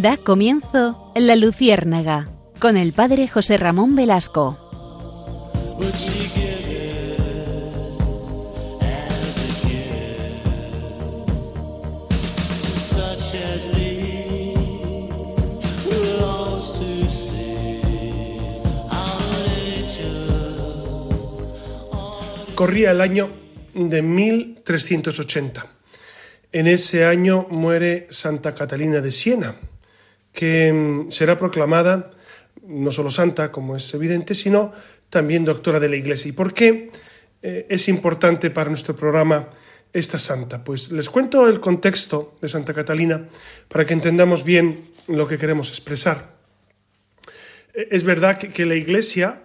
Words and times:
Da 0.00 0.16
comienzo 0.16 1.10
La 1.16 1.34
Luciérnaga 1.34 2.28
con 2.60 2.76
el 2.76 2.92
padre 2.92 3.26
José 3.26 3.56
Ramón 3.56 3.96
Velasco. 3.96 4.56
Corría 22.54 22.92
el 22.92 23.00
año 23.00 23.30
de 23.74 24.02
1380. 24.02 25.66
En 26.52 26.68
ese 26.68 27.04
año 27.04 27.48
muere 27.50 28.06
Santa 28.10 28.54
Catalina 28.54 29.00
de 29.00 29.10
Siena, 29.10 29.56
que 30.32 30.72
mm, 30.72 31.10
será 31.10 31.38
proclamada 31.38 32.10
no 32.66 32.92
solo 32.92 33.10
santa, 33.10 33.50
como 33.50 33.76
es 33.76 33.92
evidente, 33.94 34.34
sino 34.34 34.72
también 35.10 35.44
doctora 35.44 35.80
de 35.80 35.88
la 35.88 35.96
Iglesia. 35.96 36.28
¿Y 36.28 36.32
por 36.32 36.52
qué 36.52 36.90
eh, 37.42 37.66
es 37.68 37.88
importante 37.88 38.50
para 38.50 38.68
nuestro 38.68 38.94
programa 38.94 39.48
esta 39.92 40.18
santa? 40.18 40.62
Pues 40.62 40.92
les 40.92 41.08
cuento 41.08 41.48
el 41.48 41.60
contexto 41.60 42.36
de 42.40 42.48
Santa 42.48 42.74
Catalina 42.74 43.28
para 43.68 43.86
que 43.86 43.94
entendamos 43.94 44.44
bien 44.44 44.90
lo 45.06 45.26
que 45.26 45.38
queremos 45.38 45.70
expresar. 45.70 46.36
Eh, 47.74 47.88
es 47.90 48.04
verdad 48.04 48.38
que, 48.38 48.66
la 48.66 48.74
Iglesia, 48.74 49.42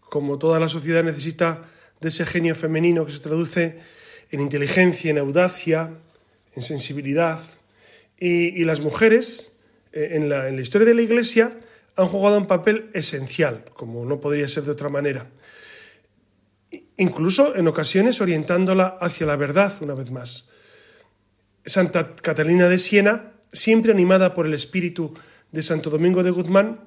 como 0.00 0.38
toda 0.38 0.58
la 0.58 0.68
sociedad, 0.68 1.04
necesita 1.04 1.62
de 2.00 2.08
ese 2.08 2.24
genio 2.26 2.54
femenino 2.54 3.04
que 3.04 3.12
se 3.12 3.20
traduce 3.20 3.78
en 4.30 4.40
inteligencia, 4.40 5.10
en 5.10 5.18
audacia, 5.18 5.90
en 6.54 6.62
sensibilidad. 6.62 7.40
Y, 8.18 8.64
las 8.64 8.80
mujeres 8.80 9.52
en, 9.94 10.28
la, 10.28 10.48
en 10.48 10.56
la 10.56 10.62
historia 10.62 10.86
de 10.86 10.94
la 10.94 11.02
Iglesia 11.02 11.56
han 11.96 12.06
jugado 12.08 12.38
un 12.38 12.46
papel 12.46 12.90
esencial, 12.92 13.64
como 13.74 14.04
no 14.04 14.20
podría 14.20 14.48
ser 14.48 14.64
de 14.64 14.72
otra 14.72 14.88
manera. 14.88 15.30
Incluso 16.96 17.56
en 17.56 17.68
ocasiones 17.68 18.20
orientándola 18.20 18.98
hacia 19.00 19.26
la 19.26 19.36
verdad, 19.36 19.72
una 19.80 19.94
vez 19.94 20.10
más. 20.10 20.48
Santa 21.64 22.14
Catalina 22.16 22.68
de 22.68 22.78
Siena, 22.78 23.32
siempre 23.52 23.92
animada 23.92 24.34
por 24.34 24.46
el 24.46 24.54
espíritu 24.54 25.14
de 25.52 25.62
Santo 25.62 25.90
Domingo 25.90 26.22
de 26.22 26.30
Guzmán, 26.30 26.80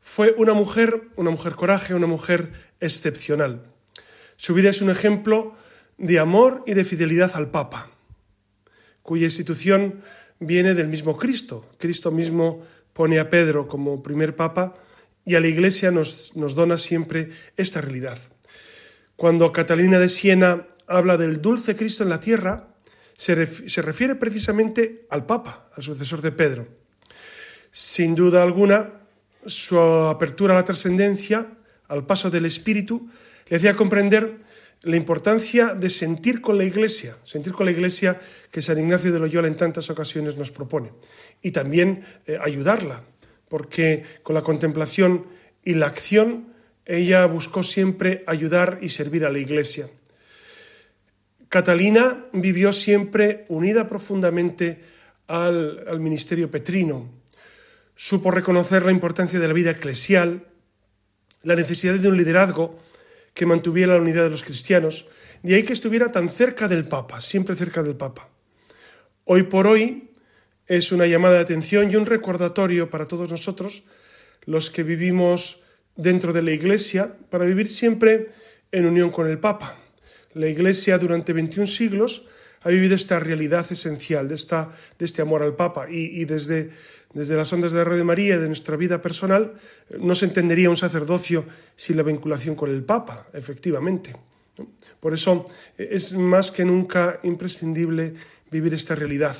fue 0.00 0.34
una 0.36 0.54
mujer, 0.54 1.08
una 1.16 1.30
mujer 1.30 1.54
coraje, 1.54 1.94
una 1.94 2.06
mujer 2.06 2.52
excepcional. 2.80 3.62
Su 4.36 4.54
vida 4.54 4.70
es 4.70 4.82
un 4.82 4.90
ejemplo 4.90 5.54
de 5.98 6.18
amor 6.18 6.62
y 6.66 6.74
de 6.74 6.84
fidelidad 6.84 7.32
al 7.34 7.50
Papa, 7.50 7.90
cuya 9.02 9.26
institución 9.26 10.02
viene 10.38 10.74
del 10.74 10.88
mismo 10.88 11.16
Cristo. 11.16 11.70
Cristo 11.78 12.10
mismo 12.10 12.62
pone 12.92 13.18
a 13.18 13.30
Pedro 13.30 13.66
como 13.66 14.02
primer 14.02 14.36
Papa 14.36 14.74
y 15.24 15.34
a 15.34 15.40
la 15.40 15.48
Iglesia 15.48 15.90
nos, 15.90 16.34
nos 16.36 16.54
dona 16.54 16.78
siempre 16.78 17.30
esta 17.56 17.80
realidad. 17.80 18.18
Cuando 19.16 19.52
Catalina 19.52 19.98
de 19.98 20.08
Siena 20.08 20.66
habla 20.86 21.16
del 21.16 21.40
dulce 21.40 21.76
Cristo 21.76 22.02
en 22.02 22.10
la 22.10 22.20
tierra, 22.20 22.68
se, 23.16 23.46
se 23.46 23.82
refiere 23.82 24.16
precisamente 24.16 25.06
al 25.10 25.24
Papa, 25.26 25.70
al 25.74 25.82
sucesor 25.82 26.20
de 26.20 26.32
Pedro. 26.32 26.68
Sin 27.70 28.14
duda 28.14 28.42
alguna, 28.42 29.00
su 29.46 29.78
apertura 29.78 30.54
a 30.54 30.56
la 30.56 30.64
trascendencia, 30.64 31.52
al 31.88 32.06
paso 32.06 32.30
del 32.30 32.46
Espíritu, 32.46 33.08
le 33.48 33.56
hacía 33.56 33.76
comprender 33.76 34.38
la 34.84 34.96
importancia 34.96 35.74
de 35.74 35.88
sentir 35.88 36.40
con 36.40 36.58
la 36.58 36.64
Iglesia, 36.64 37.16
sentir 37.24 37.52
con 37.52 37.66
la 37.66 37.72
Iglesia 37.72 38.20
que 38.50 38.62
San 38.62 38.78
Ignacio 38.78 39.12
de 39.12 39.18
Loyola 39.18 39.48
en 39.48 39.56
tantas 39.56 39.88
ocasiones 39.90 40.36
nos 40.36 40.50
propone, 40.50 40.92
y 41.42 41.50
también 41.50 42.04
eh, 42.26 42.38
ayudarla, 42.40 43.02
porque 43.48 44.04
con 44.22 44.34
la 44.34 44.42
contemplación 44.42 45.26
y 45.64 45.74
la 45.74 45.86
acción 45.86 46.52
ella 46.84 47.24
buscó 47.26 47.62
siempre 47.62 48.24
ayudar 48.26 48.78
y 48.82 48.90
servir 48.90 49.24
a 49.24 49.30
la 49.30 49.38
Iglesia. 49.38 49.88
Catalina 51.48 52.24
vivió 52.32 52.72
siempre 52.72 53.46
unida 53.48 53.88
profundamente 53.88 54.82
al, 55.28 55.84
al 55.88 56.00
ministerio 56.00 56.50
petrino, 56.50 57.08
supo 57.96 58.30
reconocer 58.30 58.84
la 58.84 58.92
importancia 58.92 59.40
de 59.40 59.48
la 59.48 59.54
vida 59.54 59.70
eclesial, 59.70 60.46
la 61.42 61.54
necesidad 61.56 61.94
de 61.94 62.08
un 62.08 62.16
liderazgo, 62.18 62.78
que 63.34 63.46
mantuviera 63.46 63.94
la 63.94 64.00
unidad 64.00 64.24
de 64.24 64.30
los 64.30 64.44
cristianos, 64.44 65.06
de 65.42 65.56
ahí 65.56 65.64
que 65.64 65.72
estuviera 65.72 66.10
tan 66.10 66.28
cerca 66.28 66.68
del 66.68 66.88
Papa, 66.88 67.20
siempre 67.20 67.56
cerca 67.56 67.82
del 67.82 67.96
Papa. 67.96 68.30
Hoy 69.24 69.42
por 69.42 69.66
hoy 69.66 70.10
es 70.66 70.92
una 70.92 71.06
llamada 71.06 71.34
de 71.34 71.40
atención 71.40 71.90
y 71.90 71.96
un 71.96 72.06
recordatorio 72.06 72.88
para 72.88 73.06
todos 73.06 73.30
nosotros, 73.30 73.84
los 74.46 74.70
que 74.70 74.82
vivimos 74.82 75.60
dentro 75.96 76.32
de 76.32 76.42
la 76.42 76.52
Iglesia, 76.52 77.16
para 77.30 77.44
vivir 77.44 77.70
siempre 77.70 78.30
en 78.72 78.86
unión 78.86 79.10
con 79.10 79.28
el 79.28 79.38
Papa. 79.38 79.78
La 80.32 80.48
Iglesia 80.48 80.98
durante 80.98 81.32
21 81.32 81.66
siglos 81.66 82.26
ha 82.62 82.70
vivido 82.70 82.94
esta 82.94 83.20
realidad 83.20 83.66
esencial 83.70 84.26
de, 84.26 84.34
esta, 84.34 84.72
de 84.98 85.04
este 85.04 85.22
amor 85.22 85.42
al 85.42 85.54
Papa 85.54 85.86
y, 85.90 86.24
desde, 86.24 86.70
desde 87.14 87.36
las 87.36 87.52
ondas 87.52 87.72
de 87.72 87.84
Radio 87.84 88.04
María 88.04 88.38
de 88.38 88.48
nuestra 88.48 88.76
vida 88.76 89.00
personal 89.00 89.54
no 89.98 90.14
se 90.14 90.26
entendería 90.26 90.68
un 90.68 90.76
sacerdocio 90.76 91.44
sin 91.76 91.96
la 91.96 92.02
vinculación 92.02 92.56
con 92.56 92.70
el 92.70 92.82
Papa, 92.82 93.26
efectivamente. 93.32 94.14
Por 95.00 95.14
eso 95.14 95.44
eh, 95.78 95.88
es 95.92 96.14
más 96.14 96.50
que 96.50 96.64
nunca 96.64 97.20
imprescindible 97.22 98.14
vivir 98.50 98.74
esta 98.74 98.94
realidad. 98.94 99.36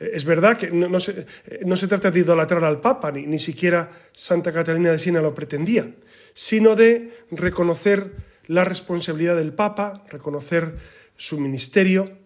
Eh, 0.00 0.10
es 0.14 0.24
verdad 0.24 0.56
que 0.56 0.70
no, 0.70 1.00
se, 1.00 1.26
eh, 1.46 1.60
no, 1.66 1.76
se, 1.76 1.86
trata 1.86 2.10
de 2.10 2.20
idolatrar 2.20 2.64
al 2.64 2.80
Papa, 2.80 3.12
ni, 3.12 3.26
ni 3.26 3.38
siquiera 3.38 3.90
Santa 4.12 4.52
Catalina 4.52 4.90
de 4.90 4.98
Siena 4.98 5.20
lo 5.20 5.34
pretendía, 5.34 5.94
sino 6.34 6.76
de 6.76 7.24
reconocer 7.30 8.12
la 8.46 8.64
responsabilidad 8.64 9.36
del 9.36 9.52
Papa, 9.52 10.04
reconocer 10.10 10.76
su 11.16 11.38
ministerio, 11.38 12.18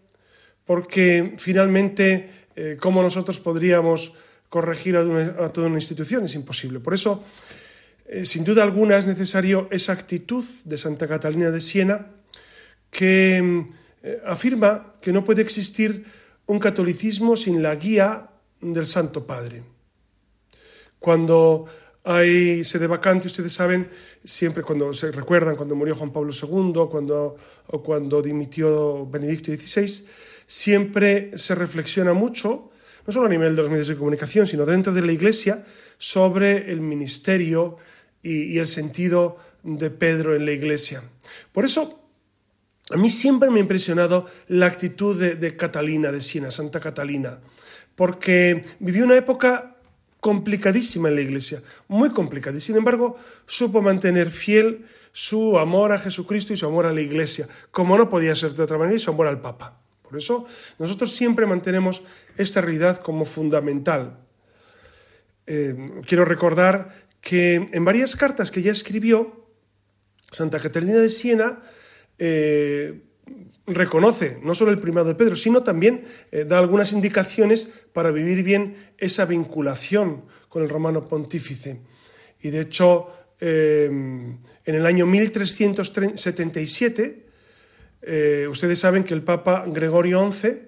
porque 0.65 1.35
finalmente, 1.39 2.31
¿cómo 2.81 3.03
nosotros 3.03 3.39
podríamos 3.39 4.15
corregir 4.49 4.97
a, 4.97 5.53
toda 5.53 5.67
una 5.67 5.77
institución? 5.77 6.25
Es 6.25 6.35
imposible. 6.35 6.81
Por 6.81 6.95
eso, 6.95 7.25
eh, 8.07 8.25
sin 8.25 8.45
duda 8.45 8.63
alguna, 8.63 8.99
es 8.99 9.07
necesario 9.07 9.69
esa 9.71 9.93
actitud 9.93 10.45
de 10.65 10.79
Santa 10.79 11.07
Catalina 11.07 11.51
de 11.51 11.61
Siena 11.61 12.07
que 12.91 13.41
mm, 13.43 13.73
eh, 14.03 14.23
afirma 14.25 14.95
que 15.01 15.13
no 15.13 15.25
puede 15.25 15.43
existir 15.43 16.05
un 16.47 16.59
catolicismo 16.59 17.37
sin 17.37 17.63
la 17.63 17.75
guía 17.75 18.31
del 18.61 18.87
Santo 18.87 19.27
Padre. 19.27 19.63
Cuando 20.99 21.67
hay 22.05 22.63
sede 22.63 22.87
vacante, 22.87 23.27
ustedes 23.27 23.53
saben, 23.53 23.91
siempre 24.25 24.63
cuando 24.63 24.95
se 24.95 25.11
recuerdan 25.11 25.57
cuando 25.57 25.75
murió 25.75 25.97
Juan 25.97 26.13
Pablo 26.13 26.33
II 26.33 26.87
cuando, 26.89 27.37
o 27.67 27.83
cuando 27.83 28.23
dimitió 28.23 29.07
Benedicto 29.07 29.51
XVI, 29.51 30.07
siempre 30.47 31.37
se 31.37 31.57
reflexiona 31.57 32.13
mucho, 32.13 32.71
no 33.07 33.13
solo 33.13 33.27
a 33.27 33.29
nivel 33.29 33.55
de 33.55 33.63
los 33.63 33.71
medios 33.71 33.89
de 33.89 33.97
comunicación, 33.97 34.47
sino 34.47 34.67
dentro 34.67 34.93
de 34.93 35.03
la 35.03 35.13
Iglesia, 35.13 35.65
sobre 35.99 36.71
el 36.73 36.81
ministerio 36.81 37.77
y, 38.23 38.59
el 38.59 38.67
sentido 38.67 39.39
de 39.63 39.91
Pedro 39.91 40.35
en 40.35 40.45
la 40.45 40.53
Iglesia. 40.53 41.03
Por 41.53 41.65
eso, 41.65 42.11
a 42.91 42.97
mí 42.97 43.09
siempre 43.09 43.51
me 43.51 43.59
ha 43.59 43.63
impresionado 43.63 44.27
la 44.49 44.67
actitud 44.67 45.19
de, 45.19 45.37
de 45.37 45.57
Catalina 45.57 46.11
de 46.11 46.21
Siena, 46.21 46.51
Santa 46.51 46.81
Catalina, 46.81 47.39
porque 47.95 48.65
vivió 48.81 49.05
una 49.05 49.17
época 49.17 49.77
complicadísima 50.21 51.09
en 51.09 51.15
la 51.15 51.21
Iglesia, 51.21 51.63
muy 51.87 52.11
complicada, 52.11 52.59
y 52.59 52.61
sin 52.61 52.77
embargo 52.77 53.17
supo 53.47 53.83
mantener 53.83 54.31
fiel 54.31 54.87
su 55.13 55.59
amor 55.59 55.93
a 55.93 55.99
Jesucristo 55.99 56.53
y 56.53 56.57
su 56.57 56.67
amor 56.67 56.87
a 56.87 56.93
la 56.93 57.01
Iglesia, 57.01 57.49
como 57.71 57.97
no 57.97 58.09
podía 58.09 58.35
ser 58.35 58.55
de 58.55 58.65
otra 58.65 58.77
manera, 58.77 58.97
y 58.97 59.01
su 59.01 59.11
amor 59.11 59.29
al 59.29 59.41
Papa. 59.41 59.86
Por 60.09 60.19
eso 60.19 60.47
nosotros 60.79 61.13
siempre 61.13 61.47
mantenemos 61.47 62.03
esta 62.37 62.61
realidad 62.61 62.99
como 62.99 63.25
fundamental. 63.25 64.19
Eh, 65.47 66.03
quiero 66.07 66.25
recordar 66.25 67.07
que 67.21 67.69
en 67.73 67.85
varias 67.85 68.17
cartas 68.17 68.51
que 68.51 68.63
ya 68.63 68.73
escribió, 68.73 69.47
Santa 70.31 70.59
Catalina 70.61 70.99
de 70.99 71.11
Siena 71.11 71.63
eh, 72.19 73.03
reconoce 73.67 74.39
no 74.43 74.55
solo 74.55 74.71
el 74.71 74.79
primado 74.79 75.09
de 75.09 75.17
Pedro, 75.17 75.35
sino 75.35 75.63
también 75.63 76.05
eh, 76.31 76.45
da 76.45 76.59
algunas 76.59 76.93
indicaciones 76.93 77.69
para 77.93 78.13
vivir 78.13 78.45
bien 78.45 78.93
esa 78.99 79.25
vinculación 79.25 80.27
con 80.49 80.63
el 80.63 80.69
romano 80.69 81.09
pontífice. 81.09 81.81
Y 82.41 82.51
de 82.51 82.61
hecho, 82.61 83.09
en 83.39 84.41
el 84.65 84.87
año 84.87 85.05
1377, 85.05 87.26
eh, 88.07 88.47
ustedes 88.49 88.79
saben 88.79 89.03
que 89.03 89.15
el 89.15 89.25
Papa 89.25 89.65
Gregorio 89.67 90.31
XI 90.31 90.61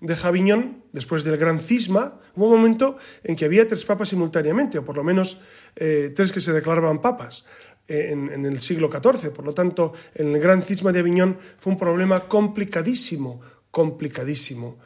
de 0.00 0.16
Aviñón, 0.22 0.84
después 0.92 1.24
del 1.24 1.38
gran 1.38 1.58
cisma, 1.58 2.20
hubo 2.36 2.48
un 2.48 2.56
momento 2.56 2.98
en 3.24 3.34
que 3.34 3.46
había 3.46 3.66
tres 3.66 3.86
papas 3.86 4.10
simultáneamente, 4.10 4.76
o 4.76 4.84
por 4.84 4.96
lo 4.96 5.04
menos 5.04 5.40
eh, 5.74 6.12
tres 6.14 6.32
que 6.32 6.42
se 6.42 6.52
declaraban 6.52 7.00
papas 7.00 7.46
eh, 7.88 8.10
en, 8.12 8.44
el 8.44 8.60
siglo 8.60 8.90
XIV. 8.92 9.30
Por 9.32 9.46
lo 9.46 9.54
tanto, 9.54 9.94
en 10.14 10.34
el 10.34 10.40
gran 10.40 10.60
cisma 10.60 10.92
de 10.92 10.98
Aviñón 11.00 11.38
fue 11.58 11.72
un 11.72 11.78
problema 11.78 12.28
complicadísimo, 12.28 13.40
complicadísimo. 13.70 14.78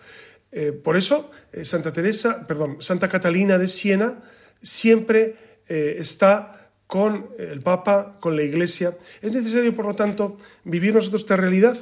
Por 0.85 0.97
eso, 0.97 1.31
Santa 1.65 1.93
Teresa, 1.93 2.47
perdón, 2.47 2.79
Santa 2.81 3.11
Catalina 3.11 3.59
de 3.59 3.69
Siena 3.69 4.23
siempre 4.63 5.35
está 5.67 6.71
con 6.87 7.29
el 7.39 7.61
Papa, 7.61 8.13
con 8.21 8.37
la 8.37 8.43
Iglesia. 8.43 8.97
Es 9.21 9.35
necesario, 9.35 9.75
por 9.75 9.85
lo 9.85 9.95
tanto, 9.95 10.39
vivir 10.65 10.95
nosotros 10.95 11.23
esta 11.23 11.37
realidad 11.37 11.77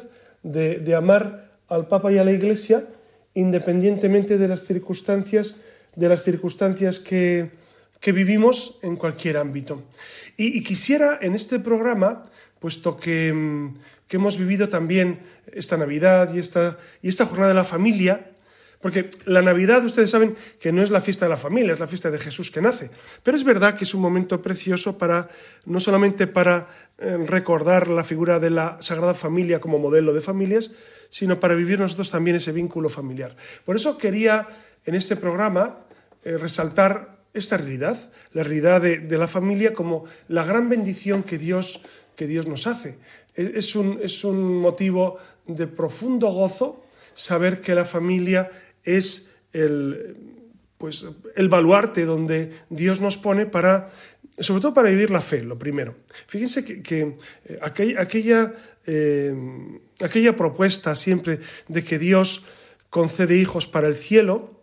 de, 0.45 0.95
amar 0.95 1.51
al 1.69 1.89
Papa 1.89 2.13
y 2.13 2.19
a 2.19 2.25
la 2.25 2.31
Iglesia 2.31 2.87
independientemente 3.35 4.39
de 4.39 4.47
las 4.47 4.65
circunstancias, 4.65 5.57
de 5.97 6.09
las 6.09 6.23
circunstancias 6.23 7.01
que, 7.01 7.51
vivimos 8.07 8.79
en 8.83 8.97
cualquier 8.97 9.39
ámbito. 9.39 9.83
Y, 10.37 10.63
quisiera 10.63 11.19
en 11.21 11.35
este 11.35 11.59
programa, 11.59 12.27
puesto 12.61 12.97
que, 12.97 13.73
que, 14.07 14.17
hemos 14.17 14.39
vivido 14.39 14.69
también 14.69 15.21
esta 15.53 15.77
Navidad 15.77 16.33
y 16.33 16.39
esta, 16.39 16.79
y 17.03 17.09
esta 17.09 17.27
jornada 17.27 17.49
de 17.49 17.55
la 17.55 17.65
familia, 17.65 18.34
porque 18.85 19.09
la 19.25 19.41
Navidad, 19.41 19.83
ustedes 19.83 20.11
saben 20.11 20.37
que 20.61 20.71
no 20.71 20.83
es 20.83 20.91
la 20.91 21.01
fiesta 21.01 21.25
de 21.25 21.31
la 21.31 21.39
familia, 21.39 21.73
es 21.73 21.81
la 21.81 21.87
fiesta 21.87 22.11
de 22.11 22.19
Jesús 22.19 22.51
que 22.51 22.61
nace. 22.61 22.91
Pero 23.23 23.35
es 23.35 23.43
verdad 23.43 23.79
que 23.79 23.85
es 23.85 23.95
un 23.95 24.03
momento 24.03 24.43
precioso 24.43 24.99
para, 24.99 25.31
no 25.65 25.81
solamente 25.81 26.27
para 26.27 26.69
eh, 26.99 27.17
recordar 27.27 27.89
la 27.89 28.05
figura 28.05 28.39
de 28.39 28.51
la 28.51 28.77
Sagrada 28.81 29.15
Familia 29.15 29.59
como 29.59 29.79
modelo 29.79 30.13
de 30.13 30.21
familias, 30.21 30.73
sino 31.09 31.41
para 31.41 31.55
vivir 31.55 31.81
nosotros 31.81 32.11
también 32.11 32.37
ese 32.37 32.53
vínculo 32.53 32.91
familiar. 32.91 33.35
Por 33.65 33.75
eso 33.75 33.97
quería 33.97 34.47
en 34.85 34.95
este 34.97 35.17
programa 35.17 35.79
eh, 36.23 36.37
resaltar 36.37 37.21
esta 37.33 37.57
realidad, 37.57 38.11
la 38.35 38.43
realidad 38.43 38.83
de, 38.83 39.17
la 39.17 39.29
familia 39.29 39.73
como 39.73 40.05
la 40.29 40.45
gran 40.45 40.69
bendición 40.69 41.23
que 41.23 41.39
Dios, 41.39 41.81
que 42.17 42.27
Dios 42.27 42.47
nos 42.47 42.67
hace. 42.67 42.99
Es 43.35 43.77
un, 43.77 43.99
es 44.03 44.25
un 44.25 44.61
motivo 44.61 45.17
de 45.47 45.69
profundo 45.69 46.29
gozo 46.29 46.85
saber 47.15 47.63
que 47.63 47.75
la 47.75 47.85
familia 47.85 48.51
es 48.85 49.31
el, 49.53 50.17
pues, 50.79 51.07
el 51.37 51.49
baluarte 51.49 52.05
donde 52.05 52.53
Dios 52.69 53.01
nos 53.01 53.19
pone 53.19 53.47
para, 53.47 53.91
sobre 54.39 54.61
todo 54.61 54.75
para 54.75 54.91
vivir 54.91 55.11
la 55.11 55.21
fe, 55.21 55.43
lo 55.43 55.59
primero. 55.59 55.97
Fíjense 56.27 56.65
que, 56.65 57.17
eh, 57.47 57.59
aquella, 57.63 58.55
eh, 58.87 59.35
aquella 60.01 60.37
propuesta 60.37 60.95
siempre 60.95 61.41
de 61.69 61.85
que 61.85 61.99
Dios 61.99 62.45
concede 62.91 63.37
hijos 63.37 63.67
para 63.67 63.89
el 63.89 63.95
cielo, 63.95 64.61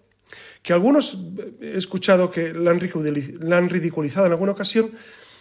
que 0.62 0.74
algunos 0.74 1.18
he 1.60 1.78
escuchado 1.78 2.30
que 2.30 2.54
la 2.54 2.72
han 2.72 3.70
ridiculizado 3.70 4.26
en 4.28 4.32
alguna 4.32 4.52
ocasión, 4.52 4.92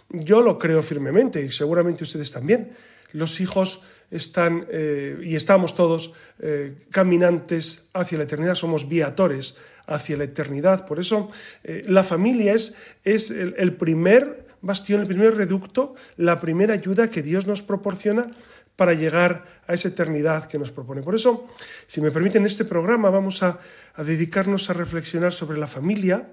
yo 0.08 0.42
lo 0.42 0.58
creo 0.58 0.82
firmemente 0.82 1.44
y 1.44 1.50
seguramente 1.50 2.04
ustedes 2.04 2.32
también. 2.32 2.72
Los 3.12 3.40
hijos 3.40 3.82
están 4.10 4.66
eh, 4.70 5.18
y 5.22 5.36
estamos 5.36 5.74
todos 5.74 6.12
eh, 6.40 6.74
caminantes 6.90 7.88
hacia 7.92 8.18
la 8.18 8.24
eternidad, 8.24 8.54
somos 8.54 8.88
viatores 8.88 9.56
hacia 9.86 10.16
la 10.16 10.24
eternidad. 10.24 10.86
Por 10.86 10.98
eso 10.98 11.28
eh, 11.64 11.82
la 11.86 12.04
familia 12.04 12.54
es, 12.54 12.74
es 13.04 13.30
el, 13.30 13.74
primer 13.74 14.46
bastión, 14.62 15.00
el 15.00 15.06
primer 15.06 15.36
reducto, 15.36 15.94
la 16.16 16.40
primera 16.40 16.74
ayuda 16.74 17.10
que 17.10 17.22
Dios 17.22 17.46
nos 17.46 17.62
proporciona 17.62 18.30
para 18.76 18.94
llegar 18.94 19.44
a 19.66 19.74
esa 19.74 19.88
eternidad 19.88 20.46
que 20.46 20.58
nos 20.58 20.72
propone. 20.72 21.02
Por 21.02 21.14
eso, 21.14 21.46
si 21.86 22.00
me 22.00 22.10
permiten, 22.10 22.42
en 22.42 22.46
este 22.46 22.64
programa 22.64 23.10
vamos 23.10 23.42
a, 23.42 23.58
dedicarnos 23.98 24.70
a 24.70 24.72
reflexionar 24.72 25.32
sobre 25.32 25.58
la 25.58 25.66
familia, 25.66 26.30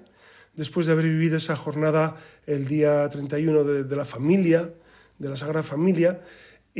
después 0.54 0.86
de 0.86 0.92
haber 0.92 1.04
vivido 1.04 1.36
esa 1.36 1.54
jornada 1.54 2.16
el 2.46 2.66
día 2.66 3.08
31 3.08 3.64
de, 3.64 3.84
de 3.84 3.96
la 3.96 4.06
familia, 4.06 4.72
de 5.18 5.28
la 5.28 5.36
Sagrada 5.36 5.62
Familia, 5.62 6.20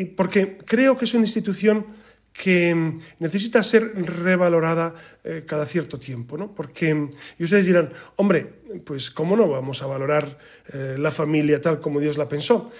porque 0.06 0.58
creo 0.58 0.96
que 0.96 1.04
es 1.04 1.14
una 1.14 1.24
institución 1.24 1.86
que 2.32 2.92
necesita 3.18 3.62
ser 3.62 3.92
revalorada 3.96 4.94
eh, 5.24 5.42
cada 5.44 5.66
cierto 5.66 5.98
tiempo, 5.98 6.38
¿no? 6.38 6.54
Porque, 6.54 7.10
y 7.38 7.44
ustedes 7.44 7.66
dirán, 7.66 7.90
hombre, 8.16 8.46
pues 8.84 9.10
¿cómo 9.10 9.36
no 9.36 9.48
vamos 9.48 9.82
a 9.82 9.86
valorar 9.86 10.38
eh, 10.72 10.96
la 10.98 11.10
familia 11.10 11.60
tal 11.60 11.80
como 11.80 11.98
Dios 11.98 12.16
la 12.16 12.28
pensó? 12.28 12.70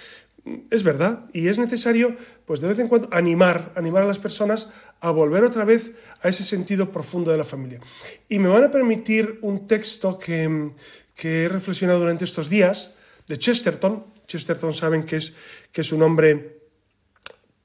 Es 0.71 0.83
verdad, 0.83 1.25
y 1.33 1.49
es 1.49 1.59
necesario, 1.59 2.15
pues 2.45 2.61
de 2.61 2.69
vez 2.69 2.79
en 2.79 2.87
cuando, 2.87 3.09
animar, 3.11 3.73
animar 3.75 4.03
a 4.03 4.07
las 4.07 4.17
personas 4.17 4.69
a 5.01 5.11
volver 5.11 5.43
otra 5.43 5.65
vez 5.65 5.91
a 6.21 6.29
ese 6.29 6.43
sentido 6.43 6.91
profundo 6.91 7.29
de 7.29 7.37
la 7.37 7.43
familia. 7.43 7.81
Y 8.29 8.39
me 8.39 8.47
van 8.47 8.63
a 8.63 8.71
permitir 8.71 9.39
un 9.41 9.67
texto 9.67 10.17
que, 10.17 10.71
que 11.15 11.43
he 11.43 11.49
reflexionado 11.49 11.99
durante 11.99 12.23
estos 12.23 12.49
días, 12.49 12.95
de 13.27 13.37
Chesterton. 13.37 14.05
Chesterton 14.25 14.73
saben 14.73 15.03
que 15.03 15.17
es, 15.17 15.33
que 15.71 15.81
es 15.81 15.91
un 15.91 16.01
hombre 16.01 16.58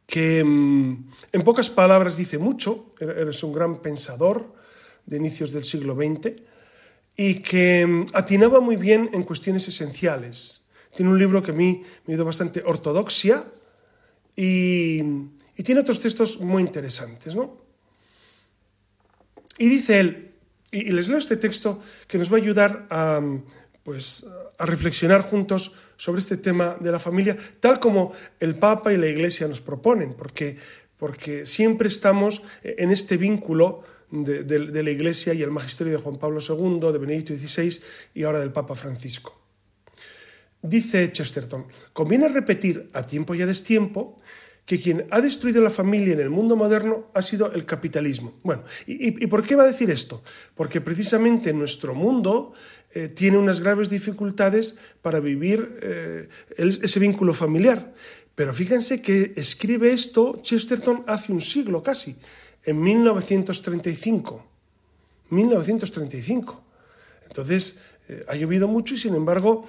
que 0.06 0.44
mm, 0.44 1.10
en 1.32 1.42
pocas 1.42 1.70
palabras 1.70 2.16
dice 2.16 2.38
mucho, 2.38 2.94
eres 3.00 3.42
un 3.42 3.52
gran 3.52 3.80
pensador 3.80 4.54
de 5.06 5.16
inicios 5.16 5.52
del 5.52 5.64
siglo 5.64 5.94
XX 5.94 6.42
y 7.16 7.40
que 7.40 7.86
mm, 7.86 8.06
atinaba 8.12 8.60
muy 8.60 8.76
bien 8.76 9.10
en 9.12 9.22
cuestiones 9.22 9.66
esenciales. 9.68 10.64
Tiene 10.94 11.10
un 11.10 11.18
libro 11.18 11.42
que 11.42 11.50
a 11.50 11.54
mí 11.54 11.82
me 12.06 12.14
ido 12.14 12.24
bastante 12.24 12.62
ortodoxia 12.64 13.44
y, 14.36 15.02
tiene 15.62 15.82
otros 15.82 16.00
textos 16.00 16.40
muy 16.40 16.62
interesantes. 16.62 17.36
¿no? 17.36 17.56
Y 19.56 19.68
dice 19.68 20.00
él, 20.00 20.34
y, 20.72 20.88
y 20.88 20.92
les 20.92 21.08
leo 21.08 21.18
este 21.18 21.36
texto 21.36 21.80
que 22.08 22.18
nos 22.18 22.32
va 22.32 22.38
a 22.38 22.40
ayudar 22.40 22.86
a, 22.90 23.20
pues, 23.84 24.26
a 24.58 24.66
reflexionar 24.66 25.22
juntos 25.22 25.72
sobre 25.96 26.20
este 26.20 26.36
tema 26.36 26.76
de 26.80 26.92
la 26.92 26.98
familia, 26.98 27.36
tal 27.60 27.80
como 27.80 28.12
el 28.40 28.56
Papa 28.56 28.92
y 28.92 28.96
la 28.96 29.06
Iglesia 29.06 29.48
nos 29.48 29.60
proponen, 29.60 30.14
porque, 30.14 30.56
porque 30.96 31.46
siempre 31.46 31.88
estamos 31.88 32.42
en 32.62 32.90
este 32.90 33.16
vínculo 33.16 33.82
de, 34.10 34.44
de, 34.44 34.82
la 34.82 34.90
Iglesia 34.90 35.34
y 35.34 35.42
el 35.42 35.50
magisterio 35.50 35.92
de 35.92 35.98
Juan 35.98 36.18
Pablo 36.18 36.40
II, 36.40 36.92
de 36.92 36.98
Benedicto 36.98 37.34
XVI 37.34 37.80
y 38.14 38.22
ahora 38.22 38.40
del 38.40 38.52
Papa 38.52 38.74
Francisco. 38.74 39.40
Dice 40.62 41.12
Chesterton, 41.12 41.66
conviene 41.92 42.28
repetir 42.28 42.88
a 42.94 43.02
tiempo 43.02 43.34
y 43.34 43.42
a 43.42 43.46
destiempo 43.46 44.18
que 44.66 44.80
quien 44.80 45.06
ha 45.10 45.20
destruido 45.20 45.60
la 45.60 45.70
familia 45.70 46.14
en 46.14 46.20
el 46.20 46.30
mundo 46.30 46.56
moderno 46.56 47.10
ha 47.12 47.20
sido 47.20 47.52
el 47.52 47.66
capitalismo. 47.66 48.34
Bueno, 48.42 48.64
¿y, 48.86 49.26
por 49.26 49.44
qué 49.46 49.56
va 49.56 49.64
a 49.64 49.68
decir 49.68 49.90
esto? 49.90 50.22
Porque 50.54 50.80
precisamente 50.80 51.52
nuestro 51.52 51.94
mundo 51.94 52.54
eh, 52.92 53.08
tiene 53.08 53.36
unas 53.36 53.60
graves 53.60 53.90
dificultades 53.90 54.78
para 55.02 55.20
vivir 55.20 55.78
eh, 55.82 56.28
ese 56.56 57.00
vínculo 57.00 57.34
familiar. 57.34 57.92
Pero 58.34 58.54
fíjense 58.54 59.02
que 59.02 59.32
escribe 59.36 59.92
esto 59.92 60.40
Chesterton 60.42 61.04
hace 61.06 61.32
un 61.32 61.40
siglo 61.40 61.82
casi, 61.82 62.16
en 62.64 62.80
1935. 62.80 64.46
1935. 65.28 66.62
Entonces, 67.26 67.80
eh, 68.08 68.24
ha 68.28 68.34
llovido 68.34 68.66
mucho 68.66 68.94
y 68.94 68.96
sin 68.96 69.14
embargo, 69.14 69.68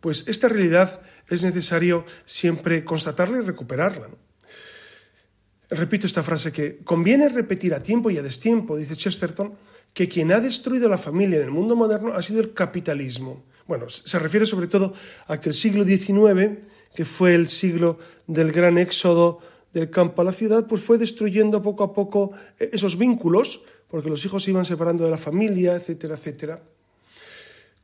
pues 0.00 0.24
esta 0.28 0.48
realidad 0.48 1.00
es 1.28 1.42
necesario 1.42 2.04
siempre 2.26 2.84
constatarla 2.84 3.38
y 3.38 3.40
recuperarla. 3.40 4.08
Repito 5.70 6.06
esta 6.06 6.22
frase 6.22 6.52
que 6.52 6.78
conviene 6.84 7.28
repetir 7.28 7.74
a 7.74 7.82
tiempo 7.82 8.10
y 8.10 8.18
a 8.18 8.22
destiempo, 8.22 8.76
dice 8.76 8.94
Chesterton, 8.94 9.54
que 9.92 10.08
quien 10.08 10.30
ha 10.30 10.40
destruido 10.40 10.88
la 10.88 10.98
familia 10.98 11.38
en 11.38 11.44
el 11.44 11.50
mundo 11.50 11.74
moderno 11.74 12.14
ha 12.14 12.22
sido 12.22 12.40
el 12.40 12.52
capitalismo. 12.52 13.42
Bueno, 13.66 13.90
se 13.90 14.18
refiere 14.20 14.46
sobre 14.46 14.68
todo 14.68 14.94
a 15.26 15.40
que 15.40 15.48
el 15.48 15.54
siglo 15.54 15.82
XIX, 15.82 16.58
que 16.94 17.04
fue 17.04 17.34
el 17.34 17.48
siglo 17.48 17.98
del 18.28 18.52
gran 18.52 18.78
éxodo 18.78 19.40
del 19.72 19.90
campo 19.90 20.22
a 20.22 20.24
la 20.24 20.32
ciudad, 20.32 20.66
pues 20.68 20.82
fue 20.82 20.98
destruyendo 20.98 21.62
poco 21.62 21.82
a 21.82 21.92
poco 21.92 22.30
eh, 22.60 22.70
esos 22.72 22.96
vínculos, 22.96 23.62
porque 23.88 24.08
los 24.08 24.24
hijos 24.24 24.44
se 24.44 24.50
iban 24.50 24.64
separando 24.64 25.04
de 25.04 25.10
la 25.10 25.16
familia, 25.16 25.74
etcétera, 25.74 26.14
etcétera. 26.14 26.62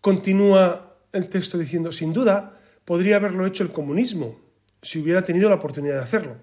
Continúa 0.00 0.94
el 1.12 1.28
texto 1.28 1.58
diciendo, 1.58 1.90
sin 1.90 2.12
duda, 2.12 2.60
podría 2.84 3.16
haberlo 3.16 3.44
hecho 3.44 3.64
el 3.64 3.72
comunismo, 3.72 4.38
si 4.80 5.00
hubiera 5.00 5.22
tenido 5.22 5.48
la 5.48 5.56
oportunidad 5.56 5.96
de 5.96 6.02
hacerlo 6.02 6.36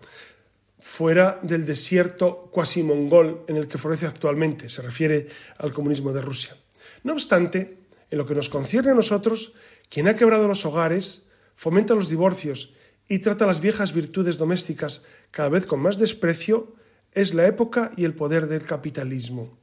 fuera 0.79 1.39
del 1.43 1.65
desierto 1.65 2.49
cuasi 2.51 2.83
mongol 2.83 3.43
en 3.47 3.57
el 3.57 3.67
que 3.67 3.77
florece 3.77 4.05
actualmente, 4.05 4.69
se 4.69 4.81
refiere 4.81 5.27
al 5.57 5.73
comunismo 5.73 6.13
de 6.13 6.21
Rusia. 6.21 6.55
No 7.03 7.13
obstante, 7.13 7.79
en 8.09 8.17
lo 8.17 8.25
que 8.25 8.35
nos 8.35 8.49
concierne 8.49 8.91
a 8.91 8.95
nosotros, 8.95 9.53
quien 9.89 10.07
ha 10.07 10.15
quebrado 10.15 10.47
los 10.47 10.65
hogares, 10.65 11.27
fomenta 11.53 11.95
los 11.95 12.09
divorcios 12.09 12.75
y 13.07 13.19
trata 13.19 13.45
las 13.45 13.59
viejas 13.59 13.93
virtudes 13.93 14.37
domésticas 14.37 15.05
cada 15.31 15.49
vez 15.49 15.65
con 15.65 15.79
más 15.79 15.99
desprecio, 15.99 16.75
es 17.11 17.33
la 17.33 17.47
época 17.47 17.91
y 17.97 18.05
el 18.05 18.13
poder 18.13 18.47
del 18.47 18.63
capitalismo. 18.63 19.57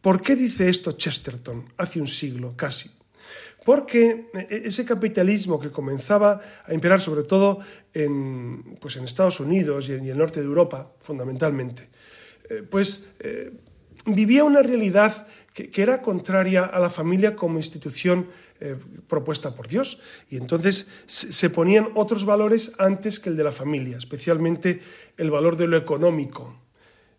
¿Por 0.00 0.22
qué 0.22 0.36
dice 0.36 0.68
esto 0.68 0.92
Chesterton 0.92 1.72
hace 1.76 2.00
un 2.00 2.06
siglo 2.06 2.54
casi? 2.56 2.90
Porque 3.64 4.30
e-, 4.34 4.62
ese 4.66 4.84
capitalismo 4.84 5.58
que 5.58 5.70
comenzaba 5.70 6.40
a 6.64 6.74
imperar 6.74 7.00
sobre 7.00 7.22
todo 7.22 7.58
en, 7.94 8.76
pues 8.80 8.96
en 8.96 9.04
Estados 9.04 9.40
Unidos 9.40 9.88
y 9.88 9.92
el 9.92 10.18
norte 10.18 10.40
de 10.40 10.46
Europa, 10.46 10.92
fundamentalmente, 11.00 11.88
eh, 12.48 12.62
pues 12.68 13.08
eh, 13.20 13.52
vivía 14.06 14.44
una 14.44 14.62
realidad 14.62 15.26
que, 15.54 15.70
era 15.82 16.02
contraria 16.02 16.64
a 16.64 16.80
la 16.80 16.90
familia 16.90 17.36
como 17.36 17.58
institución 17.58 18.28
eh, 18.60 18.76
propuesta 19.06 19.54
por 19.54 19.68
Dios. 19.68 20.00
Y 20.30 20.36
entonces 20.36 20.86
se 21.06 21.50
ponían 21.50 21.88
otros 21.94 22.24
valores 22.24 22.72
antes 22.78 23.20
que 23.20 23.30
el 23.30 23.36
de 23.36 23.44
la 23.44 23.52
familia, 23.52 23.98
especialmente 23.98 24.80
el 25.16 25.30
valor 25.30 25.56
de 25.56 25.68
lo 25.68 25.76
económico. 25.76 26.58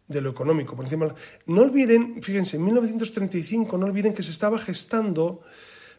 de 0.05 0.19
lo 0.19 0.29
económico. 0.29 0.75
Por 0.75 0.85
encima, 0.85 1.15
no 1.47 1.61
olviden, 1.61 2.21
fíjense, 2.21 2.57
en 2.57 2.65
1935, 2.65 3.77
no 3.77 3.85
olviden 3.85 4.13
que 4.13 4.21
se 4.21 4.31
estaba 4.31 4.59
gestando, 4.59 5.41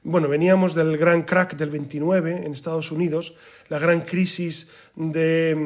bueno, 0.04 0.28
veníamos 0.28 0.74
del 0.74 0.96
gran 0.96 1.22
crack 1.22 1.56
del 1.56 1.70
29 1.70 2.42
en 2.44 2.52
Estados 2.52 2.92
Unidos, 2.92 3.34
la 3.68 3.78
gran 3.78 4.02
crisis 4.02 4.70
de, 4.94 5.56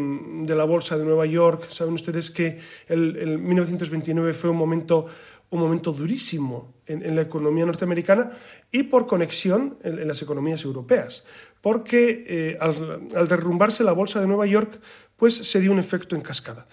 la 0.47 0.64
bolsa 0.64 0.97
de 0.97 1.04
Nueva 1.04 1.26
York. 1.26 1.68
Saben 1.68 1.95
ustedes 1.95 2.30
que 2.30 2.59
el, 2.87 3.38
1929 3.38 4.33
fue 4.33 4.50
un 4.50 4.57
momento, 4.57 5.07
un 5.50 5.61
momento 5.61 5.92
durísimo 5.92 6.73
en, 6.87 7.14
la 7.14 7.23
economía 7.23 7.66
norteamericana 7.66 8.30
y 8.71 8.85
por 8.85 9.07
conexión 9.07 9.76
en, 9.83 10.07
las 10.07 10.23
economías 10.23 10.64
europeas, 10.64 11.25
porque 11.61 12.25
eh, 12.26 12.59
al, 12.61 13.09
al 13.14 13.28
derrumbarse 13.28 13.85
la 13.85 13.92
bolsa 13.92 14.21
de 14.21 14.28
Nueva 14.28 14.47
York, 14.47 14.80
pues 15.16 15.35
se 15.35 15.61
dio 15.61 15.73
un 15.73 15.80
efecto 15.80 16.14
en 16.14 16.23
cascada. 16.23 16.68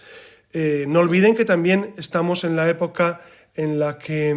Eh, 0.57 0.85
no 0.87 1.01
olviden 1.01 1.35
que 1.35 1.43
también 1.43 1.93
estamos 1.97 2.45
en 2.45 2.55
la 2.55 2.69
época 2.69 3.19
en 3.55 3.77
la 3.77 3.97
que 3.97 4.29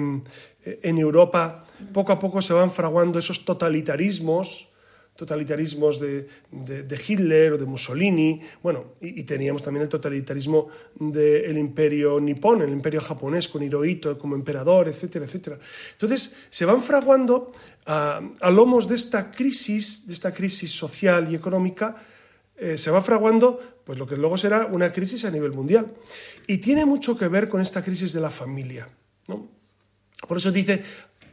eh, 0.64 0.80
en 0.82 0.98
Europa 0.98 1.64
poco 1.92 2.12
a 2.12 2.18
poco 2.18 2.42
se 2.42 2.52
van 2.52 2.70
fraguando 2.70 3.18
esos 3.18 3.44
totalitarismos, 3.44 4.68
totalitarismos 5.16 5.98
de, 5.98 6.28
Hitler 7.06 7.52
o 7.52 7.58
de 7.58 7.66
Mussolini, 7.66 8.40
bueno, 8.62 8.94
y, 9.00 9.24
teníamos 9.24 9.62
también 9.62 9.82
el 9.82 9.88
totalitarismo 9.88 10.68
del 10.94 11.58
imperio 11.58 12.20
nipón, 12.20 12.62
el 12.62 12.70
imperio 12.70 13.00
japonés 13.00 13.48
con 13.48 13.62
Hirohito 13.62 14.16
como 14.18 14.36
emperador, 14.36 14.88
etcétera, 14.88 15.24
etcétera. 15.24 15.58
Entonces 15.92 16.36
se 16.50 16.64
van 16.64 16.80
fraguando 16.80 17.50
a, 17.86 18.20
a 18.40 18.50
lomos 18.50 18.86
de 18.86 18.94
esta 18.94 19.30
crisis, 19.30 20.06
de 20.06 20.14
esta 20.14 20.32
crisis 20.32 20.70
social 20.70 21.32
y 21.32 21.34
económica, 21.34 21.96
eh, 22.58 22.76
se 22.76 22.90
va 22.90 23.00
fraguando 23.00 23.60
pues 23.84 23.98
lo 23.98 24.06
que 24.06 24.16
luego 24.16 24.36
será 24.36 24.66
una 24.66 24.92
crisis 24.92 25.24
a 25.24 25.30
nivel 25.30 25.52
mundial. 25.52 25.94
Y 26.46 26.58
tiene 26.58 26.84
mucho 26.84 27.16
que 27.16 27.28
ver 27.28 27.48
con 27.48 27.60
esta 27.60 27.82
crisis 27.82 28.12
de 28.12 28.20
la 28.20 28.30
familia. 28.30 28.88
Por 30.26 30.36
eso 30.36 30.50
dice, 30.50 30.82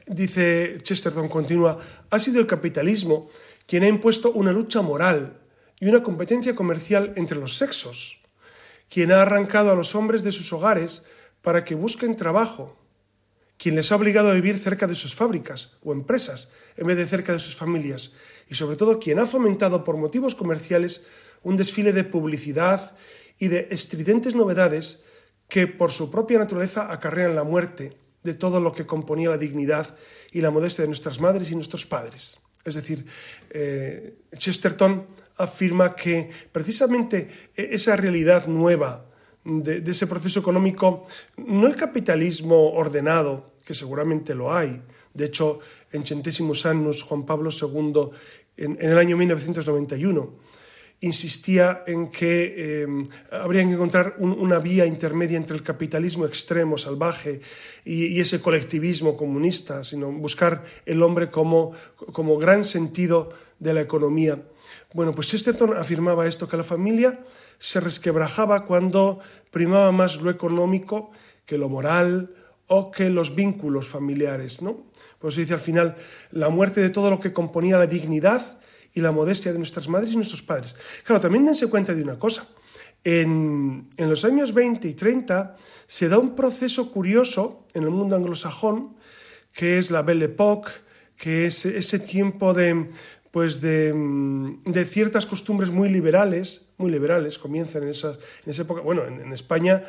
dice 0.08 0.78
Chesterton, 0.82 1.30
continúa, 1.30 1.78
ha 2.10 2.20
sido 2.20 2.40
el 2.40 2.48
capitalismo 2.48 3.30
quien 3.68 3.84
ha 3.84 3.88
impuesto 3.88 4.32
una 4.32 4.52
lucha 4.52 4.82
moral 4.82 5.42
y 5.80 5.88
una 5.88 6.04
competencia 6.04 6.56
comercial 6.56 7.14
entre 7.16 7.38
los 7.38 7.58
sexos, 7.58 8.22
quien 8.90 9.12
ha 9.12 9.22
arrancado 9.22 9.72
a 9.72 9.76
los 9.76 9.96
hombres 9.96 10.24
de 10.24 10.32
sus 10.32 10.54
hogares 10.54 11.06
para 11.42 11.66
que 11.66 11.76
busquen 11.76 12.16
trabajo, 12.16 12.78
quien 13.58 13.76
les 13.76 13.92
ha 13.92 13.96
obligado 13.96 14.30
a 14.30 14.34
vivir 14.34 14.60
cerca 14.60 14.88
de 14.88 14.96
sus 14.96 15.16
fábricas 15.16 15.78
o 15.84 15.94
empresas 15.94 16.52
en 16.78 16.88
vez 16.88 16.98
de 16.98 17.08
cerca 17.08 17.34
de 17.34 17.40
sus 17.40 17.56
familias, 17.56 18.14
y 18.50 18.56
sobre 18.56 18.78
todo 18.78 19.00
quien 19.00 19.20
ha 19.20 19.26
fomentado 19.26 19.84
por 19.84 19.98
motivos 19.98 20.36
comerciales 20.36 21.06
un 21.42 21.58
desfile 21.58 21.94
de 21.94 22.04
publicidad 22.04 22.96
y 23.38 23.48
de 23.48 23.68
estridentes 23.72 24.36
novedades 24.36 25.04
que 25.48 25.68
por 25.68 25.92
su 25.92 26.10
propia 26.10 26.40
naturaleza 26.40 26.92
acarrean 26.92 27.36
la 27.36 27.44
muerte 27.44 27.98
de 28.26 28.34
todo 28.34 28.60
lo 28.60 28.74
que 28.74 28.86
componía 28.86 29.30
la 29.30 29.38
dignidad 29.38 29.96
y 30.32 30.42
la 30.42 30.50
modestia 30.50 30.82
de 30.82 30.90
nuestras 30.90 31.22
madres 31.22 31.52
y 31.52 31.56
nuestros 31.56 31.86
padres. 31.86 32.42
Es 32.66 32.74
decir, 32.74 33.06
eh, 33.52 34.16
Chesterton 34.36 35.06
afirma 35.38 35.96
que 35.96 36.32
precisamente 36.52 37.30
esa 37.56 37.96
realidad 37.96 38.48
nueva 38.48 39.06
de, 39.44 39.84
ese 39.86 40.08
proceso 40.08 40.40
económico, 40.40 41.04
no 41.38 41.68
el 41.68 41.76
capitalismo 41.76 42.74
ordenado, 42.74 43.54
que 43.64 43.76
seguramente 43.76 44.34
lo 44.34 44.54
hay, 44.54 44.82
de 45.14 45.26
hecho, 45.26 45.60
en 45.92 46.04
Centésimos 46.04 46.66
Annus, 46.66 47.04
Juan 47.04 47.26
Pablo 47.26 47.50
II, 47.52 48.10
en, 48.58 48.78
el 48.82 48.98
año 48.98 49.16
1991, 49.16 50.34
insistía 51.02 51.84
en 51.88 52.10
que 52.10 52.54
eh, 52.58 52.88
habría 53.32 53.64
que 53.64 53.74
encontrar 53.74 54.16
una 54.20 54.60
vía 54.60 54.86
intermedia 54.86 55.38
entre 55.38 55.56
el 55.56 55.64
capitalismo 55.64 56.26
extremo, 56.26 56.78
salvaje, 56.78 57.42
y, 57.84 58.20
ese 58.20 58.42
colectivismo 58.42 59.16
comunista, 59.16 59.84
sino 59.84 60.12
buscar 60.12 60.64
el 60.86 61.04
hombre 61.04 61.30
como, 61.30 61.74
gran 62.40 62.64
sentido 62.64 63.30
de 63.60 63.74
la 63.74 63.82
economía. 63.82 64.42
Bueno, 64.94 65.14
pues 65.14 65.28
Chesterton 65.28 65.78
afirmaba 65.78 66.28
esto, 66.28 66.48
que 66.48 66.58
la 66.58 66.64
familia 66.64 67.20
se 67.60 67.80
resquebrajaba 67.80 68.66
cuando 68.66 69.20
primaba 69.52 69.92
más 69.92 70.22
lo 70.22 70.30
económico 70.30 71.12
que 71.46 71.58
lo 71.58 71.70
moral 71.70 72.34
o 72.68 72.90
que 72.90 73.10
los 73.10 73.36
vínculos 73.36 73.88
familiares, 73.88 74.62
¿no? 74.62 74.86
Por 75.20 75.32
eso 75.32 75.42
dice 75.42 75.54
al 75.54 75.60
final, 75.60 75.96
la 76.32 76.50
muerte 76.50 76.82
de 76.82 76.90
todo 76.90 77.10
lo 77.10 77.20
que 77.20 77.34
componía 77.34 77.78
la 77.78 77.86
dignidad 77.86 78.60
y 78.96 79.02
la 79.02 79.12
modestia 79.12 79.52
de 79.52 79.60
nuestras 79.60 79.88
madres 79.88 80.14
y 80.14 80.16
nuestros 80.16 80.42
padres. 80.42 80.76
Claro, 81.04 81.22
también 81.22 81.46
dense 81.46 81.68
cuenta 81.68 81.94
de 81.94 82.02
una 82.02 82.18
cosa. 82.18 82.48
En, 83.04 83.88
en, 83.98 84.10
los 84.10 84.26
años 84.26 84.54
20 84.54 84.88
y 84.88 84.94
30 84.96 85.56
se 85.86 86.10
da 86.10 86.18
un 86.18 86.34
proceso 86.34 86.92
curioso 86.92 87.68
en 87.76 87.84
el 87.84 87.92
mundo 87.92 88.16
anglosajón, 88.16 88.96
que 89.54 89.78
es 89.78 89.92
la 89.92 90.02
Belle 90.02 90.26
Époque, 90.26 90.72
que 91.16 91.46
es 91.46 91.66
ese 91.66 92.00
tiempo 92.00 92.54
de, 92.54 92.90
pues 93.32 93.62
de, 93.62 93.94
de, 94.66 94.86
ciertas 94.86 95.26
costumbres 95.26 95.70
muy 95.70 95.90
liberales, 95.90 96.65
muy 96.78 96.92
liberales, 96.92 97.38
comienzan 97.38 97.84
en, 97.84 97.90
esa, 97.90 98.12
en 98.46 98.52
esa 98.52 98.62
época. 98.64 98.82
Bueno, 98.82 99.06
en, 99.06 99.22
en 99.22 99.34
España 99.34 99.84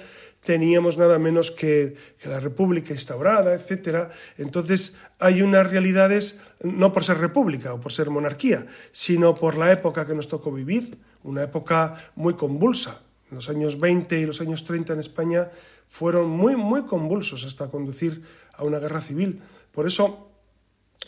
teníamos 0.47 0.97
nada 0.97 1.19
menos 1.19 1.51
que, 1.51 1.97
la 2.25 2.39
República 2.39 2.95
instaurada, 2.95 3.53
etc. 3.53 4.13
Entonces 4.39 4.95
hay 5.19 5.43
unas 5.43 5.69
realidades, 5.69 6.41
no 6.63 6.93
por 6.93 7.03
ser 7.03 7.19
república 7.19 7.75
o 7.75 7.81
por 7.81 7.93
ser 7.93 8.11
monarquía, 8.11 8.67
sino 8.93 9.35
por 9.35 9.59
la 9.59 9.73
época 9.73 10.07
que 10.07 10.15
nos 10.15 10.29
tocó 10.29 10.53
vivir, 10.53 10.99
una 11.25 11.43
época 11.43 12.13
muy 12.15 12.35
convulsa. 12.35 13.03
Los 13.33 13.51
años 13.51 13.81
20 13.81 14.21
y 14.21 14.27
los 14.27 14.41
años 14.41 14.65
30 14.65 14.93
en 14.93 15.01
España 15.01 15.51
fueron 15.89 16.31
muy, 16.31 16.55
muy 16.55 16.85
convulsos 16.85 17.45
hasta 17.45 17.69
conducir 17.69 18.23
a 18.55 18.63
una 18.63 18.79
guerra 18.79 19.01
civil. 19.01 19.43
Por 19.73 19.89
eso 19.89 20.31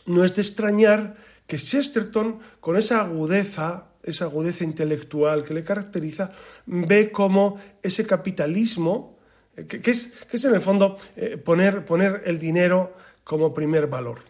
no 0.06 0.24
es 0.24 0.34
de 0.34 0.42
extrañar 0.42 1.16
que 1.46 1.58
Chesterton, 1.58 2.40
con 2.60 2.76
esa 2.76 3.02
agudeza, 3.02 3.86
esa 4.10 4.24
agudeza 4.24 4.64
intelectual 4.64 5.44
que 5.44 5.54
le 5.54 5.64
caracteriza, 5.64 6.30
ve 6.66 7.10
cómo 7.10 7.58
ese 7.82 8.06
capitalismo 8.06 9.18
que, 9.66 9.90
es, 9.90 10.26
es, 10.30 10.44
en 10.44 10.54
el 10.54 10.60
fondo 10.60 10.96
eh, 11.16 11.36
poner, 11.36 11.84
poner 11.84 12.22
el 12.26 12.38
dinero 12.38 12.94
como 13.24 13.52
primer 13.52 13.88
valor. 13.88 14.20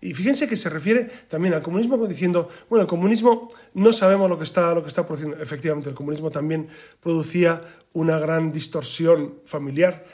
Y 0.00 0.14
fíjense 0.14 0.48
que 0.48 0.56
se 0.56 0.70
refiere 0.70 1.04
también 1.28 1.54
al 1.54 1.62
comunismo 1.62 2.06
diciendo, 2.06 2.48
bueno, 2.68 2.82
el 2.82 2.88
comunismo 2.88 3.48
no 3.74 3.92
sabemos 3.92 4.28
lo 4.28 4.38
que 4.38 4.44
está, 4.44 4.74
lo 4.74 4.82
que 4.82 4.88
está 4.88 5.06
produciendo. 5.06 5.40
Efectivamente, 5.40 5.90
el 5.90 5.94
comunismo 5.94 6.30
también 6.30 6.68
producía 7.00 7.60
una 7.92 8.18
gran 8.18 8.50
distorsión 8.50 9.40
familiar, 9.44 10.04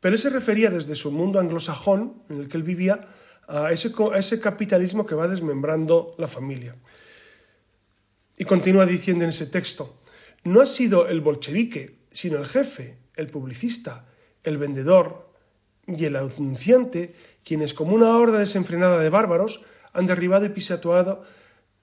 pero 0.00 0.14
él 0.14 0.20
se 0.20 0.30
refería 0.30 0.70
desde 0.70 0.94
su 0.94 1.10
mundo 1.10 1.40
anglosajón, 1.40 2.22
en 2.28 2.40
el 2.40 2.48
que 2.48 2.56
él 2.56 2.62
vivía, 2.62 3.08
a 3.48 3.72
ese, 3.72 3.92
a 4.12 4.18
ese 4.18 4.40
capitalismo 4.40 5.04
que 5.04 5.14
va 5.14 5.28
desmembrando 5.28 6.12
la 6.16 6.28
familia. 6.28 6.76
Y 8.36 8.44
continúa 8.44 8.86
diciendo 8.86 9.24
en 9.24 9.30
ese 9.30 9.46
texto, 9.46 10.00
no 10.44 10.60
ha 10.60 10.66
sido 10.66 11.08
el 11.08 11.20
bolchevique, 11.20 11.98
sino 12.10 12.38
el 12.38 12.46
jefe, 12.46 12.98
el 13.16 13.28
publicista, 13.28 14.06
el 14.42 14.58
vendedor 14.58 15.32
y 15.86 16.04
el 16.04 16.16
anunciante, 16.16 17.14
quienes 17.44 17.74
como 17.74 17.94
una 17.94 18.16
horda 18.16 18.38
desenfrenada 18.38 18.98
de 18.98 19.10
bárbaros 19.10 19.62
han 19.92 20.06
derribado 20.06 20.46
y 20.46 20.50
pisoteado, 20.50 21.24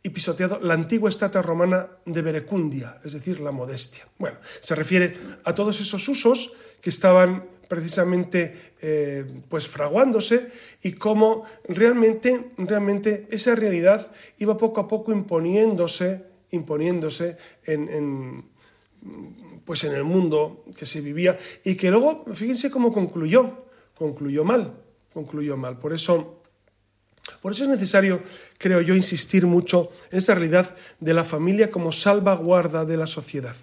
y 0.03 0.10
pisoteado 0.10 0.60
la 0.60 0.74
antigua 0.74 1.10
estatua 1.10 1.41
romana 1.41 1.89
de 2.05 2.22
Verecundia, 2.22 3.00
es 3.03 3.13
decir, 3.13 3.39
la 3.39 3.51
modestia. 3.51 4.08
Bueno, 4.17 4.38
se 4.60 4.75
refiere 4.75 5.15
a 5.43 5.53
todos 5.53 5.79
esos 5.79 6.08
usos 6.08 6.53
que 6.81 6.89
estaban 6.89 7.46
precisamente 7.67 8.74
eh, 8.81 9.25
pues 9.48 9.67
fraguándose 9.67 10.51
y 10.81 10.93
cómo 10.93 11.46
realmente, 11.70 12.51
realmente 12.58 13.27
esa 13.31 13.55
realidad 13.55 14.12
iba 14.39 14.58
poco 14.58 14.81
a 14.81 14.88
poco 14.89 15.13
imponiéndose, 15.13 16.30
imponiéndose 16.51 17.38
en 17.65 18.51
pues 19.65 19.84
en 19.84 19.93
el 19.93 20.03
mundo 20.03 20.65
que 20.75 20.86
se 20.86 21.01
vivía 21.01 21.38
y 21.63 21.75
que 21.75 21.89
luego, 21.89 22.25
fíjense 22.34 22.70
cómo 22.70 22.91
concluyó, 22.91 23.65
concluyó 23.96 24.43
mal, 24.43 24.74
concluyó 25.13 25.58
mal. 25.58 25.79
Por 25.79 25.93
eso, 25.93 26.43
por 27.41 27.51
eso 27.51 27.63
es 27.63 27.70
necesario, 27.70 28.22
creo 28.58 28.81
yo, 28.81 28.96
insistir 28.96 29.46
mucho 29.46 29.91
en 30.12 30.20
esa 30.20 30.36
realidad 30.36 30.75
de 31.00 31.13
la 31.13 31.24
familia 31.24 31.72
como 31.72 31.91
salvaguarda 31.91 32.86
de 32.86 32.98
la 32.98 33.08
sociedad. 33.08 33.55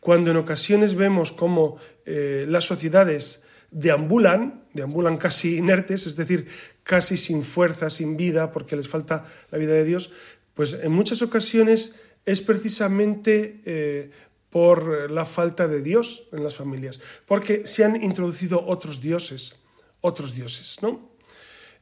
Cuando 0.00 0.30
en 0.30 0.36
ocasiones 0.36 0.94
vemos 0.94 1.32
cómo 1.32 1.78
eh, 2.04 2.44
las 2.48 2.64
sociedades 2.64 3.42
deambulan, 3.70 4.64
deambulan 4.74 5.16
casi 5.16 5.56
inertes, 5.56 6.06
es 6.06 6.16
decir, 6.16 6.46
casi 6.82 7.16
sin 7.16 7.42
fuerza, 7.42 7.90
sin 7.90 8.16
vida, 8.16 8.52
porque 8.52 8.76
les 8.76 8.88
falta 8.88 9.24
la 9.50 9.58
vida 9.58 9.72
de 9.72 9.84
Dios, 9.84 10.12
pues 10.54 10.74
en 10.74 10.92
muchas 10.92 11.22
ocasiones 11.22 11.96
es 12.24 12.40
precisamente 12.40 13.60
eh, 13.64 14.10
por 14.50 15.10
la 15.10 15.24
falta 15.24 15.68
de 15.68 15.82
Dios 15.82 16.28
en 16.32 16.44
las 16.44 16.54
familias, 16.54 17.00
porque 17.26 17.66
se 17.66 17.84
han 17.84 18.02
introducido 18.02 18.64
otros 18.64 19.00
dioses, 19.00 19.56
otros 20.00 20.34
dioses, 20.34 20.78
¿no? 20.82 21.10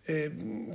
Eh, 0.06 0.30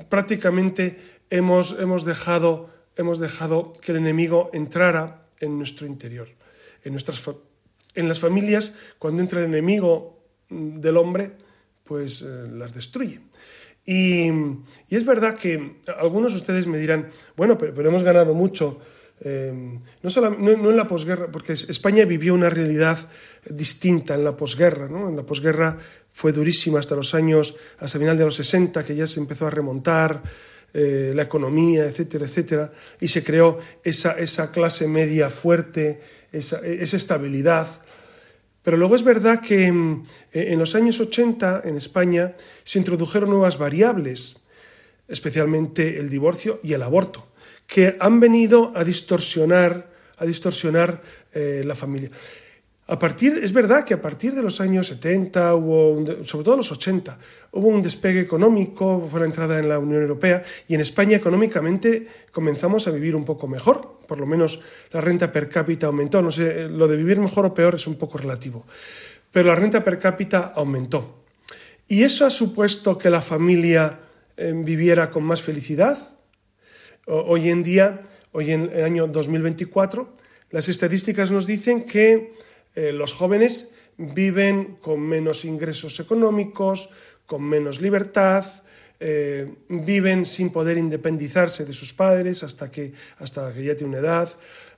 prácticamente 0.09 0.97
hemos, 1.29 1.75
hemos, 1.79 2.05
dejado, 2.05 2.69
hemos 2.95 3.19
dejado 3.19 3.73
que 3.81 3.91
el 3.91 3.97
enemigo 3.97 4.49
entrara 4.53 5.27
en 5.39 5.57
nuestro 5.57 5.85
interior. 5.85 6.29
En, 6.83 6.93
nuestras, 6.93 7.21
en 7.95 8.07
las 8.07 8.19
familias, 8.19 8.73
cuando 8.99 9.21
entra 9.21 9.39
el 9.39 9.47
enemigo 9.47 10.23
del 10.49 10.97
hombre, 10.97 11.33
pues 11.83 12.21
eh, 12.21 12.47
las 12.51 12.73
destruye. 12.73 13.21
Y, 13.85 14.29
es 14.89 15.05
verdad 15.05 15.37
que 15.37 15.77
algunos 15.97 16.33
de 16.33 16.39
ustedes 16.39 16.67
me 16.67 16.77
dirán, 16.77 17.09
bueno, 17.37 17.57
pero, 17.57 17.87
hemos 17.87 18.03
ganado 18.03 18.33
mucho, 18.33 18.79
eh, 19.19 19.79
no, 20.03 20.09
solo, 20.09 20.31
no, 20.31 20.51
en 20.51 20.77
la 20.77 20.87
posguerra, 20.87 21.31
porque 21.31 21.53
España 21.53 22.05
vivió 22.05 22.33
una 22.33 22.49
realidad 22.49 22.97
distinta 23.49 24.15
en 24.15 24.23
la 24.23 24.37
posguerra. 24.37 24.87
¿no? 24.87 25.09
En 25.09 25.15
la 25.15 25.23
posguerra 25.23 25.77
fue 26.11 26.31
durísima 26.31 26.79
hasta 26.79 26.95
los 26.95 27.13
años, 27.13 27.55
hasta 27.79 27.97
el 27.97 28.03
final 28.03 28.17
de 28.17 28.25
los 28.25 28.35
60, 28.35 28.85
que 28.85 28.95
ya 28.95 29.07
se 29.07 29.19
empezó 29.19 29.47
a 29.47 29.49
remontar 29.49 30.21
eh, 30.73 31.13
la 31.15 31.23
economía, 31.23 31.85
etcétera, 31.85 32.25
etcétera, 32.25 32.71
y 32.99 33.07
se 33.07 33.23
creó 33.23 33.57
esa, 33.83 34.11
esa 34.11 34.51
clase 34.51 34.87
media 34.87 35.29
fuerte, 35.29 36.01
esa, 36.31 36.59
esa 36.59 36.97
estabilidad. 36.97 37.67
Pero 38.61 38.77
luego 38.77 38.95
es 38.95 39.03
verdad 39.03 39.41
que 39.41 39.71
mm, 39.71 40.03
e, 40.33 40.53
en 40.53 40.59
los 40.59 40.75
años 40.75 40.99
80 40.99 41.63
en 41.65 41.77
España 41.77 42.35
se 42.63 42.79
introdujeron 42.79 43.29
nuevas 43.29 43.57
variables, 43.57 44.45
especialmente 45.07 45.99
el 45.99 46.09
divorcio 46.09 46.59
y 46.61 46.73
el 46.73 46.83
aborto, 46.83 47.25
que 47.67 47.97
han 47.99 48.19
venido 48.19 48.71
a 48.73 48.83
distorsionar, 48.83 49.91
a 50.17 50.25
distorsionar 50.25 51.03
eh, 51.33 51.61
la 51.65 51.75
familia. 51.75 52.09
A 52.89 52.97
partir, 52.97 53.41
es 53.43 53.51
verdad 53.51 53.83
que 53.83 53.93
a 53.93 54.01
partir 54.01 54.33
de 54.33 54.41
los 54.41 54.61
años 54.61 54.87
70, 54.87 55.55
hubo 55.55 56.23
sobre 56.23 56.45
todo 56.45 56.55
los 56.55 56.71
80, 56.71 57.17
hubo 57.51 57.67
un 57.67 57.81
despegue 57.81 58.21
económico, 58.21 59.05
fue 59.11 59.19
la 59.19 59.25
entrada 59.25 59.59
en 59.59 59.67
la 59.67 59.77
Unión 59.77 60.01
Europea 60.01 60.41
y 60.69 60.75
en 60.75 60.79
España 60.79 61.17
económicamente 61.17 62.07
comenzamos 62.31 62.87
a 62.87 62.91
vivir 62.91 63.13
un 63.13 63.25
poco 63.25 63.45
mejor, 63.49 63.99
por 64.07 64.21
lo 64.21 64.25
menos 64.25 64.61
la 64.93 65.01
renta 65.01 65.33
per 65.33 65.49
cápita 65.49 65.87
aumentó, 65.87 66.21
no 66.21 66.31
sé, 66.31 66.69
lo 66.69 66.87
de 66.87 66.95
vivir 66.95 67.19
mejor 67.19 67.45
o 67.45 67.53
peor 67.53 67.75
es 67.75 67.87
un 67.87 67.95
poco 67.95 68.19
relativo, 68.19 68.65
pero 69.33 69.49
la 69.49 69.55
renta 69.55 69.83
per 69.83 69.99
cápita 69.99 70.53
aumentó. 70.55 71.25
¿Y 71.89 72.03
eso 72.03 72.25
ha 72.25 72.29
supuesto 72.29 72.97
que 72.97 73.09
la 73.09 73.21
familia 73.21 73.99
eh, 74.37 74.53
viviera 74.55 75.11
con 75.11 75.23
más 75.23 75.41
felicidad? 75.41 76.16
Hoy 77.07 77.49
en 77.49 77.63
día, 77.63 78.01
hoy 78.33 78.51
en 78.51 78.69
el 78.73 78.83
año 78.83 79.07
2024, 79.07 80.13
las 80.51 80.67
estadísticas 80.69 81.31
nos 81.31 81.47
dicen 81.47 81.85
que 81.85 82.33
eh, 82.75 82.91
los 82.91 83.13
jóvenes 83.13 83.71
viven 83.97 84.77
con 84.81 85.01
menos 85.01 85.45
ingresos 85.45 85.99
económicos, 85.99 86.89
con 87.25 87.43
menos 87.43 87.81
libertad, 87.81 88.45
eh, 88.99 89.53
viven 89.69 90.25
sin 90.25 90.49
poder 90.49 90.77
independizarse 90.77 91.65
de 91.65 91.73
sus 91.73 91.93
padres 91.93 92.43
hasta 92.43 92.69
que, 92.71 92.93
hasta 93.19 93.53
que 93.53 93.63
ya 93.63 93.75
tiene 93.75 93.97
una 93.97 93.99
edad. 93.99 94.29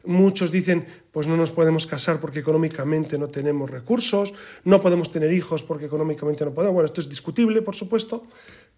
Muchos 0.05 0.51
dicen, 0.51 0.86
pues 1.12 1.27
no 1.27 1.36
nos 1.36 1.51
podemos 1.51 1.86
casar 1.86 2.19
porque 2.19 2.39
económicamente 2.39 3.17
no 3.17 3.27
tenemos 3.27 3.69
recursos, 3.69 4.33
no 4.63 4.81
podemos 4.81 5.12
tener 5.12 5.31
hijos 5.33 5.63
porque 5.63 5.86
económicamente 5.86 6.45
no 6.45 6.53
podemos. 6.53 6.74
Bueno, 6.74 6.86
esto 6.86 7.01
es 7.01 7.09
discutible, 7.09 7.62
por 7.62 7.75
supuesto, 7.75 8.24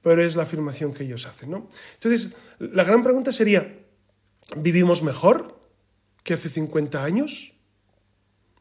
pero 0.01 0.23
es 0.23 0.35
la 0.35 0.43
afirmación 0.43 0.93
que 0.93 1.03
ellos 1.03 1.25
hacen. 1.25 1.51
¿no? 1.51 1.69
Entonces, 1.95 2.33
la 2.59 2.83
gran 2.83 3.03
pregunta 3.03 3.31
sería, 3.31 3.79
¿vivimos 4.57 5.03
mejor 5.03 5.59
que 6.23 6.33
hace 6.33 6.49
50 6.49 7.03
años? 7.03 7.53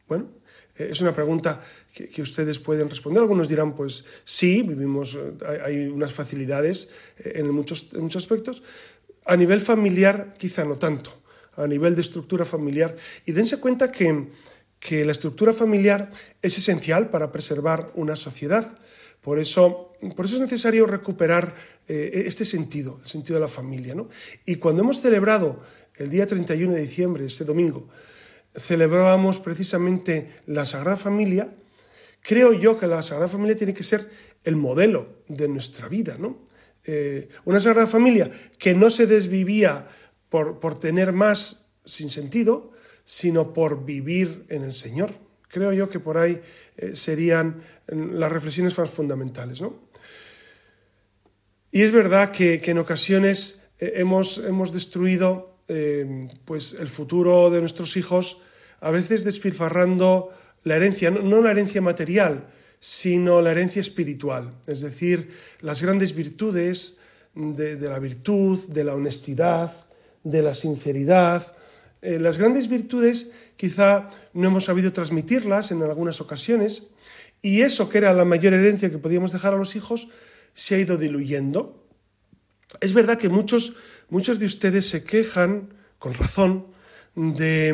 Bueno, 0.07 0.29
eh, 0.77 0.89
es 0.91 1.01
una 1.01 1.15
pregunta 1.15 1.61
que, 1.93 2.21
ustedes 2.21 2.59
pueden 2.59 2.89
responder. 2.89 3.21
Algunos 3.21 3.49
dirán, 3.49 3.75
pues 3.75 4.05
sí, 4.23 4.61
vivimos, 4.61 5.15
eh, 5.15 5.33
hay, 5.65 5.87
unas 5.87 6.13
facilidades 6.13 6.91
eh, 7.17 7.33
en 7.35 7.51
muchos, 7.51 7.89
en 7.93 8.01
muchos 8.01 8.23
aspectos. 8.23 8.63
A 9.25 9.35
nivel 9.37 9.61
familiar, 9.61 10.33
quizá 10.37 10.65
no 10.65 10.77
tanto. 10.77 11.21
A 11.55 11.67
nivel 11.67 11.95
de 11.95 12.01
estructura 12.01 12.45
familiar. 12.45 12.95
Y 13.25 13.33
dense 13.33 13.59
cuenta 13.59 13.91
que, 13.91 14.29
que 14.79 15.05
la 15.05 15.11
estructura 15.11 15.53
familiar 15.53 16.11
es 16.41 16.57
esencial 16.57 17.09
para 17.09 17.31
preservar 17.31 17.91
una 17.95 18.15
sociedad. 18.15 18.77
Por 19.21 19.39
eso, 19.39 19.93
por 20.15 20.25
eso 20.25 20.35
es 20.35 20.41
necesario 20.41 20.85
recuperar 20.85 21.55
este 21.87 22.45
sentido, 22.45 22.99
el 23.03 23.07
sentido 23.07 23.35
de 23.35 23.41
la 23.41 23.47
familia. 23.47 23.93
¿no? 23.93 24.09
Y 24.45 24.55
cuando 24.55 24.81
hemos 24.81 25.01
celebrado 25.01 25.61
el 25.95 26.09
día 26.09 26.25
31 26.25 26.73
de 26.73 26.81
diciembre, 26.81 27.25
este 27.25 27.43
domingo, 27.43 27.87
celebrábamos 28.57 29.39
precisamente 29.39 30.29
la 30.45 30.65
Sagrada 30.65 30.97
Familia, 30.97 31.53
creo 32.21 32.53
yo 32.53 32.79
que 32.79 32.87
la 32.87 33.01
Sagrada 33.01 33.27
Familia 33.27 33.55
tiene 33.55 33.73
que 33.73 33.83
ser 33.83 34.09
el 34.43 34.55
modelo 34.55 35.23
de 35.27 35.47
nuestra 35.47 35.87
vida, 35.87 36.17
¿no? 36.19 36.49
Eh, 36.83 37.29
una 37.45 37.61
Sagrada 37.61 37.87
Familia 37.87 38.31
que 38.57 38.73
no 38.73 38.89
se 38.89 39.05
desvivía 39.05 39.87
por, 40.29 40.59
por 40.59 40.79
tener 40.79 41.13
más 41.13 41.69
sin 41.85 42.09
sentido, 42.09 42.71
sino 43.05 43.53
por 43.53 43.85
vivir 43.85 44.45
en 44.49 44.63
el 44.63 44.73
Señor. 44.73 45.13
Creo 45.51 45.73
yo 45.73 45.89
que 45.89 45.99
por 45.99 46.17
ahí 46.17 46.39
eh, 46.77 46.95
serían 46.95 47.61
las 47.87 48.31
reflexiones 48.31 48.77
más 48.77 48.89
fundamentales, 48.89 49.61
¿no? 49.61 49.91
Y 51.71 51.81
es 51.81 51.91
verdad 51.91 52.31
que, 52.31 52.61
en 52.63 52.77
ocasiones 52.77 53.63
eh, 53.79 53.93
hemos, 53.95 54.37
hemos 54.37 54.71
destruido 54.71 55.57
eh, 55.67 56.29
pues 56.45 56.73
el 56.79 56.87
futuro 56.87 57.49
de 57.49 57.59
nuestros 57.59 57.97
hijos, 57.97 58.41
a 58.79 58.91
veces 58.91 59.25
despilfarrando 59.25 60.29
la 60.63 60.77
herencia, 60.77 61.11
no, 61.11 61.41
la 61.41 61.51
herencia 61.51 61.81
material, 61.81 62.47
sino 62.79 63.41
la 63.41 63.51
herencia 63.51 63.79
espiritual, 63.79 64.53
es 64.67 64.81
decir, 64.81 65.31
las 65.59 65.81
grandes 65.81 66.15
virtudes 66.15 66.97
de, 67.35 67.77
la 67.77 67.99
virtud, 67.99 68.59
de 68.69 68.83
la 68.83 68.95
honestidad, 68.95 69.87
de 70.23 70.41
la 70.41 70.55
sinceridad. 70.55 71.55
Las 72.01 72.39
grandes 72.39 72.67
virtudes 72.67 73.31
quizá 73.61 74.09
no 74.33 74.47
hemos 74.47 74.65
sabido 74.65 74.91
transmitirlas 74.91 75.69
en 75.69 75.83
algunas 75.83 76.19
ocasiones 76.19 76.87
y 77.43 77.61
eso 77.61 77.89
que 77.89 77.99
era 77.99 78.11
la 78.11 78.25
mayor 78.25 78.53
herencia 78.53 78.89
que 78.89 78.97
podíamos 78.97 79.31
dejar 79.31 79.53
a 79.53 79.57
los 79.57 79.75
hijos 79.75 80.07
se 80.55 80.73
ha 80.73 80.79
ido 80.79 80.97
diluyendo. 80.97 81.85
Es 82.81 82.93
verdad 82.93 83.19
que 83.19 83.29
muchos 83.29 83.75
Muchos 84.11 84.39
de 84.39 84.45
ustedes 84.45 84.89
se 84.89 85.05
quejan, 85.05 85.73
con 85.97 86.13
razón, 86.13 86.67
de, 87.15 87.73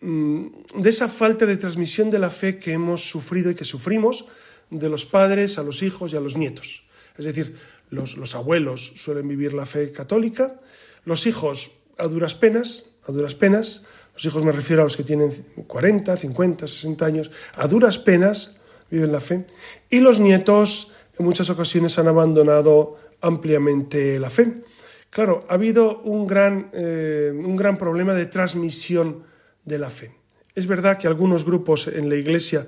mm, 0.00 0.46
de 0.80 0.88
esa 0.88 1.08
falta 1.08 1.44
de 1.44 1.58
transmisión 1.58 2.08
de 2.08 2.18
la 2.18 2.30
fe 2.30 2.58
que 2.58 2.72
hemos 2.72 3.10
sufrido 3.10 3.50
y 3.50 3.54
que 3.54 3.66
sufrimos 3.66 4.24
de 4.70 4.88
los 4.88 5.04
padres 5.04 5.58
a 5.58 5.62
los 5.62 5.82
hijos 5.82 6.14
y 6.14 6.16
a 6.16 6.20
los 6.20 6.38
nietos. 6.38 6.88
Es 7.18 7.26
decir, 7.26 7.58
los, 7.90 8.16
los, 8.16 8.34
abuelos 8.34 8.94
suelen 8.96 9.28
vivir 9.28 9.52
la 9.52 9.66
fe 9.66 9.92
católica, 9.92 10.58
los 11.04 11.26
hijos 11.26 11.72
a 11.98 12.08
duras 12.08 12.34
penas, 12.34 12.86
a 13.04 13.12
duras 13.12 13.34
penas, 13.34 13.84
los 14.14 14.24
hijos 14.24 14.44
me 14.44 14.52
refiero 14.52 14.82
a 14.82 14.84
los 14.84 14.96
que 14.96 15.04
tienen 15.04 15.32
40, 15.66 16.16
50, 16.16 16.68
60 16.68 17.06
años, 17.06 17.30
a 17.54 17.66
duras 17.66 17.98
penas 17.98 18.56
viven 18.90 19.12
la 19.12 19.20
fe, 19.20 19.46
y 19.88 20.00
los 20.00 20.20
nietos 20.20 20.92
en 21.18 21.24
muchas 21.24 21.50
ocasiones 21.50 21.98
han 21.98 22.08
abandonado 22.08 22.96
ampliamente 23.20 24.18
la 24.18 24.30
fe. 24.30 24.62
Claro, 25.10 25.44
ha 25.48 25.54
habido 25.54 26.00
un 26.02 26.26
gran, 26.26 26.70
eh, 26.72 27.32
un 27.34 27.56
gran 27.56 27.76
problema 27.78 28.14
de 28.14 28.26
transmisión 28.26 29.24
de 29.64 29.78
la 29.78 29.90
fe. 29.90 30.14
Es 30.54 30.66
verdad 30.66 30.98
que 30.98 31.06
algunos 31.06 31.44
grupos 31.44 31.88
en 31.88 32.08
la 32.08 32.16
Iglesia 32.16 32.66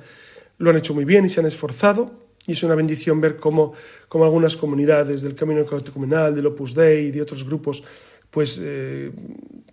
lo 0.58 0.70
han 0.70 0.76
hecho 0.76 0.94
muy 0.94 1.04
bien 1.04 1.24
y 1.24 1.30
se 1.30 1.40
han 1.40 1.46
esforzado, 1.46 2.22
y 2.46 2.52
es 2.52 2.62
una 2.62 2.74
bendición 2.74 3.20
ver 3.20 3.36
cómo, 3.36 3.72
algunas 4.12 4.56
comunidades 4.56 5.22
del 5.22 5.34
Camino 5.34 5.64
Catecumenal, 5.64 6.34
del 6.34 6.46
Opus 6.46 6.74
Dei 6.74 7.06
y 7.06 7.10
de 7.10 7.22
otros 7.22 7.44
grupos, 7.44 7.84
pues 8.32 8.58
eh, 8.62 9.12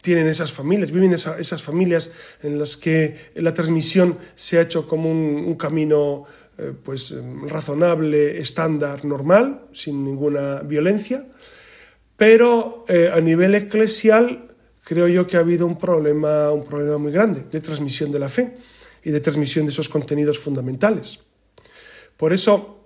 tienen 0.02 0.28
esas 0.28 0.52
familias, 0.52 0.92
viven 0.92 1.14
esas 1.14 1.64
familias 1.64 2.12
en 2.44 2.60
las 2.60 2.76
que 2.76 3.16
la 3.36 3.54
transmisión 3.54 4.18
se 4.36 4.58
ha 4.58 4.62
hecho 4.62 4.86
como 4.86 5.10
un, 5.10 5.56
camino 5.56 6.26
eh, 6.58 6.74
pues 6.84 7.16
razonable, 7.48 8.38
estándar, 8.38 9.06
normal, 9.06 9.62
sin 9.72 10.04
ninguna 10.04 10.60
violencia. 10.60 11.26
Pero 12.18 12.84
eh, 12.90 13.10
a 13.14 13.22
nivel 13.22 13.56
eclesial 13.56 14.54
creo 14.84 15.08
yo 15.08 15.26
que 15.26 15.38
ha 15.38 15.40
habido 15.40 15.66
un 15.66 15.78
problema, 15.78 16.52
un 16.52 16.66
problema 16.66 16.98
muy 16.98 17.14
grande 17.14 17.44
de 17.50 17.62
transmisión 17.62 18.12
de 18.12 18.20
la 18.20 18.28
fe 18.28 18.58
y 19.06 19.12
de 19.12 19.22
transmisión 19.22 19.66
de 19.66 19.72
esos 19.72 19.88
contenidos 19.88 20.38
fundamentales. 20.38 21.24
Por 22.18 22.34
eso, 22.34 22.79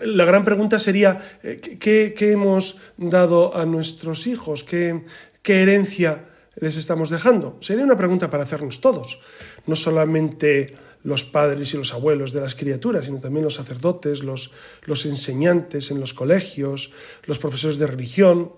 la 0.00 0.24
gran 0.24 0.44
pregunta 0.44 0.78
sería, 0.78 1.18
eh, 1.42 1.60
¿qué, 1.60 2.14
hemos 2.32 2.78
dado 2.96 3.54
a 3.56 3.66
nuestros 3.66 4.26
hijos? 4.26 4.64
¿Qué, 4.64 5.04
¿Qué, 5.42 5.62
herencia 5.62 6.28
les 6.56 6.76
estamos 6.76 7.10
dejando? 7.10 7.58
Sería 7.60 7.84
una 7.84 7.96
pregunta 7.96 8.30
para 8.30 8.44
hacernos 8.44 8.80
todos, 8.80 9.20
no 9.66 9.76
solamente 9.76 10.74
los 11.04 11.24
padres 11.24 11.74
y 11.74 11.76
los 11.76 11.92
abuelos 11.92 12.32
de 12.32 12.40
las 12.40 12.54
criaturas, 12.54 13.06
sino 13.06 13.20
también 13.20 13.44
los 13.44 13.54
sacerdotes, 13.54 14.22
los, 14.22 14.52
los 14.84 15.04
enseñantes 15.04 15.90
en 15.90 16.00
los 16.00 16.14
colegios, 16.14 16.92
los 17.24 17.38
profesores 17.38 17.78
de 17.78 17.86
religión, 17.86 18.52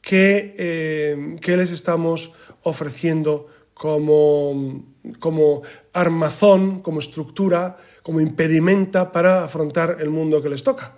que, 0.00 0.54
eh, 0.58 1.56
les 1.56 1.70
estamos 1.70 2.32
ofreciendo 2.62 3.48
como, 3.74 4.86
como 5.18 5.62
armazón, 5.92 6.80
como 6.80 7.00
estructura, 7.00 7.78
como 8.04 8.20
impedimenta 8.20 9.10
para 9.10 9.42
afrontar 9.42 9.96
el 9.98 10.10
mundo 10.10 10.42
que 10.42 10.52
les 10.52 10.62
toca. 10.62 10.92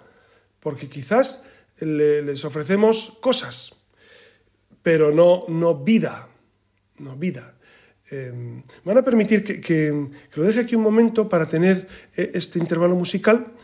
Porque 0.58 0.90
quizás 0.90 1.46
les 1.78 2.44
ofrecemos 2.44 3.16
cosas, 3.20 3.78
pero 4.82 5.14
no, 5.14 5.44
no 5.46 5.86
vida, 5.86 6.26
no 6.98 7.14
vida. 7.16 7.54
Em, 8.10 8.62
van 8.82 8.98
a 8.98 9.06
permitir 9.06 9.42
que, 9.42 9.90
lo 10.34 10.42
deje 10.42 10.60
aquí 10.60 10.74
un 10.74 10.82
momento 10.82 11.28
para 11.28 11.46
tener 11.46 11.86
eh, 12.16 12.30
este 12.34 12.58
intervalo 12.58 12.94
musical 12.94 13.54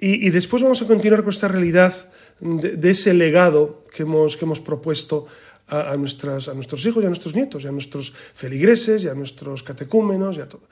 y, 0.00 0.30
después 0.30 0.62
vamos 0.62 0.80
a 0.80 0.86
continuar 0.86 1.22
con 1.22 1.30
esta 1.30 1.48
realidad 1.48 1.92
de, 2.38 2.90
ese 2.90 3.14
legado 3.14 3.84
que 3.92 4.04
hemos, 4.04 4.36
que 4.36 4.44
hemos 4.44 4.60
propuesto 4.60 5.26
a, 5.68 5.96
nuestras, 5.96 6.48
a 6.48 6.54
nuestros 6.54 6.84
hijos 6.86 7.02
y 7.02 7.06
a 7.06 7.10
nuestros 7.10 7.34
nietos, 7.34 7.64
y 7.64 7.66
a 7.66 7.72
nuestros 7.72 8.12
feligreses, 8.34 9.04
y 9.04 9.08
a 9.08 9.14
nuestros 9.14 9.62
catecúmenos, 9.62 10.36
y 10.36 10.40
a 10.40 10.48
todo. 10.48 10.68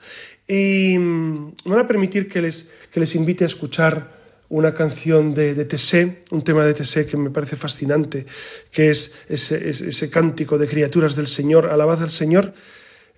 Y 0.47 0.97
mm, 0.97 1.55
van 1.65 1.79
a 1.79 1.87
permitir 1.87 2.27
que 2.27 2.41
les, 2.41 2.67
que 2.91 2.99
les 2.99 3.15
invite 3.15 3.43
a 3.43 3.47
escuchar 3.47 4.17
una 4.49 4.73
canción 4.73 5.33
de, 5.33 5.53
de 5.53 5.65
Tessé, 5.65 6.23
un 6.31 6.43
tema 6.43 6.65
de 6.65 6.73
Tessé 6.73 7.05
que 7.05 7.17
me 7.17 7.29
parece 7.29 7.55
fascinante, 7.55 8.25
que 8.71 8.89
es 8.89 9.13
ese, 9.27 9.69
ese, 9.69 10.09
cántico 10.09 10.57
de 10.57 10.67
criaturas 10.67 11.15
del 11.15 11.27
Señor, 11.27 11.67
alabad 11.67 12.01
al 12.01 12.09
Señor. 12.09 12.53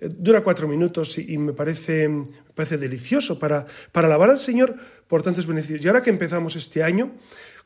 Eh, 0.00 0.08
dura 0.10 0.42
cuatro 0.42 0.66
minutos 0.66 1.18
y, 1.18 1.38
me, 1.38 1.52
parece, 1.52 2.08
me 2.08 2.26
parece 2.54 2.78
delicioso 2.78 3.38
para, 3.38 3.64
para 3.92 4.08
alabar 4.08 4.30
al 4.30 4.38
Señor 4.38 4.74
por 5.06 5.22
tantos 5.22 5.46
beneficios. 5.46 5.84
Y 5.84 5.88
ahora 5.88 6.02
que 6.02 6.10
empezamos 6.10 6.56
este 6.56 6.82
año, 6.82 7.12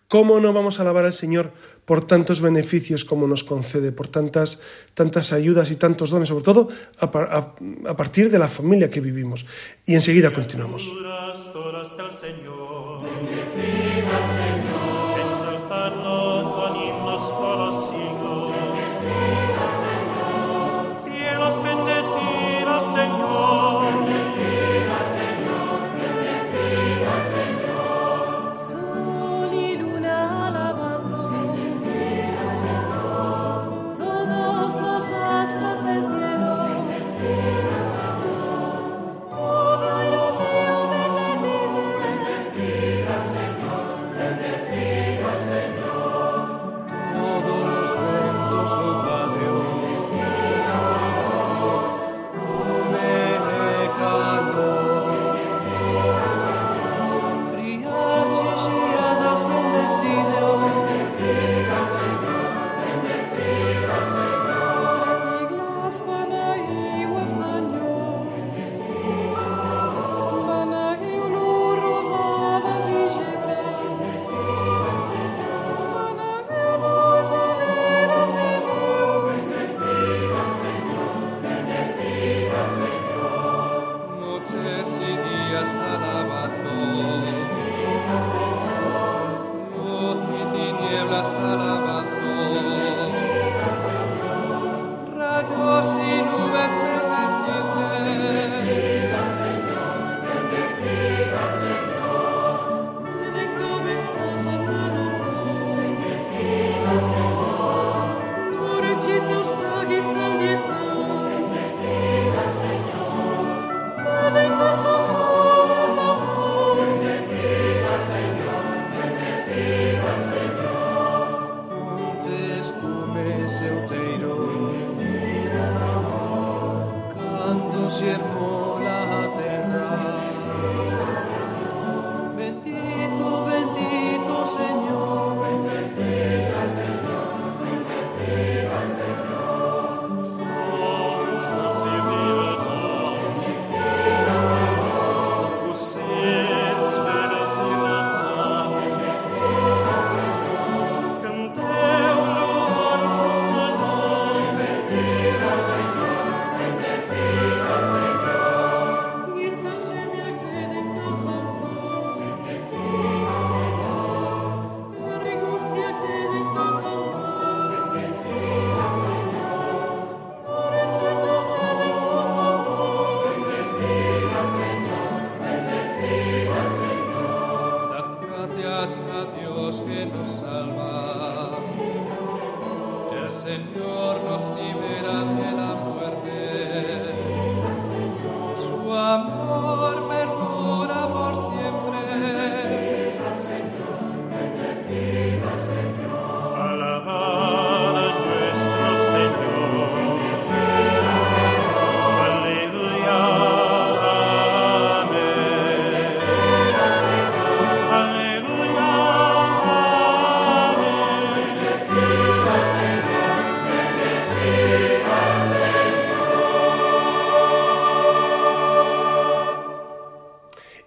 ¿cómo 0.08 0.40
no 0.40 0.52
vamos 0.52 0.78
a 0.78 0.82
alabar 0.82 1.04
al 1.04 1.12
Señor 1.12 1.52
por 1.84 2.04
tantos 2.04 2.40
beneficios 2.40 3.04
como 3.04 3.26
nos 3.26 3.44
concede, 3.44 3.92
por 3.92 4.08
tantas, 4.08 4.60
tantas 4.94 5.32
ayudas 5.32 5.70
y 5.70 5.76
tantos 5.76 6.10
dones, 6.10 6.28
sobre 6.28 6.44
todo 6.44 6.68
a, 7.00 7.06
a 7.86 7.96
partir 7.96 8.30
de 8.30 8.38
la 8.38 8.48
familia 8.48 8.90
que 8.90 9.00
vivimos? 9.00 9.46
Y 9.86 9.94
enseguida 9.94 10.32
continuamos. 10.32 10.90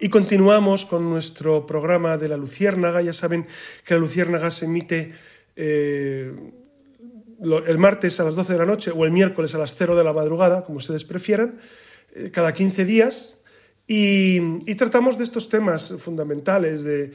Y 0.07 0.09
continuamos 0.09 0.85
con 0.85 1.09
nuestro 1.09 1.65
programa 1.65 2.17
de 2.17 2.29
la 2.29 2.37
Luciérnaga. 2.37 3.01
Ya 3.01 3.11
saben 3.11 3.45
que 3.83 3.93
la 3.93 3.99
Luciérnaga 3.99 4.49
se 4.51 4.63
emite 4.63 5.11
eh, 5.53 6.31
el 7.41 7.77
martes 7.77 8.17
a 8.21 8.23
las 8.23 8.35
12 8.35 8.53
de 8.53 8.59
la 8.59 8.65
noche 8.65 8.91
o 8.91 9.03
el 9.03 9.11
miércoles 9.11 9.53
a 9.53 9.57
las 9.57 9.75
0 9.75 9.97
de 9.97 10.05
la 10.05 10.13
madrugada, 10.13 10.63
como 10.63 10.77
ustedes 10.77 11.03
prefieran, 11.03 11.59
eh, 12.15 12.31
cada 12.31 12.53
15 12.53 12.85
días. 12.85 13.39
Y, 13.85 14.39
tratamos 14.75 15.17
de 15.17 15.25
estos 15.25 15.49
temas 15.49 15.93
fundamentales, 15.97 16.85
de, 16.85 17.11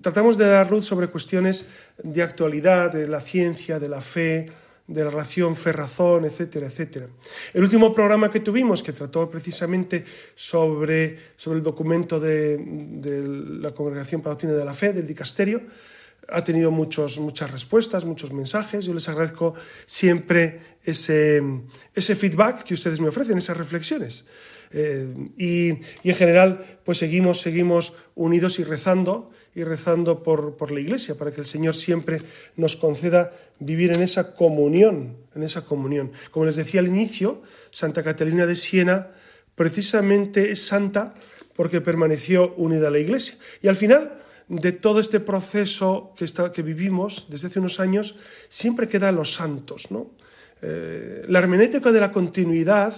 tratamos 0.00 0.36
de 0.36 0.48
dar 0.48 0.68
luz 0.68 0.84
sobre 0.84 1.06
cuestiones 1.06 1.66
de 2.02 2.22
actualidad, 2.22 2.90
de 2.90 3.06
la 3.06 3.20
ciencia, 3.20 3.78
de 3.78 3.88
la 3.88 4.00
fe, 4.00 4.46
de 4.86 5.04
la 5.04 5.10
relación 5.10 5.56
fe-razón, 5.56 6.24
etcétera, 6.24 6.66
etcétera. 6.66 7.08
El 7.52 7.62
último 7.62 7.94
programa 7.94 8.30
que 8.30 8.40
tuvimos, 8.40 8.82
que 8.82 8.92
trató 8.92 9.28
precisamente 9.28 10.04
sobre, 10.34 11.16
sobre 11.36 11.58
el 11.58 11.64
documento 11.64 12.20
de, 12.20 12.58
la 13.60 13.72
Congregación 13.72 14.22
para 14.22 14.36
de 14.36 14.64
la 14.64 14.74
Fe, 14.74 14.92
del 14.92 15.06
Dicasterio, 15.06 15.62
ha 16.28 16.42
tenido 16.42 16.70
muchos, 16.70 17.18
muchas 17.18 17.50
respuestas, 17.50 18.04
muchos 18.04 18.32
mensajes. 18.32 18.84
Yo 18.84 18.94
les 18.94 19.08
agradezco 19.08 19.54
siempre 19.86 20.78
ese, 20.82 21.42
ese 21.94 22.16
feedback 22.16 22.64
que 22.64 22.74
ustedes 22.74 23.00
me 23.00 23.08
ofrecen, 23.08 23.38
esas 23.38 23.56
reflexiones. 23.56 24.26
Eh, 24.72 25.06
y, 25.36 25.70
y, 26.02 26.10
en 26.10 26.16
general, 26.16 26.80
pues 26.84 26.98
seguimos, 26.98 27.40
seguimos 27.40 27.94
unidos 28.14 28.58
y 28.58 28.64
rezando, 28.64 29.30
y 29.56 29.64
rezando 29.64 30.22
por, 30.22 30.56
por, 30.56 30.70
la 30.70 30.80
Iglesia, 30.80 31.16
para 31.16 31.32
que 31.32 31.40
el 31.40 31.46
Señor 31.46 31.74
siempre 31.74 32.20
nos 32.56 32.76
conceda 32.76 33.32
vivir 33.58 33.90
en 33.90 34.02
esa 34.02 34.34
comunión, 34.34 35.16
en 35.34 35.42
esa 35.42 35.64
comunión. 35.64 36.12
Como 36.30 36.44
les 36.44 36.56
decía 36.56 36.80
al 36.80 36.86
inicio, 36.86 37.42
Santa 37.70 38.02
Catalina 38.02 38.44
de 38.44 38.54
Siena 38.54 39.12
precisamente 39.54 40.50
es 40.50 40.66
santa 40.66 41.14
porque 41.56 41.80
permaneció 41.80 42.54
unida 42.56 42.88
a 42.88 42.90
la 42.90 42.98
Iglesia. 42.98 43.38
Y 43.62 43.68
al 43.68 43.76
final 43.76 44.22
de 44.48 44.72
todo 44.72 45.00
este 45.00 45.20
proceso 45.20 46.12
que, 46.18 46.26
está, 46.26 46.52
que 46.52 46.60
vivimos 46.60 47.26
desde 47.30 47.48
hace 47.48 47.58
unos 47.58 47.80
años, 47.80 48.16
siempre 48.48 48.88
quedan 48.88 49.16
los 49.16 49.32
santos. 49.32 49.90
¿no? 49.90 50.10
Eh, 50.60 51.24
la 51.28 51.38
hermenéutica 51.38 51.92
de 51.92 52.00
la 52.00 52.12
continuidad 52.12 52.94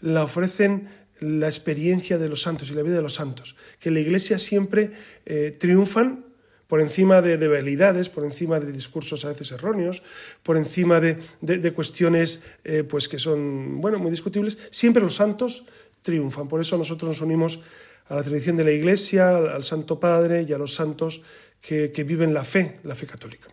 la 0.00 0.22
ofrecen 0.22 0.88
la 1.20 1.46
experiencia 1.46 2.18
de 2.18 2.28
los 2.28 2.42
santos 2.42 2.70
y 2.70 2.74
la 2.74 2.82
vida 2.82 2.96
de 2.96 3.02
los 3.02 3.14
santos, 3.14 3.56
que 3.80 3.90
la 3.90 4.00
Iglesia 4.00 4.38
siempre 4.38 4.90
eh, 5.24 5.56
triunfan 5.58 6.26
por 6.66 6.80
encima 6.80 7.22
de 7.22 7.38
debilidades, 7.38 8.08
por 8.08 8.24
encima 8.24 8.58
de 8.58 8.72
discursos 8.72 9.24
a 9.24 9.28
veces 9.28 9.52
erróneos, 9.52 10.02
por 10.42 10.56
encima 10.56 11.00
de, 11.00 11.16
de, 11.40 11.72
cuestiones 11.72 12.42
eh, 12.64 12.82
pues 12.82 13.08
que 13.08 13.18
son 13.18 13.80
bueno, 13.80 13.98
muy 13.98 14.10
discutibles, 14.10 14.58
siempre 14.70 15.02
los 15.02 15.14
santos 15.14 15.66
triunfan. 16.02 16.48
Por 16.48 16.60
eso 16.60 16.76
nosotros 16.76 17.08
nos 17.08 17.20
unimos 17.20 17.60
a 18.08 18.16
la 18.16 18.22
tradición 18.22 18.56
de 18.56 18.64
la 18.64 18.72
Iglesia, 18.72 19.36
al 19.36 19.64
Santo 19.64 20.00
Padre 20.00 20.44
y 20.48 20.52
a 20.52 20.58
los 20.58 20.74
santos 20.74 21.22
que, 21.60 21.92
que 21.92 22.04
viven 22.04 22.34
la 22.34 22.44
fe, 22.44 22.78
la 22.82 22.94
fe 22.94 23.06
católica. 23.06 23.48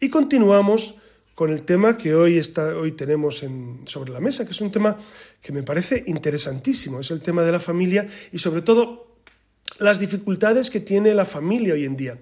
Y 0.00 0.08
continuamos 0.08 0.96
con 1.36 1.52
el 1.52 1.66
tema 1.66 1.98
que 1.98 2.14
hoy, 2.14 2.38
está, 2.38 2.74
hoy 2.74 2.92
tenemos 2.92 3.42
en, 3.42 3.80
sobre 3.84 4.10
la 4.10 4.20
mesa, 4.20 4.46
que 4.46 4.52
es 4.52 4.60
un 4.62 4.72
tema 4.72 4.96
que 5.42 5.52
me 5.52 5.62
parece 5.62 6.02
interesantísimo, 6.06 6.98
es 6.98 7.10
el 7.10 7.20
tema 7.20 7.44
de 7.44 7.52
la 7.52 7.60
familia 7.60 8.08
y 8.32 8.38
sobre 8.38 8.62
todo 8.62 9.18
las 9.78 10.00
dificultades 10.00 10.70
que 10.70 10.80
tiene 10.80 11.12
la 11.12 11.26
familia 11.26 11.74
hoy 11.74 11.84
en 11.84 11.94
día. 11.94 12.18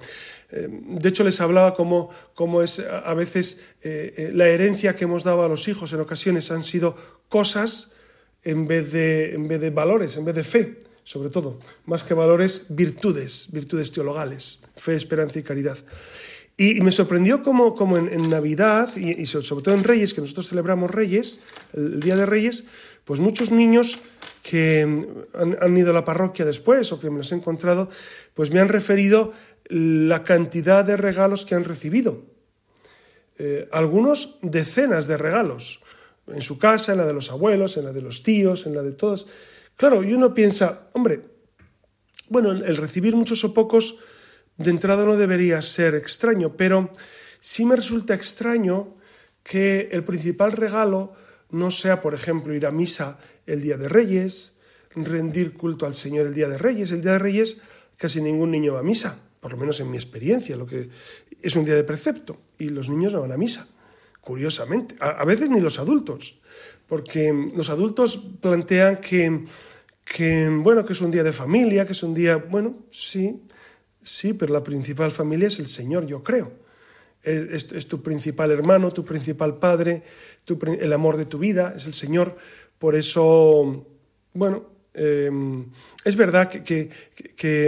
Eh, 0.51 0.67
de 0.69 1.09
hecho, 1.09 1.23
les 1.23 1.41
hablaba 1.41 1.75
cómo, 1.75 2.11
cómo 2.35 2.61
es 2.61 2.81
a 2.81 3.15
veces 3.15 3.61
eh, 3.83 4.15
eh, 4.17 4.31
la 4.35 4.49
herencia 4.49 4.97
que 4.97 5.05
hemos 5.05 5.23
dado 5.23 5.45
a 5.45 5.49
los 5.49 5.69
hijos 5.69 5.93
en 5.93 6.01
ocasiones 6.01 6.51
han 6.51 6.65
sido 6.65 6.97
cosas 7.29 7.93
en 8.43 8.67
vez 8.67 8.91
de, 8.91 9.35
en 9.35 9.47
vez 9.47 9.61
de 9.61 9.71
valores, 9.71 10.17
en 10.17 10.25
vez 10.25 10.35
de 10.35 10.43
fe, 10.43 10.81
sobre 11.05 11.31
todo, 11.31 11.61
más 11.87 12.03
que 12.03 12.15
valores, 12.15 12.67
virtudes, 12.69 13.47
virtudes 13.53 13.93
teologales, 13.93 14.65
fe, 14.75 14.97
esperanza 14.97 15.39
y 15.39 15.45
caridad. 15.45 15.79
Y 16.57 16.81
me 16.81 16.93
sorprendió 16.93 17.43
como, 17.43 17.75
como 17.75 17.97
en, 17.97 18.31
Navidad 18.31 18.97
y, 18.97 19.27
sobre 19.27 19.63
todo 19.63 19.75
en 19.75 19.83
Reyes, 19.83 20.15
que 20.15 20.21
nosotros 20.21 20.49
celebramos 20.49 20.91
Reyes, 20.91 21.41
el, 21.73 21.99
Día 21.99 22.17
de 22.17 22.27
Reyes, 22.27 22.65
pues 23.05 23.19
muchos 23.19 23.51
niños 23.51 23.99
que 24.43 24.83
han, 25.35 25.77
ido 25.77 25.91
a 25.91 25.95
la 25.95 26.05
parroquia 26.05 26.45
después 26.45 26.93
o 26.93 27.01
que 27.01 27.11
me 27.11 27.19
los 27.19 27.33
he 27.33 27.35
encontrado, 27.35 27.89
pues 28.35 28.51
me 28.51 28.61
han 28.61 28.69
referido 28.69 29.33
la 29.69 30.23
cantidad 30.23 30.85
de 30.85 30.97
regalos 30.97 31.45
que 31.45 31.57
han 31.57 31.65
recibido. 31.65 32.23
Eh, 33.37 33.69
algunos 33.73 34.39
decenas 34.43 35.09
de 35.09 35.17
regalos, 35.17 35.83
en 36.29 36.43
su 36.43 36.59
casa, 36.59 36.93
en 36.93 36.99
la 36.99 37.07
de 37.07 37.15
los 37.15 37.33
abuelos, 37.33 37.77
en 37.77 37.87
la 37.87 37.93
de 37.93 38.01
los 38.01 38.23
tíos, 38.23 38.67
en 38.67 38.77
la 38.77 38.83
de 38.83 38.93
todos. 38.93 39.27
Claro, 39.77 40.05
y 40.05 40.15
uno 40.15 40.33
piensa, 40.35 40.89
hombre, 40.93 41.21
bueno, 42.29 42.53
el 42.53 42.77
recibir 42.77 43.17
muchos 43.17 43.43
o 43.45 43.53
pocos 43.53 43.99
de 44.57 44.71
entrada 44.71 45.05
no 45.05 45.17
debería 45.17 45.63
ser 45.63 45.95
extraño, 45.95 46.57
pero 46.57 46.91
sí 47.41 47.65
me 47.65 47.77
resulta 47.77 48.15
extraño 48.15 48.95
que 49.43 49.89
el 49.93 50.05
principal 50.05 50.53
regalo 50.53 51.13
no 51.51 51.71
sea, 51.71 52.01
por 52.01 52.15
ejemplo, 52.15 52.55
ir 52.55 52.67
a 52.67 52.71
misa 52.71 53.19
el 53.47 53.63
Día 53.63 53.77
de 53.77 53.89
Reyes, 53.89 54.57
rendir 54.95 55.55
culto 55.55 55.87
al 55.87 55.95
Señor 55.95 56.27
el 56.27 56.35
Día 56.35 56.49
de 56.49 56.59
Reyes. 56.59 56.91
El 56.91 57.03
Día 57.03 57.13
de 57.13 57.19
Reyes 57.19 57.59
casi 57.97 58.21
ningún 58.21 58.51
niño 58.51 58.75
va 58.75 58.81
a 58.81 58.83
misa, 58.83 59.19
por 59.41 59.53
lo 59.53 59.59
menos 59.59 59.81
en 59.81 59.91
mi 59.91 59.97
experiencia, 59.97 60.57
lo 60.57 60.67
que 60.67 60.89
es 61.43 61.57
un 61.57 61.65
día 61.65 61.75
de 61.75 61.85
precepto, 61.85 62.39
y 62.59 62.71
los 62.71 62.89
niños 62.89 63.13
no 63.13 63.21
van 63.21 63.33
a 63.33 63.37
misa, 63.37 63.69
curiosamente. 64.21 64.97
A, 65.01 65.25
veces 65.25 65.51
ni 65.51 65.61
los 65.61 65.79
adultos, 65.79 66.41
porque 66.89 67.33
los 67.55 67.71
adultos 67.71 68.17
plantean 68.41 69.01
que, 69.01 69.45
que, 70.05 70.49
bueno, 70.49 70.85
que 70.85 70.95
es 70.95 71.01
un 71.01 71.11
día 71.11 71.23
de 71.23 71.33
familia, 71.33 71.87
que 71.87 71.93
es 71.93 72.03
un 72.03 72.15
día, 72.15 72.37
bueno, 72.37 72.79
sí, 72.91 73.43
Sí, 74.05 74.35
pero 74.35 74.53
la 74.53 74.63
principal 74.63 75.11
familia 75.11 75.49
es 75.49 75.59
el 75.59 75.67
Señor, 75.67 76.07
yo 76.07 76.23
creo. 76.23 76.53
Es, 77.23 77.89
tu 77.89 78.03
principal 78.03 78.51
hermano, 78.51 78.93
tu 78.93 79.03
principal 79.03 79.57
padre, 79.59 80.03
el 80.79 80.93
amor 80.93 81.17
de 81.17 81.25
tu 81.25 81.39
vida, 81.39 81.73
es 81.75 81.87
el 81.87 81.95
Señor. 81.95 82.37
Por 82.79 82.97
eso, 82.97 83.87
bueno, 84.35 84.69
em, 84.93 85.65
es 86.05 86.17
verdad 86.17 86.51
que, 86.51 86.91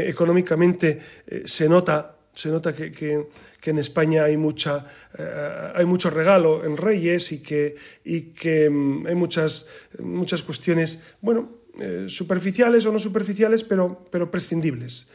económicamente 0.08 1.00
eh, 1.26 1.42
se 1.46 1.70
nota, 1.70 2.18
se 2.34 2.50
nota 2.50 2.74
que, 2.74 3.28
en 3.62 3.78
España 3.78 4.24
hay, 4.24 4.36
mucha, 4.36 4.84
eh, 5.18 5.72
hay 5.74 5.86
mucho 5.86 6.08
regalo 6.08 6.64
en 6.64 6.76
Reyes 6.76 7.32
y 7.32 7.42
que, 7.42 7.74
y 8.04 8.20
que 8.30 8.66
em, 8.66 9.06
hay 9.06 9.14
muchas, 9.14 9.66
muchas 9.98 10.42
cuestiones, 10.42 11.00
bueno, 11.20 11.50
eh, 11.80 12.06
superficiales 12.08 12.84
o 12.86 12.92
no 12.92 12.98
superficiales, 12.98 13.64
pero, 13.64 14.06
pero 14.10 14.30
prescindibles. 14.30 15.08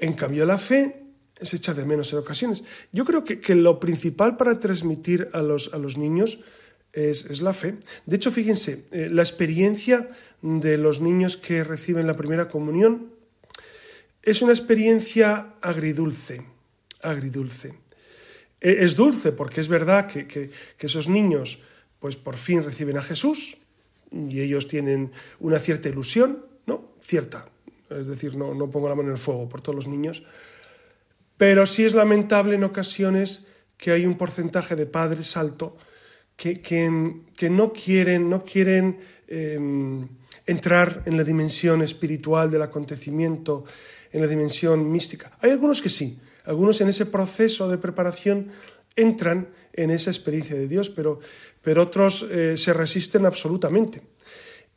En 0.00 0.14
cambio, 0.14 0.46
la 0.46 0.56
fe 0.56 1.04
se 1.40 1.56
echa 1.56 1.74
de 1.74 1.84
menos 1.84 2.12
en 2.12 2.18
ocasiones. 2.18 2.64
Yo 2.90 3.04
creo 3.04 3.24
que, 3.24 3.54
lo 3.54 3.78
principal 3.78 4.36
para 4.36 4.58
transmitir 4.58 5.28
a 5.32 5.42
los, 5.42 5.72
a 5.72 5.78
los 5.78 5.96
niños 5.96 6.40
es, 6.92 7.40
la 7.40 7.52
fe. 7.52 7.76
De 8.06 8.16
hecho, 8.16 8.30
fíjense, 8.30 8.86
eh, 8.90 9.08
la 9.10 9.22
experiencia 9.22 10.10
de 10.42 10.78
los 10.78 11.00
niños 11.00 11.36
que 11.36 11.62
reciben 11.64 12.06
la 12.06 12.16
primera 12.16 12.48
comunión 12.48 13.12
es 14.22 14.42
una 14.42 14.52
experiencia 14.52 15.54
agridulce, 15.60 16.42
agridulce. 17.02 17.74
E, 18.60 18.84
es 18.84 18.96
dulce 18.96 19.32
porque 19.32 19.60
es 19.60 19.68
verdad 19.68 20.06
que, 20.06 20.26
que, 20.26 20.50
esos 20.78 21.08
niños 21.08 21.60
pues 22.00 22.16
por 22.16 22.36
fin 22.36 22.62
reciben 22.62 22.96
a 22.96 23.02
Jesús 23.02 23.58
y 24.10 24.40
ellos 24.40 24.66
tienen 24.68 25.12
una 25.38 25.58
cierta 25.58 25.88
ilusión, 25.88 26.46
¿no? 26.66 26.96
Cierta, 27.00 27.48
es 27.90 28.06
decir, 28.06 28.36
no, 28.36 28.54
no 28.54 28.70
pongo 28.70 28.88
la 28.88 28.94
mano 28.94 29.08
en 29.08 29.14
el 29.14 29.20
fuego 29.20 29.48
por 29.48 29.60
todos 29.60 29.76
los 29.76 29.86
niños, 29.86 30.24
pero 31.36 31.66
sí 31.66 31.84
es 31.84 31.94
lamentable 31.94 32.54
en 32.54 32.64
ocasiones 32.64 33.46
que 33.76 33.90
hay 33.92 34.06
un 34.06 34.16
porcentaje 34.16 34.76
de 34.76 34.86
padres 34.86 35.36
alto 35.36 35.76
que, 36.36 36.60
que, 36.62 37.50
no 37.50 37.72
quieren, 37.72 38.30
no 38.30 38.44
quieren 38.44 38.98
em, 39.28 40.08
entrar 40.46 41.02
en 41.04 41.16
la 41.16 41.24
dimensión 41.24 41.82
espiritual 41.82 42.50
del 42.50 42.62
acontecimiento, 42.62 43.64
en 44.12 44.22
la 44.22 44.26
dimensión 44.26 44.90
mística. 44.90 45.32
Hay 45.40 45.50
algunos 45.50 45.82
que 45.82 45.90
sí, 45.90 46.18
algunos 46.44 46.80
en 46.80 46.88
ese 46.88 47.06
proceso 47.06 47.68
de 47.68 47.78
preparación 47.78 48.48
entran 48.96 49.48
en 49.72 49.90
esa 49.90 50.10
experiencia 50.10 50.56
de 50.56 50.66
Dios, 50.66 50.90
pero, 50.90 51.20
pero 51.62 51.82
otros 51.82 52.26
eh, 52.30 52.56
se 52.56 52.72
resisten 52.72 53.26
absolutamente. 53.26 54.02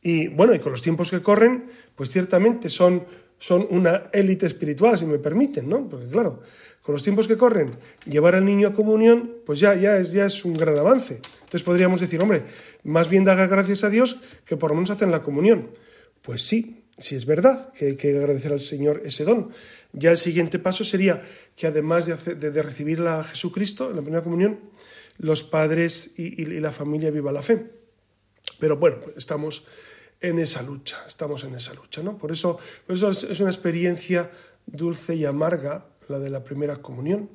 Y 0.03 0.27
bueno, 0.27 0.53
y 0.53 0.59
con 0.59 0.73
los 0.73 0.81
tiempos 0.81 1.09
que 1.09 1.21
corren, 1.21 1.69
pues 1.95 2.09
ciertamente 2.09 2.69
son, 2.69 3.05
son 3.37 3.65
una 3.69 4.09
élite 4.11 4.45
espiritual, 4.45 4.97
si 4.97 5.05
me 5.05 5.17
permiten, 5.17 5.69
¿no? 5.69 5.87
Porque 5.87 6.07
claro, 6.07 6.41
con 6.83 6.91
los 6.91 7.03
tiempos 7.03 7.29
que 7.29 7.37
corren, 7.37 7.71
llevar 8.05 8.35
al 8.35 8.43
niño 8.43 8.67
a 8.67 8.73
comunión, 8.73 9.37
pues 9.45 9.59
ya, 9.59 9.73
ya, 9.75 9.97
es, 9.97 10.11
ya 10.11 10.25
es 10.25 10.43
un 10.43 10.53
gran 10.53 10.77
avance. 10.77 11.21
Entonces 11.35 11.63
podríamos 11.63 12.01
decir, 12.01 12.21
hombre, 12.21 12.43
más 12.83 13.09
bien 13.09 13.23
da 13.23 13.33
gracias 13.33 13.85
a 13.85 13.89
Dios 13.89 14.19
que 14.45 14.57
por 14.57 14.71
lo 14.71 14.75
menos 14.75 14.89
hacen 14.91 15.09
la 15.09 15.23
comunión. 15.23 15.69
Pues 16.21 16.41
sí, 16.41 16.83
sí 16.97 17.15
es 17.15 17.25
verdad 17.25 17.71
que 17.73 17.85
hay 17.85 17.95
que 17.95 18.17
agradecer 18.17 18.51
al 18.51 18.59
Señor 18.59 19.01
ese 19.05 19.23
don. 19.23 19.51
Ya 19.93 20.11
el 20.11 20.17
siguiente 20.17 20.59
paso 20.59 20.83
sería 20.83 21.21
que 21.55 21.67
además 21.67 22.05
de, 22.05 22.35
de, 22.35 22.61
recibir 22.61 23.01
a 23.03 23.23
Jesucristo 23.23 23.89
en 23.89 23.95
la 23.95 24.01
primera 24.01 24.23
comunión, 24.23 24.59
los 25.17 25.43
padres 25.43 26.13
y, 26.17 26.41
y 26.41 26.59
la 26.59 26.71
familia 26.71 27.11
viva 27.11 27.31
la 27.31 27.41
fe. 27.41 27.65
Pero 28.59 28.75
bueno, 28.75 28.97
estamos 29.15 29.65
en 30.23 30.39
esa 30.39 30.63
lucha, 30.63 31.03
estamos 31.05 31.43
en 31.43 31.53
esa 31.53 31.73
lucha, 31.73 32.01
¿no? 32.01 32.17
Por 32.17 32.31
eso, 32.31 32.57
eso 32.87 33.09
es 33.09 33.39
una 33.41 33.49
experiencia 33.49 34.31
dulce 34.65 35.15
y 35.15 35.25
amarga 35.25 35.85
la 36.07 36.17
de 36.17 36.29
la 36.29 36.43
primera 36.45 36.81
comunión. 36.81 37.29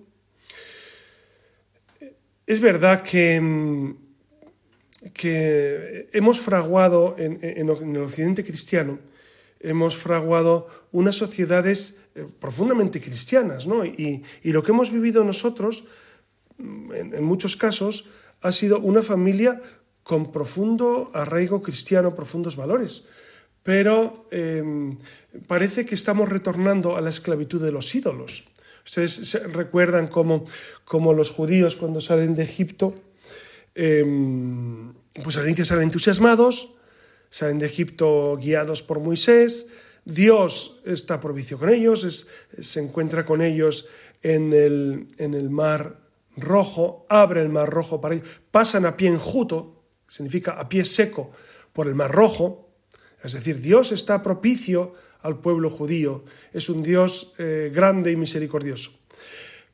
Es 2.46 2.60
verdad 2.60 3.02
que, 3.02 3.94
que 5.12 6.08
hemos 6.14 6.40
fraguado 6.40 7.14
en, 7.18 7.38
el 7.42 7.68
occidente 7.98 8.42
cristiano, 8.42 8.98
hemos 9.60 9.94
fraguado 9.94 10.68
unas 10.90 11.16
sociedades 11.16 11.98
eh, 12.14 12.24
profundamente 12.40 13.02
cristianas, 13.02 13.66
¿no? 13.66 13.84
Y, 13.84 14.24
lo 14.44 14.62
que 14.62 14.72
hemos 14.72 14.90
vivido 14.90 15.24
nosotros, 15.24 15.84
mm, 16.56 16.92
en 16.94 17.24
muchos 17.24 17.54
casos, 17.54 18.08
ha 18.40 18.52
sido 18.52 18.80
una 18.80 19.02
familia 19.02 19.60
con 20.08 20.32
profundo 20.32 21.12
arraigo 21.12 21.60
cristiano, 21.60 22.16
profundos 22.16 22.56
valores. 22.56 23.04
Pero 23.60 24.24
em, 24.32 24.96
parece 25.44 25.84
que 25.84 25.92
estamos 25.92 26.32
retornando 26.32 26.96
a 26.96 27.04
la 27.04 27.12
esclavitud 27.12 27.60
de 27.60 27.76
los 27.76 27.92
ídolos. 27.92 28.48
Ustedes 28.88 29.36
recuerdan 29.52 30.08
cómo, 30.08 31.12
los 31.12 31.28
judíos 31.28 31.76
cuando 31.76 32.00
salen 32.00 32.32
de 32.32 32.48
Egipto, 32.48 32.94
em, 33.76 34.96
pues 35.22 35.36
al 35.36 35.44
inicio 35.44 35.68
salen 35.68 35.92
entusiasmados, 35.92 36.72
salen 37.28 37.58
de 37.58 37.66
Egipto 37.66 38.38
guiados 38.40 38.82
por 38.82 39.00
Moisés, 39.00 39.68
Dios 40.06 40.80
está 40.86 41.20
propicio 41.20 41.58
con 41.58 41.68
ellos, 41.68 42.00
se 42.56 42.80
encuentra 42.80 43.26
con 43.26 43.42
ellos 43.42 43.92
en 44.22 44.54
el, 44.54 45.08
en 45.18 45.34
el 45.34 45.50
mar 45.50 46.00
rojo, 46.34 47.04
abre 47.10 47.42
el 47.42 47.50
mar 47.50 47.68
rojo 47.68 48.00
para 48.00 48.14
ellos, 48.14 48.40
pasan 48.50 48.86
a 48.86 48.96
pie 48.96 49.10
enjuto, 49.10 49.77
significa 50.08 50.52
a 50.52 50.68
pie 50.68 50.84
seco, 50.84 51.30
por 51.72 51.86
el 51.86 51.94
mar 51.94 52.10
rojo, 52.10 52.68
es 53.22 53.34
decir, 53.34 53.60
Dios 53.60 53.92
está 53.92 54.22
propicio 54.22 54.94
al 55.20 55.38
pueblo 55.38 55.70
judío, 55.70 56.24
es 56.52 56.68
un 56.68 56.82
Dios 56.82 57.34
eh, 57.38 57.70
grande 57.72 58.10
y 58.10 58.16
misericordioso. 58.16 58.92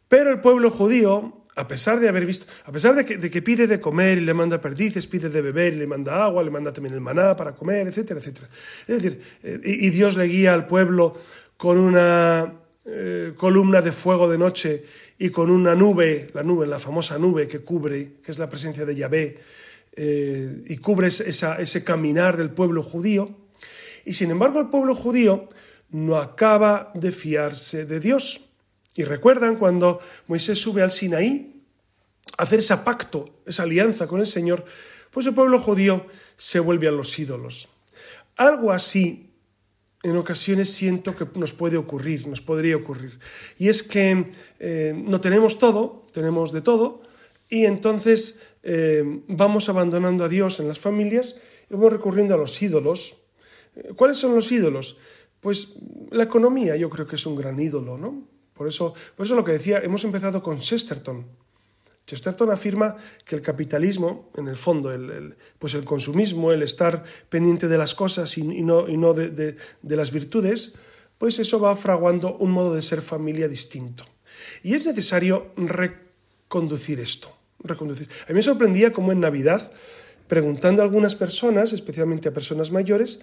Pero 0.08 0.30
el 0.30 0.40
pueblo 0.40 0.70
judío, 0.70 1.44
a 1.56 1.68
pesar 1.68 2.00
de 2.00 2.08
haber 2.08 2.26
visto, 2.26 2.46
a 2.64 2.72
pesar 2.72 2.94
de 2.94 3.04
que, 3.04 3.42
pide 3.42 3.66
de 3.66 3.80
comer 3.80 4.18
y 4.18 4.22
le 4.22 4.34
manda 4.34 4.60
perdices, 4.60 5.06
pide 5.06 5.28
de 5.28 5.40
beber 5.40 5.74
y 5.74 5.76
le 5.76 5.86
manda 5.86 6.24
agua, 6.24 6.42
le 6.42 6.50
manda 6.50 6.72
también 6.72 6.94
el 6.94 7.00
maná 7.00 7.36
para 7.36 7.54
comer, 7.54 7.86
etcétera, 7.86 8.20
etcétera. 8.20 8.48
Es 8.86 9.02
decir, 9.02 9.20
eh, 9.42 9.60
y, 9.62 9.90
Dios 9.90 10.16
le 10.16 10.24
guía 10.24 10.54
al 10.54 10.66
pueblo 10.66 11.16
con 11.56 11.78
una 11.78 12.60
eh, 12.84 13.32
columna 13.36 13.80
de 13.80 13.92
fuego 13.92 14.28
de 14.28 14.38
noche 14.38 14.84
y 15.18 15.30
con 15.30 15.50
una 15.50 15.74
nube, 15.74 16.30
la 16.34 16.42
nube, 16.42 16.66
la 16.66 16.78
famosa 16.78 17.18
nube 17.18 17.48
que 17.48 17.60
cubre, 17.60 18.16
que 18.22 18.32
es 18.32 18.38
la 18.38 18.48
presencia 18.48 18.84
de 18.84 18.94
Yahvé, 18.94 19.38
y 19.96 20.76
cubre 20.78 21.08
ese 21.08 21.84
caminar 21.84 22.36
del 22.36 22.50
pueblo 22.50 22.82
judío. 22.82 23.36
Y 24.04 24.14
sin 24.14 24.30
embargo 24.30 24.60
el 24.60 24.68
pueblo 24.68 24.94
judío 24.94 25.48
no 25.90 26.16
acaba 26.16 26.90
de 26.94 27.12
fiarse 27.12 27.86
de 27.86 28.00
Dios. 28.00 28.50
Y 28.96 29.04
recuerdan 29.04 29.56
cuando 29.56 30.00
Moisés 30.26 30.58
sube 30.58 30.82
al 30.82 30.90
Sinaí 30.90 31.62
a 32.36 32.42
hacer 32.42 32.60
ese 32.60 32.76
pacto, 32.78 33.26
esa 33.46 33.64
alianza 33.64 34.06
con 34.06 34.20
el 34.20 34.26
Señor, 34.26 34.64
pues 35.10 35.26
el 35.26 35.34
pueblo 35.34 35.60
judío 35.60 36.06
se 36.36 36.60
vuelve 36.60 36.88
a 36.88 36.92
los 36.92 37.16
ídolos. 37.18 37.68
Algo 38.36 38.72
así 38.72 39.30
en 40.02 40.16
ocasiones 40.16 40.70
siento 40.70 41.16
que 41.16 41.26
nos 41.38 41.52
puede 41.52 41.76
ocurrir, 41.76 42.26
nos 42.26 42.40
podría 42.40 42.76
ocurrir. 42.76 43.18
Y 43.58 43.68
es 43.68 43.82
que 43.82 44.32
eh, 44.58 44.92
no 44.94 45.20
tenemos 45.20 45.58
todo, 45.58 46.06
tenemos 46.12 46.52
de 46.52 46.60
todo, 46.60 47.02
y 47.48 47.64
entonces 47.64 48.38
eh, 48.64 49.22
vamos 49.28 49.68
abandonando 49.68 50.24
a 50.24 50.28
Dios 50.28 50.58
en 50.58 50.66
las 50.66 50.80
familias 50.80 51.36
y 51.70 51.74
vamos 51.74 51.92
recurriendo 51.92 52.34
a 52.34 52.38
los 52.38 52.60
ídolos, 52.60 53.18
¿Cuáles 53.96 54.18
son 54.18 54.34
los 54.34 54.50
ídolos? 54.52 54.98
Pues 55.40 55.74
la 56.10 56.24
economía 56.24 56.76
yo 56.76 56.88
creo 56.88 57.06
que 57.06 57.16
es 57.16 57.26
un 57.26 57.36
gran 57.36 57.60
ídolo, 57.60 57.98
¿no? 57.98 58.26
Por 58.54 58.68
eso, 58.68 58.94
por 59.16 59.26
eso 59.26 59.34
lo 59.34 59.44
que 59.44 59.52
decía, 59.52 59.80
hemos 59.80 60.04
empezado 60.04 60.42
con 60.42 60.58
Chesterton. 60.58 61.26
Chesterton 62.06 62.50
afirma 62.50 62.96
que 63.24 63.34
el 63.34 63.42
capitalismo, 63.42 64.30
en 64.36 64.46
el 64.48 64.56
fondo, 64.56 64.92
el, 64.92 65.36
pues 65.58 65.74
el 65.74 65.84
consumismo, 65.84 66.52
el 66.52 66.62
estar 66.62 67.02
pendiente 67.28 67.66
de 67.66 67.78
las 67.78 67.94
cosas 67.94 68.36
y, 68.38 68.42
no, 68.44 68.88
y 68.88 68.96
no 68.96 69.14
de, 69.14 69.30
de, 69.30 69.96
las 69.96 70.12
virtudes, 70.12 70.74
pues 71.18 71.38
eso 71.38 71.58
va 71.58 71.74
fraguando 71.74 72.36
un 72.36 72.52
modo 72.52 72.74
de 72.74 72.82
ser 72.82 73.00
familia 73.00 73.48
distinto. 73.48 74.04
Y 74.62 74.74
es 74.74 74.86
necesario 74.86 75.52
reconducir 75.56 77.00
esto. 77.00 77.34
Reconducir. 77.60 78.08
A 78.24 78.28
mí 78.28 78.34
me 78.34 78.42
sorprendía 78.42 78.92
cómo 78.92 79.12
en 79.12 79.20
Navidad, 79.20 79.72
preguntando 80.28 80.82
a 80.82 80.84
algunas 80.84 81.14
personas, 81.14 81.72
especialmente 81.72 82.28
a 82.28 82.34
personas 82.34 82.70
mayores, 82.70 83.20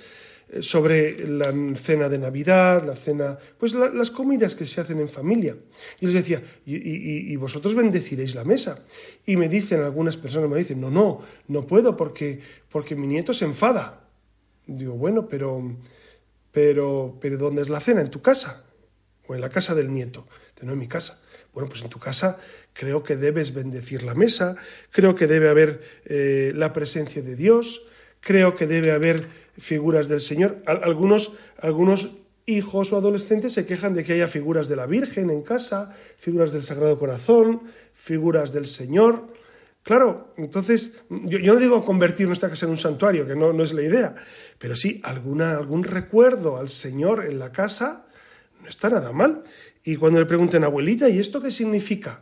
sobre 0.60 1.26
la 1.28 1.54
cena 1.76 2.10
de 2.10 2.20
Navidad, 2.20 2.84
la 2.86 2.96
cena, 2.96 3.38
pues 3.58 3.74
las 3.74 4.12
comidas 4.12 4.56
que 4.56 4.66
se 4.66 4.82
hacen 4.82 5.00
en 5.00 5.08
familia. 5.08 5.56
Y 6.00 6.06
les 6.06 6.14
decía, 6.14 6.44
y, 6.66 7.36
vosotros 7.38 7.74
bendeciréis 7.74 8.36
la 8.36 8.44
mesa. 8.44 8.84
Y 9.26 9.38
me 9.38 9.48
dicen 9.48 9.80
algunas 9.82 10.18
personas, 10.18 10.50
me 10.50 10.58
dicen, 10.58 10.82
no, 10.82 10.92
no, 10.92 11.22
no 11.48 11.66
puedo 11.66 11.96
porque, 11.96 12.42
porque 12.70 12.96
mi 12.96 13.08
nieto 13.08 13.34
se 13.34 13.46
enfada. 13.46 14.10
Digo, 14.68 14.94
bueno, 14.94 15.28
pero, 15.30 15.78
pero, 16.52 17.18
pero 17.22 17.38
¿dónde 17.38 17.62
es 17.62 17.70
la 17.70 17.80
cena? 17.80 18.02
¿En 18.02 18.10
tu 18.10 18.22
casa? 18.22 18.66
¿O 19.28 19.36
en 19.36 19.42
la 19.42 19.50
casa 19.50 19.74
del 19.74 19.94
nieto? 19.94 20.28
No, 20.62 20.74
en 20.74 20.80
mi 20.80 20.88
casa. 20.88 21.20
Bueno, 21.54 21.70
pues 21.70 21.82
en 21.82 21.90
tu 21.90 21.98
casa 21.98 22.40
creo 22.74 23.04
que 23.04 23.16
debes 23.16 23.54
bendecir 23.54 24.04
la 24.04 24.14
mesa, 24.14 24.56
creo 24.92 25.16
que 25.16 25.28
debe 25.28 25.50
haber 25.50 25.82
eh, 26.06 26.52
la 26.56 26.74
presencia 26.74 27.22
de 27.22 27.36
Dios, 27.36 27.86
creo 28.22 28.56
que 28.56 28.68
debe 28.68 28.92
haber 28.92 29.28
figuras 29.58 30.08
del 30.08 30.22
Señor. 30.22 30.62
Algunos, 30.66 31.34
algunos 31.60 32.12
hijos 32.46 32.92
o 32.94 32.98
adolescentes 32.98 33.54
se 33.54 33.66
quejan 33.66 33.94
de 33.94 34.04
que 34.04 34.14
haya 34.14 34.28
figuras 34.28 34.68
de 34.68 34.76
la 34.76 34.86
Virgen 34.86 35.30
en 35.30 35.42
casa, 35.42 35.96
figuras 36.18 36.52
del 36.52 36.64
Sagrado 36.64 36.98
Corazón, 36.98 37.64
figuras 37.94 38.54
del 38.54 38.68
Señor. 38.68 39.28
Claro, 39.84 40.34
entonces 40.38 41.02
yo, 41.10 41.40
no 41.40 41.60
digo 41.60 41.84
convertir 41.84 42.28
nuestra 42.28 42.50
casa 42.50 42.66
en 42.66 42.72
un 42.72 42.78
santuario, 42.78 43.28
que 43.28 43.36
no, 43.36 43.52
no 43.52 43.64
es 43.64 43.74
la 43.74 43.82
idea, 43.82 44.16
pero 44.60 44.76
sí 44.76 45.02
alguna, 45.04 45.58
algún 45.58 45.84
recuerdo 45.84 46.58
al 46.58 46.70
Señor 46.70 47.26
en 47.26 47.40
la 47.40 47.52
casa 47.52 48.06
no 48.62 48.70
está 48.70 48.90
nada 48.90 49.12
mal. 49.12 49.44
Y 49.84 49.96
cuando 49.96 50.20
le 50.20 50.28
pregunten, 50.28 50.64
abuelita, 50.64 51.10
¿y 51.10 51.20
esto 51.20 51.42
qué 51.42 51.50
significa? 51.50 52.22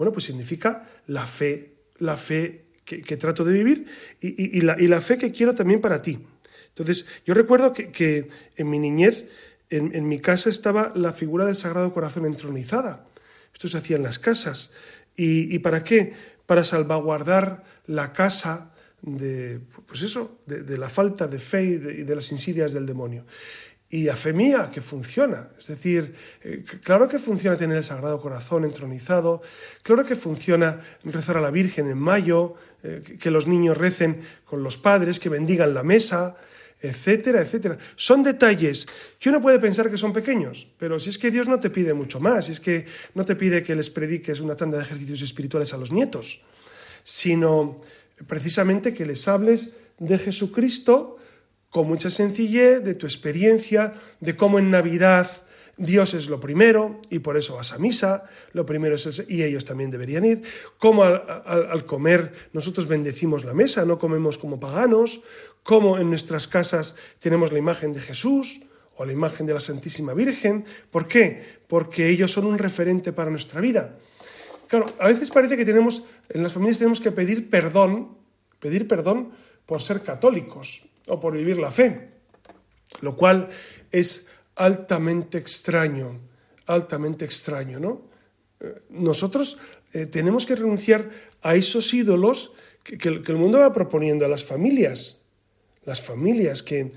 Bueno, 0.00 0.12
pues 0.12 0.24
significa 0.24 0.88
la 1.08 1.26
fe, 1.26 1.74
la 1.98 2.16
fe 2.16 2.64
que, 2.86 3.18
trato 3.18 3.44
de 3.44 3.52
vivir 3.52 3.84
y, 4.18 4.62
la, 4.62 5.00
fe 5.02 5.18
que 5.18 5.30
quiero 5.30 5.54
también 5.54 5.82
para 5.82 6.00
ti. 6.00 6.18
Entonces, 6.70 7.04
yo 7.26 7.34
recuerdo 7.34 7.74
que, 7.74 8.30
en 8.56 8.70
mi 8.70 8.78
niñez, 8.78 9.26
en, 9.68 10.08
mi 10.08 10.18
casa 10.18 10.48
estaba 10.48 10.90
la 10.96 11.12
figura 11.12 11.44
del 11.44 11.54
Sagrado 11.54 11.92
Corazón 11.92 12.24
entronizada. 12.24 13.08
Esto 13.52 13.68
se 13.68 13.76
hacía 13.76 13.96
en 13.96 14.02
las 14.02 14.18
casas. 14.18 14.72
¿Y, 15.16 15.58
para 15.58 15.84
qué? 15.84 16.14
Para 16.46 16.64
salvaguardar 16.64 17.62
la 17.84 18.14
casa 18.14 18.72
de, 19.02 19.60
pues 19.84 20.00
eso, 20.00 20.38
de, 20.46 20.78
la 20.78 20.88
falta 20.88 21.28
de 21.28 21.38
fe 21.38 21.64
y 21.64 21.76
de, 21.76 22.14
las 22.14 22.32
insidias 22.32 22.72
del 22.72 22.86
demonio. 22.86 23.26
Y 23.92 24.08
a 24.08 24.14
fe 24.14 24.32
mía, 24.32 24.70
que 24.72 24.80
funciona. 24.80 25.48
Es 25.58 25.66
decir, 25.66 26.14
eh, 26.42 26.62
claro 26.84 27.08
que 27.08 27.18
funciona 27.18 27.56
tener 27.56 27.76
el 27.76 27.82
Sagrado 27.82 28.20
Corazón 28.20 28.64
entronizado, 28.64 29.42
claro 29.82 30.06
que 30.06 30.14
funciona 30.14 30.78
rezar 31.02 31.36
a 31.36 31.40
la 31.40 31.50
Virgen 31.50 31.90
en 31.90 31.98
mayo, 31.98 32.54
eh, 32.84 33.02
que 33.18 33.30
los 33.32 33.48
niños 33.48 33.76
recen 33.76 34.20
con 34.44 34.62
los 34.62 34.78
padres, 34.78 35.18
que 35.18 35.28
bendigan 35.28 35.74
la 35.74 35.82
mesa, 35.82 36.36
etcétera, 36.80 37.42
etcétera. 37.42 37.78
Son 37.96 38.22
detalles 38.22 38.86
que 39.18 39.28
uno 39.28 39.40
puede 39.40 39.58
pensar 39.58 39.90
que 39.90 39.98
son 39.98 40.12
pequeños, 40.12 40.66
pero 40.78 40.98
si 40.98 41.10
es 41.10 41.18
que 41.18 41.30
Dios 41.30 41.48
no 41.48 41.60
te 41.60 41.68
pide 41.68 41.92
mucho 41.92 42.20
más, 42.20 42.46
si 42.46 42.52
es 42.52 42.60
que 42.60 42.86
no 43.14 43.24
te 43.24 43.36
pide 43.36 43.62
que 43.62 43.74
les 43.74 43.90
prediques 43.90 44.40
una 44.40 44.56
tanda 44.56 44.78
de 44.78 44.84
ejercicios 44.84 45.20
espirituales 45.22 45.74
a 45.74 45.76
los 45.76 45.92
nietos, 45.92 46.40
sino 47.04 47.76
precisamente 48.26 48.94
que 48.94 49.04
les 49.04 49.28
hables 49.28 49.76
de 49.98 50.18
Jesucristo 50.18 51.18
con 51.70 51.86
mucha 51.86 52.10
sencillez, 52.10 52.82
de 52.82 52.94
tu 52.94 53.06
experiencia, 53.06 53.92
de 54.20 54.36
cómo 54.36 54.58
en 54.58 54.70
Navidad 54.70 55.28
Dios 55.76 56.12
es 56.12 56.28
lo 56.28 56.40
primero 56.40 57.00
y 57.08 57.20
por 57.20 57.38
eso 57.38 57.56
vas 57.56 57.72
a 57.72 57.78
misa, 57.78 58.24
lo 58.52 58.66
primero 58.66 58.96
es 58.96 59.06
el, 59.06 59.32
y 59.32 59.44
ellos 59.44 59.64
también 59.64 59.90
deberían 59.90 60.26
ir, 60.26 60.42
cómo 60.76 61.04
al, 61.04 61.84
comer 61.86 62.34
nosotros 62.52 62.86
bendecimos 62.86 63.44
la 63.44 63.54
mesa, 63.54 63.86
no 63.86 63.98
comemos 63.98 64.36
como 64.36 64.60
paganos, 64.60 65.22
cómo 65.62 65.98
en 65.98 66.10
nuestras 66.10 66.48
casas 66.48 66.96
tenemos 67.18 67.50
la 67.50 67.58
imagen 67.58 67.94
de 67.94 68.00
Jesús 68.00 68.60
o 68.96 69.06
la 69.06 69.12
imagen 69.12 69.46
de 69.46 69.54
la 69.54 69.60
Santísima 69.60 70.12
Virgen. 70.12 70.66
¿Por 70.90 71.08
qué? 71.08 71.60
Porque 71.66 72.10
ellos 72.10 72.30
son 72.30 72.44
un 72.44 72.58
referente 72.58 73.14
para 73.14 73.30
nuestra 73.30 73.62
vida. 73.62 73.96
Claro, 74.68 74.86
a 74.98 75.08
veces 75.08 75.30
parece 75.30 75.56
que 75.56 75.64
tenemos, 75.64 76.02
en 76.28 76.42
las 76.42 76.52
familias 76.52 76.78
tenemos 76.78 77.00
que 77.00 77.10
pedir 77.10 77.48
perdón, 77.48 78.18
pedir 78.58 78.86
perdón 78.86 79.30
por 79.64 79.80
ser 79.80 80.02
católicos 80.02 80.89
o 81.10 81.18
por 81.18 81.34
vivir 81.34 81.58
la 81.58 81.70
fe, 81.70 82.08
lo 83.02 83.16
cual 83.16 83.48
es 83.90 84.26
altamente 84.54 85.38
extraño, 85.38 86.20
altamente 86.66 87.24
extraño, 87.24 87.80
¿no? 87.80 88.02
Eh, 88.60 88.82
nosotros 88.90 89.58
eh, 89.92 90.06
tenemos 90.06 90.46
que 90.46 90.54
renunciar 90.54 91.10
a 91.42 91.56
esos 91.56 91.92
ídolos 91.92 92.52
que, 92.84 93.08
el 93.08 93.36
mundo 93.36 93.58
va 93.58 93.72
proponiendo 93.72 94.24
a 94.24 94.28
las 94.28 94.44
familias, 94.44 95.22
las 95.84 96.00
familias 96.00 96.62
que, 96.62 96.92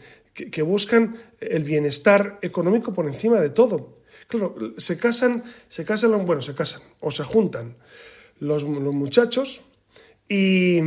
buscan 0.64 1.18
el 1.39 1.64
bienestar 1.64 2.39
económico 2.41 2.93
por 2.93 3.07
encima 3.07 3.39
de 3.39 3.49
todo. 3.49 3.99
Claro, 4.28 4.55
se 4.78 4.97
casan, 4.97 5.43
se 5.70 5.86
casan, 5.86 6.26
bueno, 6.26 6.41
se 6.41 6.55
casan 6.55 6.82
o 6.99 7.11
se 7.11 7.24
juntan 7.24 7.76
los, 8.39 8.64
los 8.64 8.93
muchachos 8.93 9.61
y, 10.30 10.80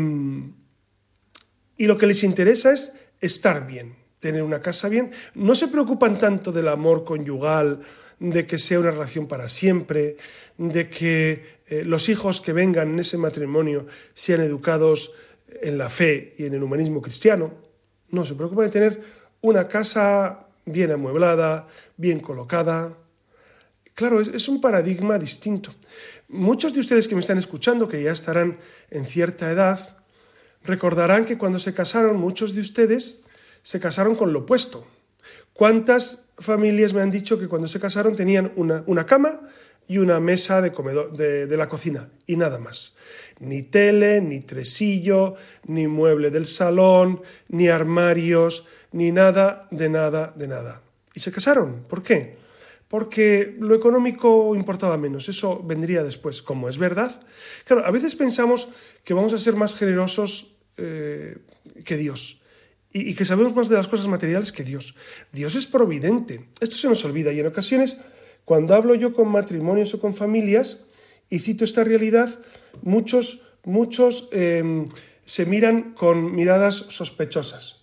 y 1.76 1.86
lo 1.86 1.98
que 1.98 2.06
les 2.06 2.22
interesa 2.24 2.72
es 2.72 2.92
estar 3.20 3.66
bien, 3.66 3.96
tener 4.18 4.42
una 4.42 4.60
casa 4.60 4.88
bien, 4.88 5.12
no 5.34 5.54
se 5.54 5.68
preocupan 5.68 6.18
tanto 6.18 6.52
del 6.52 6.68
amor 6.68 7.04
conyugal, 7.04 7.80
de 8.18 8.46
que 8.46 8.58
sea 8.58 8.80
una 8.80 8.90
relación 8.90 9.26
para 9.26 9.48
siempre, 9.48 10.16
de 10.56 10.88
que 10.88 11.44
eh, 11.66 11.84
los 11.84 12.08
hijos 12.08 12.40
que 12.40 12.52
vengan 12.52 12.92
en 12.92 13.00
ese 13.00 13.18
matrimonio 13.18 13.86
sean 14.14 14.40
educados 14.40 15.12
en 15.62 15.78
la 15.78 15.88
fe 15.88 16.34
y 16.38 16.46
en 16.46 16.54
el 16.54 16.62
humanismo 16.62 17.02
cristiano. 17.02 17.52
No, 18.10 18.24
se 18.24 18.34
preocupan 18.34 18.66
de 18.66 18.70
tener 18.70 19.02
una 19.40 19.68
casa 19.68 20.46
bien 20.64 20.90
amueblada, 20.90 21.68
bien 21.96 22.20
colocada. 22.20 22.96
Claro, 23.94 24.20
es, 24.20 24.48
un 24.48 24.60
paradigma 24.60 25.18
distinto. 25.18 25.74
Muchos 26.28 26.74
de 26.74 26.80
ustedes 26.80 27.08
que 27.08 27.14
me 27.14 27.20
están 27.20 27.38
escuchando, 27.38 27.88
que 27.88 28.02
ya 28.02 28.12
estarán 28.12 28.58
en 28.90 29.06
cierta 29.06 29.50
edad, 29.50 29.96
recordarán 30.66 31.24
que 31.24 31.38
cuando 31.38 31.58
se 31.58 31.74
casaron, 31.74 32.16
muchos 32.16 32.54
de 32.54 32.60
ustedes 32.60 33.24
se 33.62 33.80
casaron 33.80 34.14
con 34.14 34.32
lo 34.32 34.40
opuesto. 34.40 34.86
¿Cuántas 35.52 36.28
familias 36.38 36.92
me 36.92 37.00
han 37.00 37.10
dicho 37.10 37.38
que 37.38 37.48
cuando 37.48 37.66
se 37.66 37.80
casaron 37.80 38.14
tenían 38.14 38.52
una, 38.56 39.06
cama 39.06 39.40
y 39.88 39.98
una 39.98 40.20
mesa 40.20 40.60
de, 40.60 40.70
comedor, 40.70 41.16
de, 41.16 41.56
la 41.56 41.68
cocina 41.68 42.10
y 42.26 42.36
nada 42.36 42.58
más? 42.58 42.96
Ni 43.40 43.62
tele, 43.62 44.20
ni 44.20 44.40
tresillo, 44.40 45.34
ni 45.66 45.86
mueble 45.86 46.30
del 46.30 46.46
salón, 46.46 47.22
ni 47.48 47.68
armarios, 47.68 48.66
ni 48.92 49.12
nada, 49.12 49.66
de 49.70 49.88
nada, 49.88 50.34
de 50.36 50.48
nada. 50.48 50.82
Y 51.14 51.20
se 51.20 51.32
casaron. 51.32 51.84
¿Por 51.88 52.02
qué? 52.02 52.36
Porque 52.88 53.56
lo 53.58 53.74
económico 53.74 54.54
importaba 54.54 54.96
menos, 54.96 55.28
eso 55.28 55.60
vendría 55.64 56.04
después, 56.04 56.42
como 56.42 56.68
es 56.68 56.78
verdad. 56.78 57.20
Claro, 57.64 57.84
a 57.84 57.90
veces 57.90 58.14
pensamos 58.14 58.68
que 59.02 59.14
vamos 59.14 59.32
a 59.32 59.38
ser 59.38 59.56
más 59.56 59.74
generosos 59.74 60.55
eh, 60.76 61.38
que 61.84 61.96
Dios 61.96 62.42
y, 62.96 63.14
que 63.14 63.24
sabemos 63.24 63.54
más 63.54 63.68
de 63.68 63.76
las 63.76 63.88
cosas 63.88 64.06
materiales 64.06 64.52
que 64.52 64.64
Dios. 64.64 64.94
Dios 65.32 65.54
es 65.54 65.66
providente. 65.66 66.48
Esto 66.60 66.76
se 66.76 66.88
nos 66.88 67.04
olvida 67.04 67.32
y 67.32 67.40
en 67.40 67.46
ocasiones, 67.46 67.98
cuando 68.44 68.74
hablo 68.74 68.94
yo 68.94 69.12
con 69.12 69.28
matrimonios 69.28 69.92
o 69.94 70.00
con 70.00 70.14
familias 70.14 70.84
y 71.28 71.40
cito 71.40 71.64
esta 71.64 71.84
realidad, 71.84 72.38
muchos, 72.82 73.42
muchos 73.64 74.28
em, 74.32 74.86
se 75.24 75.44
miran 75.44 75.92
con 75.92 76.34
miradas 76.34 76.76
sospechosas. 76.88 77.82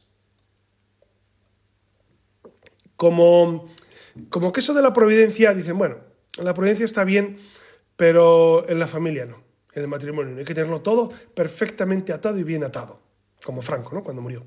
Como, 2.95 3.67
como 4.29 4.51
que 4.51 4.61
eso 4.61 4.73
de 4.73 4.81
la 4.81 4.93
providencia, 4.93 5.53
dicen, 5.53 5.77
bueno, 5.77 5.97
la 6.41 6.53
providencia 6.53 6.85
está 6.85 7.03
bien, 7.03 7.37
pero 7.97 8.67
en 8.67 8.79
la 8.79 8.87
familia 8.87 9.25
no, 9.25 9.42
en 9.73 9.81
el 9.81 9.87
matrimonio 9.87 10.33
no. 10.33 10.39
Hay 10.39 10.45
que 10.45 10.53
tenerlo 10.53 10.81
todo 10.81 11.11
perfectamente 11.33 12.13
atado 12.13 12.37
y 12.39 12.43
bien 12.43 12.63
atado 12.63 13.01
como 13.43 13.61
Franco, 13.61 13.93
¿no? 13.93 14.03
Cuando 14.03 14.21
murió. 14.21 14.45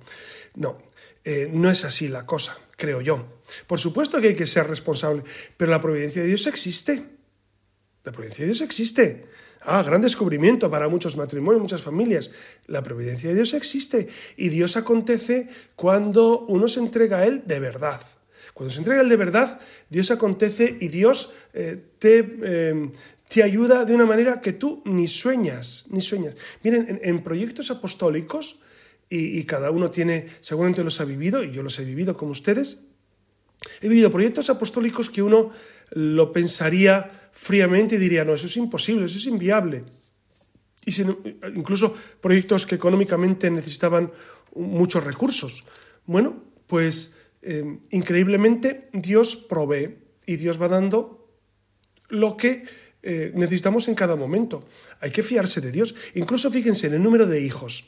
No, 0.55 0.79
eh, 1.24 1.49
no 1.53 1.70
es 1.70 1.85
así 1.85 2.09
la 2.09 2.27
cosa, 2.27 2.59
creo 2.77 3.01
yo. 3.01 3.41
Por 3.66 3.79
supuesto 3.79 4.20
que 4.20 4.29
hay 4.29 4.37
que 4.37 4.47
ser 4.47 4.66
responsable, 4.66 5.22
pero 5.57 5.70
la 5.70 5.81
providencia 5.81 6.22
de 6.22 6.29
Dios 6.29 6.47
existe. 6.47 7.05
La 8.05 8.12
providencia 8.12 8.45
de 8.45 8.53
Dios 8.53 8.61
existe. 8.62 9.27
Ah, 9.62 9.83
gran 9.83 10.01
descubrimiento 10.01 10.70
para 10.70 10.89
muchos 10.89 11.16
matrimonios, 11.16 11.62
muchas 11.62 11.83
familias. 11.83 12.31
La 12.66 12.83
providencia 12.83 13.29
de 13.29 13.35
Dios 13.35 13.55
existe 13.55 14.09
y 14.37 14.49
Dios 14.49 14.77
acontece 14.77 15.49
cuando 15.74 16.41
uno 16.41 16.68
se 16.68 16.81
entrega 16.81 17.18
a 17.18 17.27
Él 17.27 17.43
de 17.47 17.61
verdad. 17.61 18.01
Cuando 18.55 18.72
se 18.72 18.79
entrega 18.79 19.01
a 19.01 19.03
Él 19.03 19.09
de 19.09 19.16
verdad, 19.16 19.61
Dios 19.91 20.11
acontece 20.11 20.77
y 20.81 20.89
Dios 20.89 21.33
eh, 21.53 21.83
te, 21.99 22.39
eh, 22.43 22.91
te 23.29 23.43
ayuda 23.43 23.85
de 23.85 23.95
una 23.95 24.07
manera 24.07 24.41
que 24.41 24.53
tú 24.53 24.83
ni 24.85 25.09
sueñas, 25.09 25.87
ni 25.91 26.01
sueñas. 26.01 26.37
Miren, 26.62 27.01
en 27.03 27.22
proyectos 27.22 27.70
apostólicos, 27.70 28.61
y, 29.09 29.45
cada 29.45 29.70
uno 29.70 29.91
tiene, 29.91 30.27
seguramente 30.41 30.83
los 30.83 31.01
ha 31.01 31.05
vivido, 31.05 31.45
y 31.45 31.53
yo 31.53 31.62
los 31.62 31.79
he 31.79 31.85
vivido 31.85 32.16
como 32.16 32.33
ustedes. 32.33 32.85
He 33.81 33.89
vivido 33.89 34.11
proyectos 34.11 34.51
apostólicos 34.51 35.11
que 35.11 35.22
uno 35.22 35.51
lo 35.91 36.33
pensaría 36.33 37.29
fríamente 37.31 37.95
y 37.95 37.99
diría, 37.99 38.24
no, 38.24 38.35
eso 38.35 38.49
es 38.49 38.57
imposible, 38.57 39.05
eso 39.05 39.18
es 39.18 39.27
inviable. 39.27 39.85
Y 40.85 40.93
incluso 41.55 41.95
proyectos 42.20 42.66
que 42.66 42.74
económicamente 42.74 43.51
necesitaban 43.51 44.12
muchos 44.55 45.05
recursos. 45.05 45.64
Bueno, 46.05 46.43
pues 46.66 47.16
eh, 47.43 47.79
increíblemente 47.91 48.89
Dios 48.93 49.37
provee 49.37 49.99
y 50.27 50.37
Dios 50.37 50.61
va 50.61 50.68
dando 50.68 51.29
lo 52.09 52.37
que 52.37 52.64
eh, 53.09 53.30
necesitamos 53.36 53.86
en 53.86 53.94
cada 53.94 54.16
momento. 54.16 54.64
Hay 55.00 55.12
que 55.12 55.22
fiarse 55.22 55.61
de 55.61 55.70
Dios. 55.70 55.94
Incluso 56.14 56.50
fíjense 56.50 56.88
en 56.88 56.94
el 56.94 57.02
número 57.02 57.24
de 57.26 57.40
hijos. 57.40 57.84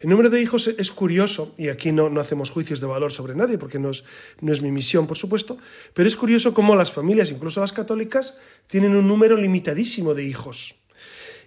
El 0.00 0.10
número 0.10 0.30
de 0.30 0.40
hijos 0.40 0.68
es 0.68 0.92
curioso, 0.92 1.54
y 1.58 1.68
aquí 1.68 1.90
no, 1.90 2.08
no 2.08 2.20
hacemos 2.20 2.50
juicios 2.50 2.80
de 2.80 2.86
valor 2.86 3.10
sobre 3.10 3.34
nadie, 3.34 3.58
porque 3.58 3.80
no 3.80 3.90
es, 3.90 4.04
no 4.40 4.52
es 4.52 4.62
mi 4.62 4.70
misión, 4.70 5.08
por 5.08 5.16
supuesto, 5.16 5.58
pero 5.92 6.06
es 6.06 6.16
curioso 6.16 6.54
cómo 6.54 6.76
las 6.76 6.92
familias, 6.92 7.32
incluso 7.32 7.60
las 7.60 7.72
católicas, 7.72 8.34
tienen 8.68 8.94
un 8.94 9.08
número 9.08 9.36
limitadísimo 9.36 10.14
de 10.14 10.24
hijos. 10.24 10.76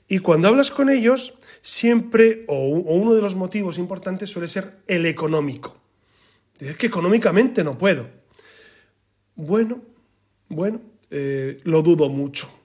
Y 0.09 0.19
cuando 0.19 0.49
hablas 0.49 0.69
con 0.69 0.89
ellos, 0.89 1.39
siempre, 1.61 2.43
o, 2.47 2.67
uno 2.67 3.13
de 3.13 3.21
los 3.21 3.35
motivos 3.35 3.77
importantes 3.77 4.29
suele 4.29 4.49
ser 4.49 4.79
el 4.87 5.05
económico. 5.05 5.77
Es 6.59 6.75
que 6.75 6.87
económicamente 6.87 7.63
no 7.63 7.77
puedo. 7.77 8.09
Bueno, 9.35 9.81
bueno, 10.49 10.81
eh, 11.09 11.59
lo 11.63 11.81
dudo 11.81 12.09
mucho. 12.09 12.62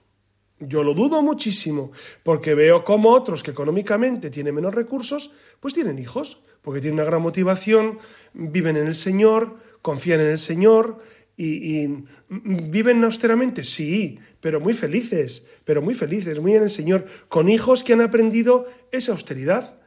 Yo 0.61 0.83
lo 0.83 0.95
dudo 0.95 1.23
muchísimo, 1.23 1.93
porque 2.25 2.55
veo 2.55 2.85
como 2.85 3.11
otros 3.11 3.43
que 3.43 3.53
económicamente 3.53 4.29
tienen 4.31 4.55
menos 4.55 4.75
recursos, 4.75 5.33
pues 5.61 5.73
tienen 5.73 5.99
hijos, 5.99 6.43
porque 6.63 6.81
tienen 6.81 6.99
una 6.99 7.09
gran 7.09 7.23
motivación, 7.23 7.99
viven 8.35 8.77
en 8.77 8.89
el 8.89 8.95
Señor, 8.95 9.57
confían 9.83 10.21
en 10.21 10.29
el 10.29 10.39
Señor 10.39 10.99
y, 11.37 11.87
viven 12.29 13.05
austeramente, 13.05 13.63
sí, 13.63 14.19
pero 14.41 14.61
muy 14.61 14.75
felices, 14.75 15.47
pero 15.65 15.81
muy 15.81 15.95
felices, 15.95 16.41
muy 16.41 16.55
en 16.55 16.65
el 16.65 16.71
Señor, 16.71 17.07
con 17.29 17.49
hijos 17.49 17.85
que 17.85 17.93
han 17.93 18.01
aprendido 18.01 18.67
esa 18.91 19.13
austeridad 19.13 19.78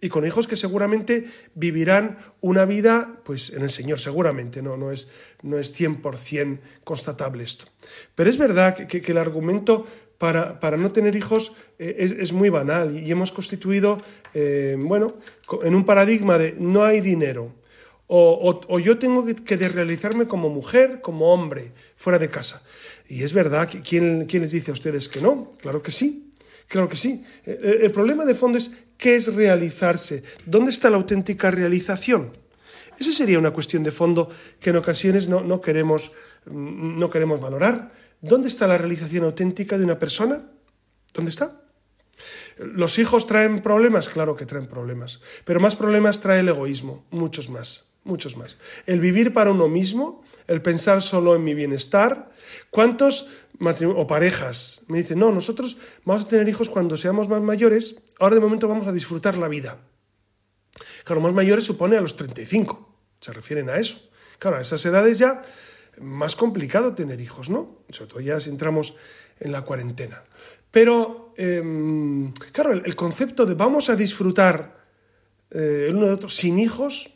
y 0.00 0.08
con 0.08 0.26
hijos 0.26 0.46
que 0.46 0.56
seguramente 0.56 1.24
vivirán 1.54 2.18
una 2.40 2.64
vida 2.64 3.20
pues 3.24 3.50
en 3.50 3.62
el 3.62 3.70
Señor, 3.70 3.98
seguramente, 3.98 4.62
no, 4.62 4.76
no, 4.76 4.92
es, 4.92 5.08
no 5.42 5.58
es 5.58 5.78
100% 5.78 6.60
constatable 6.84 7.44
esto. 7.44 7.66
Pero 8.14 8.28
es 8.28 8.36
verdad 8.36 8.76
que 8.76 9.02
el 9.10 9.18
argumento 9.18 9.86
para, 10.18 10.76
no 10.76 10.92
tener 10.92 11.14
hijos 11.16 11.52
eh, 11.78 12.16
es, 12.18 12.32
muy 12.32 12.48
banal 12.48 12.98
y 12.98 13.10
hemos 13.10 13.32
constituido, 13.32 14.00
eh, 14.34 14.76
bueno, 14.78 15.16
en 15.62 15.74
un 15.74 15.84
paradigma 15.84 16.38
de 16.38 16.54
no 16.58 16.84
hay 16.84 17.00
dinero. 17.00 17.52
O, 18.08 18.78
yo 18.78 18.98
tengo 18.98 19.26
que, 19.26 19.56
realizarme 19.56 20.28
como 20.28 20.48
mujer, 20.48 21.00
como 21.00 21.32
hombre, 21.32 21.72
fuera 21.96 22.20
de 22.20 22.30
casa. 22.30 22.62
Y 23.08 23.24
es 23.24 23.32
verdad, 23.32 23.68
¿quién, 23.68 24.26
¿quién 24.26 24.42
les 24.42 24.52
dice 24.52 24.70
a 24.70 24.74
ustedes 24.74 25.08
que 25.08 25.20
no? 25.20 25.50
Claro 25.60 25.82
que 25.82 25.90
sí, 25.90 26.25
claro 26.68 26.88
que 26.88 26.96
sí. 26.96 27.24
Eh, 27.44 27.80
el, 27.82 27.90
problema 27.92 28.24
de 28.24 28.34
fondo 28.34 28.58
es 28.58 28.70
qué 28.96 29.16
es 29.16 29.34
realizarse, 29.34 30.22
dónde 30.44 30.70
está 30.70 30.90
la 30.90 30.96
auténtica 30.96 31.50
realización. 31.50 32.30
Esa 32.98 33.12
sería 33.12 33.38
una 33.38 33.52
cuestión 33.52 33.82
de 33.82 33.90
fondo 33.90 34.30
que 34.58 34.70
en 34.70 34.76
ocasiones 34.76 35.28
no, 35.28 35.42
no, 35.42 35.60
queremos, 35.60 36.12
no 36.46 37.10
queremos 37.10 37.40
valorar. 37.40 37.92
¿Dónde 38.20 38.48
está 38.48 38.66
la 38.66 38.78
realización 38.78 39.24
auténtica 39.24 39.76
de 39.76 39.84
una 39.84 39.98
persona? 39.98 40.46
¿Dónde 41.12 41.30
está? 41.30 41.60
¿Los 42.58 42.98
hijos 42.98 43.26
traen 43.26 43.60
problemas? 43.60 44.08
Claro 44.08 44.36
que 44.36 44.46
traen 44.46 44.66
problemas. 44.66 45.20
Pero 45.44 45.60
más 45.60 45.76
problemas 45.76 46.20
trae 46.20 46.40
el 46.40 46.48
egoísmo, 46.48 47.06
muchos 47.10 47.50
más, 47.50 47.92
muchos 48.06 48.36
más. 48.36 48.56
El 48.86 49.00
vivir 49.00 49.32
para 49.32 49.50
uno 49.50 49.68
mismo, 49.68 50.22
el 50.46 50.62
pensar 50.62 51.02
solo 51.02 51.34
en 51.34 51.44
mi 51.44 51.54
bienestar. 51.54 52.30
¿Cuántos 52.70 53.28
o 53.60 54.06
parejas 54.06 54.84
me 54.88 54.98
dicen, 54.98 55.18
no, 55.18 55.32
nosotros 55.32 55.78
vamos 56.04 56.24
a 56.24 56.28
tener 56.28 56.48
hijos 56.48 56.70
cuando 56.70 56.96
seamos 56.96 57.28
más 57.28 57.42
mayores, 57.42 57.96
ahora 58.18 58.36
de 58.36 58.40
momento 58.40 58.68
vamos 58.68 58.86
a 58.86 58.92
disfrutar 58.92 59.36
la 59.36 59.48
vida? 59.48 59.78
Claro, 61.04 61.20
más 61.20 61.32
mayores 61.32 61.64
supone 61.64 61.96
a 61.96 62.00
los 62.00 62.16
35, 62.16 62.96
se 63.20 63.32
refieren 63.32 63.70
a 63.70 63.76
eso. 63.76 64.10
Claro, 64.38 64.56
a 64.58 64.60
esas 64.60 64.84
edades 64.84 65.18
ya 65.18 65.42
más 66.00 66.36
complicado 66.36 66.94
tener 66.94 67.20
hijos, 67.20 67.48
¿no? 67.48 67.78
Sobre 67.90 68.10
todo 68.10 68.20
ya 68.20 68.40
si 68.40 68.50
entramos 68.50 68.94
en 69.40 69.52
la 69.52 69.62
cuarentena. 69.62 70.24
Pero, 70.70 71.32
em, 71.36 72.32
claro, 72.52 72.72
el, 72.72 72.96
concepto 72.96 73.46
de 73.46 73.54
vamos 73.54 73.88
a 73.88 73.96
disfrutar 73.96 74.84
eh, 75.50 75.86
el 75.88 75.96
uno 75.96 76.06
de 76.06 76.12
otro 76.12 76.28
sin 76.28 76.58
hijos 76.58 77.15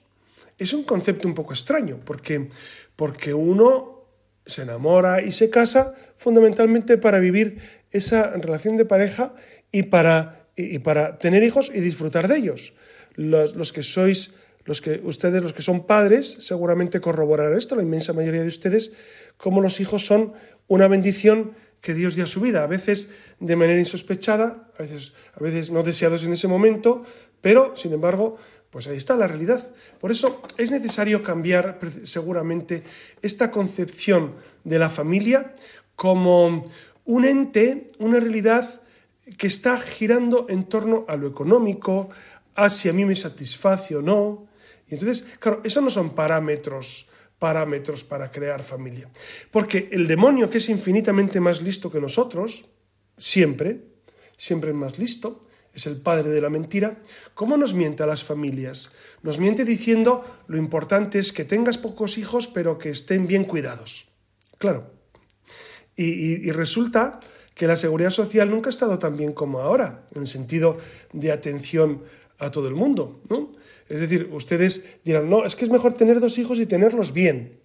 es 0.60 0.74
un 0.74 0.84
concepto 0.84 1.26
un 1.26 1.34
poco 1.34 1.54
extraño, 1.54 1.98
porque, 2.04 2.48
porque 2.94 3.32
uno 3.32 4.04
se 4.44 4.62
enamora 4.62 5.22
y 5.22 5.32
se 5.32 5.48
casa 5.48 5.94
fundamentalmente 6.16 6.98
para 6.98 7.18
vivir 7.18 7.58
esa 7.90 8.30
relación 8.36 8.76
de 8.76 8.84
pareja 8.84 9.34
y 9.72 9.84
para, 9.84 10.48
y, 10.56 10.78
para 10.80 11.18
tener 11.18 11.42
hijos 11.42 11.72
y 11.74 11.80
disfrutar 11.80 12.28
de 12.28 12.36
ellos. 12.36 12.74
Los, 13.16 13.72
que 13.72 13.82
sois 13.82 14.34
los 14.64 14.82
que 14.82 15.00
ustedes, 15.02 15.42
los 15.42 15.54
que 15.54 15.62
son 15.62 15.86
padres, 15.86 16.28
seguramente 16.40 17.00
corroborarán 17.00 17.56
esto, 17.56 17.74
la 17.74 17.82
inmensa 17.82 18.12
mayoría 18.12 18.42
de 18.42 18.48
ustedes, 18.48 18.92
como 19.38 19.62
los 19.62 19.80
hijos 19.80 20.04
son 20.04 20.34
una 20.68 20.88
bendición 20.88 21.52
que 21.80 21.94
Dios 21.94 22.14
dio 22.14 22.24
a 22.24 22.28
su 22.28 22.40
vida, 22.40 22.62
a 22.62 22.66
veces 22.66 23.08
de 23.40 23.56
manera 23.56 23.80
insospechada, 23.80 24.70
a 24.76 24.82
veces, 24.82 25.14
a 25.32 25.42
veces 25.42 25.70
no 25.70 25.82
deseados 25.82 26.22
en 26.24 26.34
ese 26.34 26.48
momento, 26.48 27.04
pero, 27.40 27.74
sin 27.76 27.94
embargo, 27.94 28.36
pues 28.70 28.86
ahí 28.86 28.96
está 28.96 29.16
la 29.16 29.26
realidad. 29.26 29.70
Por 30.00 30.12
eso 30.12 30.42
es 30.56 30.70
necesario 30.70 31.22
cambiar 31.22 31.78
seguramente 32.04 32.82
esta 33.20 33.50
concepción 33.50 34.36
de 34.64 34.78
la 34.78 34.88
familia 34.88 35.54
como 35.96 36.62
un 37.04 37.24
ente, 37.24 37.88
una 37.98 38.20
realidad 38.20 38.80
que 39.36 39.46
está 39.46 39.76
girando 39.78 40.46
en 40.48 40.64
torno 40.64 41.04
a 41.08 41.16
lo 41.16 41.26
económico, 41.26 42.10
a 42.54 42.70
si 42.70 42.88
a 42.88 42.92
mí 42.92 43.04
me 43.04 43.16
satisface 43.16 43.96
o 43.96 44.02
no, 44.02 44.48
y 44.88 44.94
entonces, 44.94 45.24
claro, 45.38 45.60
eso 45.62 45.80
no 45.80 45.90
son 45.90 46.14
parámetros 46.14 47.06
parámetros 47.40 48.04
para 48.04 48.30
crear 48.30 48.62
familia. 48.62 49.08
Porque 49.50 49.88
el 49.90 50.06
demonio, 50.06 50.48
que 50.48 50.58
es 50.58 50.68
infinitamente 50.68 51.40
más 51.40 51.62
listo 51.62 51.90
que 51.90 51.98
nosotros, 51.98 52.68
siempre, 53.16 53.80
siempre 54.36 54.70
es 54.70 54.76
más 54.76 54.98
listo, 54.98 55.40
es 55.74 55.86
el 55.86 56.00
padre 56.00 56.30
de 56.30 56.40
la 56.40 56.50
mentira, 56.50 56.98
¿cómo 57.34 57.56
nos 57.56 57.74
miente 57.74 58.02
a 58.02 58.06
las 58.06 58.24
familias? 58.24 58.90
Nos 59.22 59.38
miente 59.38 59.64
diciendo 59.64 60.24
lo 60.48 60.56
importante 60.56 61.18
es 61.18 61.32
que 61.32 61.44
tengas 61.44 61.78
pocos 61.78 62.18
hijos 62.18 62.48
pero 62.48 62.78
que 62.78 62.90
estén 62.90 63.26
bien 63.26 63.44
cuidados. 63.44 64.08
Claro. 64.58 64.90
Y, 65.96 66.50
resulta 66.52 67.20
que 67.54 67.66
la 67.66 67.76
seguridad 67.76 68.10
social 68.10 68.48
nunca 68.48 68.68
ha 68.68 68.70
estado 68.70 68.98
tan 68.98 69.16
bien 69.18 69.34
como 69.34 69.60
ahora, 69.60 70.06
en 70.14 70.22
el 70.22 70.26
sentido 70.26 70.78
de 71.12 71.30
atención 71.30 72.02
a 72.38 72.50
todo 72.50 72.68
el 72.68 72.74
mundo. 72.74 73.20
¿no? 73.28 73.52
Es 73.86 74.00
decir, 74.00 74.30
ustedes 74.32 74.84
dirán, 75.04 75.28
no, 75.28 75.44
es 75.44 75.56
que 75.56 75.64
es 75.64 75.70
mejor 75.70 75.92
tener 75.92 76.20
dos 76.20 76.38
hijos 76.38 76.58
y 76.58 76.64
tenerlos 76.64 77.12
bien. 77.12 77.59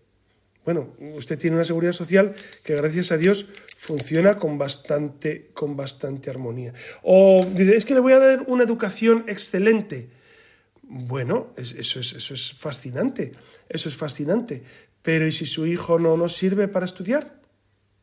Bueno, 0.65 0.95
usted 1.15 1.37
tiene 1.37 1.55
una 1.55 1.65
seguridad 1.65 1.93
social 1.93 2.33
que 2.63 2.75
gracias 2.75 3.11
a 3.11 3.17
Dios 3.17 3.45
funciona 3.77 4.39
con 4.39 4.57
bastante, 4.57 5.51
con 5.53 5.77
bastante 5.77 6.31
armonía. 6.31 6.73
O 7.03 7.45
dice, 7.53 7.75
es 7.75 7.85
que 7.85 7.93
le 7.93 7.99
voy 7.99 8.13
a 8.13 8.19
dar 8.19 8.45
una 8.47 8.63
educación 8.63 9.25
excelente. 9.27 10.09
Bueno, 10.81 11.53
eso, 11.55 11.99
es, 11.99 12.13
eso 12.13 12.33
es 12.33 12.51
fascinante, 12.51 13.31
eso 13.69 13.89
es 13.89 13.95
fascinante. 13.95 14.63
Pero 15.03 15.27
¿y 15.27 15.31
si 15.31 15.45
su 15.45 15.67
hijo 15.67 15.99
no 15.99 16.17
nos 16.17 16.35
sirve 16.35 16.67
para 16.67 16.85
estudiar? 16.85 17.39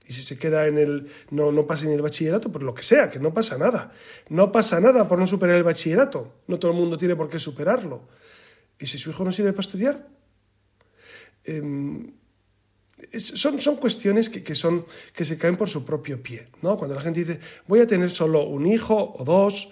Y 0.06 0.12
si 0.12 0.22
se 0.22 0.38
queda 0.38 0.66
en 0.68 0.78
el. 0.78 1.10
No, 1.30 1.50
no 1.50 1.66
pasa 1.66 1.86
en 1.86 1.92
el 1.92 2.02
bachillerato, 2.02 2.50
por 2.50 2.62
lo 2.62 2.74
que 2.74 2.84
sea, 2.84 3.10
que 3.10 3.18
no 3.18 3.34
pasa 3.34 3.58
nada. 3.58 3.92
No 4.28 4.52
pasa 4.52 4.80
nada 4.80 5.08
por 5.08 5.18
no 5.18 5.26
superar 5.26 5.56
el 5.56 5.64
bachillerato. 5.64 6.32
No 6.46 6.60
todo 6.60 6.70
el 6.70 6.76
mundo 6.76 6.96
tiene 6.96 7.16
por 7.16 7.28
qué 7.28 7.40
superarlo. 7.40 8.08
¿Y 8.78 8.86
si 8.86 8.98
su 8.98 9.10
hijo 9.10 9.24
no 9.24 9.32
sirve 9.32 9.52
para 9.52 9.62
estudiar? 9.62 10.08
Son, 13.18 13.60
son 13.60 13.76
cuestiones 13.76 14.28
que, 14.28 14.54
son, 14.54 14.84
que 15.14 15.24
se 15.24 15.38
caen 15.38 15.56
por 15.56 15.68
su 15.68 15.84
propio 15.84 16.22
pie. 16.22 16.48
¿no? 16.62 16.76
Cuando 16.76 16.94
la 16.94 17.00
gente 17.00 17.20
dice, 17.20 17.40
voy 17.66 17.80
a 17.80 17.86
tener 17.86 18.10
solo 18.10 18.44
un 18.44 18.66
hijo 18.66 19.14
o 19.18 19.24
dos 19.24 19.70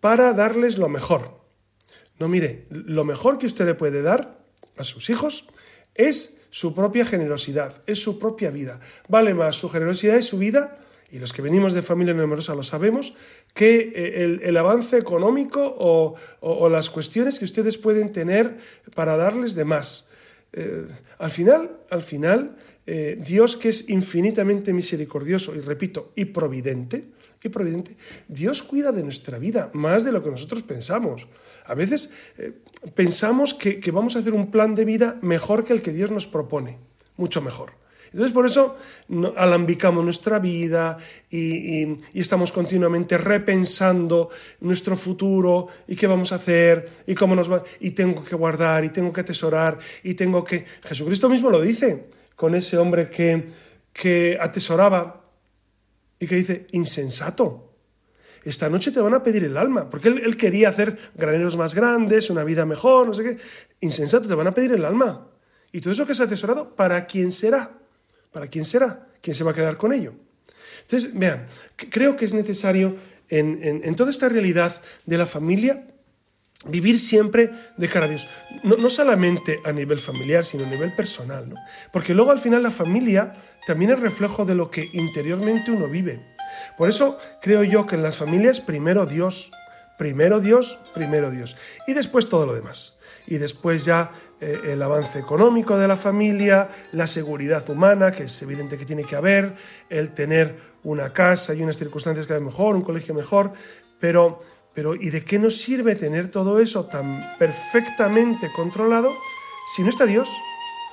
para 0.00 0.32
darles 0.32 0.78
lo 0.78 0.88
mejor. 0.88 1.40
No, 2.18 2.28
mire, 2.28 2.66
lo 2.70 3.04
mejor 3.04 3.38
que 3.38 3.46
usted 3.46 3.66
le 3.66 3.74
puede 3.74 4.02
dar 4.02 4.38
a 4.76 4.84
sus 4.84 5.10
hijos 5.10 5.46
es 5.94 6.38
su 6.50 6.74
propia 6.74 7.04
generosidad, 7.04 7.82
es 7.86 8.02
su 8.02 8.18
propia 8.18 8.50
vida. 8.50 8.80
Vale 9.08 9.34
más 9.34 9.56
su 9.56 9.68
generosidad 9.68 10.18
y 10.18 10.22
su 10.22 10.38
vida, 10.38 10.76
y 11.10 11.18
los 11.18 11.32
que 11.32 11.42
venimos 11.42 11.72
de 11.72 11.82
familia 11.82 12.14
numerosa 12.14 12.54
lo 12.54 12.62
sabemos, 12.62 13.14
que 13.54 13.92
eh, 13.94 14.40
el, 14.42 14.56
avance 14.56 14.96
económico 14.96 15.76
o 15.78 16.68
las 16.68 16.90
cuestiones 16.90 17.38
que 17.38 17.44
ustedes 17.44 17.76
pueden 17.76 18.12
tener 18.12 18.58
para 18.94 19.16
darles 19.16 19.54
de 19.54 19.64
más. 19.64 20.10
Eh, 20.56 20.88
al 21.18 21.30
final, 21.30 21.80
al 21.90 22.02
final, 22.02 22.56
eh, 22.86 23.18
Dios 23.20 23.56
que 23.56 23.68
es 23.68 23.90
infinitamente 23.90 24.72
misericordioso 24.72 25.54
y 25.54 25.60
repito, 25.60 26.12
y 26.16 26.24
providente, 26.24 27.04
y 27.42 27.50
providente, 27.50 27.96
Dios 28.26 28.62
cuida 28.62 28.90
de 28.90 29.04
nuestra 29.04 29.38
vida 29.38 29.70
más 29.74 30.02
de 30.02 30.12
lo 30.12 30.24
que 30.24 30.30
nosotros 30.30 30.62
pensamos. 30.62 31.28
A 31.66 31.74
veces 31.74 32.10
eh, 32.38 32.52
pensamos 32.94 33.52
que, 33.52 33.78
vamos 33.92 34.16
a 34.16 34.20
hacer 34.20 34.32
un 34.32 34.50
plan 34.50 34.74
de 34.74 34.86
vida 34.86 35.18
mejor 35.20 35.64
que 35.64 35.74
el 35.74 35.82
que 35.82 35.92
Dios 35.92 36.10
nos 36.10 36.26
propone, 36.26 36.78
mucho 37.18 37.42
mejor. 37.42 37.72
Entonces 38.12 38.32
por 38.32 38.46
eso 38.46 38.76
alambicamos 39.36 40.04
nuestra 40.04 40.38
vida 40.38 40.96
y, 41.30 41.96
estamos 42.14 42.52
continuamente 42.52 43.16
repensando 43.18 44.30
nuestro 44.60 44.96
futuro 44.96 45.68
y 45.86 45.96
qué 45.96 46.06
vamos 46.06 46.32
a 46.32 46.36
hacer 46.36 47.04
y 47.06 47.14
cómo 47.14 47.36
nos 47.36 47.50
va 47.50 47.62
y 47.80 47.90
tengo 47.92 48.24
que 48.24 48.34
guardar 48.34 48.84
y 48.84 48.90
tengo 48.90 49.12
que 49.12 49.20
atesorar 49.20 49.78
y 50.02 50.14
tengo 50.14 50.44
que 50.44 50.64
Jesucristo 50.82 51.28
mismo 51.28 51.50
lo 51.50 51.60
dice 51.60 52.06
con 52.34 52.54
ese 52.54 52.78
hombre 52.78 53.10
que, 53.10 53.46
que 53.92 54.38
atesoraba 54.40 55.22
y 56.18 56.26
que 56.26 56.36
dice 56.36 56.66
insensato. 56.72 57.74
Esta 58.44 58.68
noche 58.70 58.92
te 58.92 59.00
van 59.00 59.14
a 59.14 59.24
pedir 59.24 59.42
el 59.44 59.56
alma, 59.56 59.90
porque 59.90 60.08
él, 60.08 60.22
él 60.24 60.36
quería 60.36 60.68
hacer 60.68 60.96
graneros 61.16 61.56
más 61.56 61.74
grandes, 61.74 62.30
una 62.30 62.44
vida 62.44 62.64
mejor, 62.64 63.08
no 63.08 63.12
sé 63.12 63.24
qué. 63.24 63.38
Insensato, 63.80 64.28
te 64.28 64.34
van 64.34 64.46
a 64.46 64.54
pedir 64.54 64.70
el 64.72 64.84
alma. 64.84 65.26
Y 65.72 65.80
todo 65.80 65.92
eso 65.92 66.06
que 66.06 66.12
has 66.12 66.20
atesorado, 66.20 66.76
¿para 66.76 67.06
quién 67.06 67.32
será? 67.32 67.72
¿Para 68.36 68.48
quién 68.48 68.66
será? 68.66 69.08
¿Quién 69.22 69.34
se 69.34 69.44
va 69.44 69.52
a 69.52 69.54
quedar 69.54 69.78
con 69.78 69.94
ello? 69.94 70.12
Entonces, 70.82 71.08
vean, 71.14 71.46
creo 71.74 72.16
que 72.16 72.26
es 72.26 72.34
necesario 72.34 72.94
en, 73.30 73.96
toda 73.96 74.10
esta 74.10 74.28
realidad 74.28 74.82
de 75.06 75.16
la 75.16 75.24
familia 75.24 75.86
vivir 76.66 76.98
siempre 76.98 77.50
de 77.78 77.88
cara 77.88 78.04
a 78.04 78.08
Dios. 78.10 78.28
No, 78.62 78.90
solamente 78.90 79.58
a 79.64 79.72
nivel 79.72 79.98
familiar, 79.98 80.44
sino 80.44 80.66
a 80.66 80.68
nivel 80.68 80.94
personal. 80.94 81.48
¿no? 81.48 81.54
Porque 81.94 82.12
luego 82.12 82.30
al 82.30 82.38
final 82.38 82.62
la 82.62 82.70
familia 82.70 83.32
también 83.66 83.92
es 83.92 84.00
reflejo 84.00 84.44
de 84.44 84.54
lo 84.54 84.70
que 84.70 84.90
interiormente 84.92 85.70
uno 85.70 85.88
vive. 85.88 86.20
Por 86.76 86.90
eso 86.90 87.18
creo 87.40 87.64
yo 87.64 87.86
que 87.86 87.94
en 87.94 88.02
las 88.02 88.18
familias 88.18 88.60
primero 88.60 89.06
Dios, 89.06 89.50
primero 89.96 90.40
Dios, 90.42 90.78
primero 90.92 91.30
Dios. 91.30 91.56
Y 91.86 91.94
después 91.94 92.28
todo 92.28 92.44
lo 92.44 92.52
demás 92.52 92.95
y 93.26 93.38
después 93.38 93.84
ya 93.84 94.10
eh, 94.40 94.60
el 94.66 94.82
avance 94.82 95.18
económico 95.18 95.78
de 95.78 95.88
la 95.88 95.96
familia, 95.96 96.68
la 96.92 97.06
seguridad 97.06 97.68
humana, 97.68 98.12
que 98.12 98.24
es 98.24 98.42
evidente 98.42 98.78
que 98.78 98.84
tiene 98.84 99.04
que 99.04 99.16
haber, 99.16 99.54
el 99.88 100.10
tener 100.10 100.76
una 100.84 101.12
casa 101.12 101.54
y 101.54 101.62
unas 101.62 101.76
circunstancias 101.76 102.26
cada 102.26 102.38
vez 102.38 102.46
mejor, 102.46 102.76
un 102.76 102.82
colegio 102.82 103.14
mejor, 103.14 103.52
pero, 103.98 104.40
pero 104.74 104.94
¿y 104.94 105.10
de 105.10 105.24
qué 105.24 105.38
nos 105.38 105.56
sirve 105.56 105.96
tener 105.96 106.28
todo 106.28 106.60
eso 106.60 106.86
tan 106.86 107.36
perfectamente 107.38 108.50
controlado 108.54 109.12
si 109.74 109.82
no 109.82 109.90
está 109.90 110.06
Dios? 110.06 110.28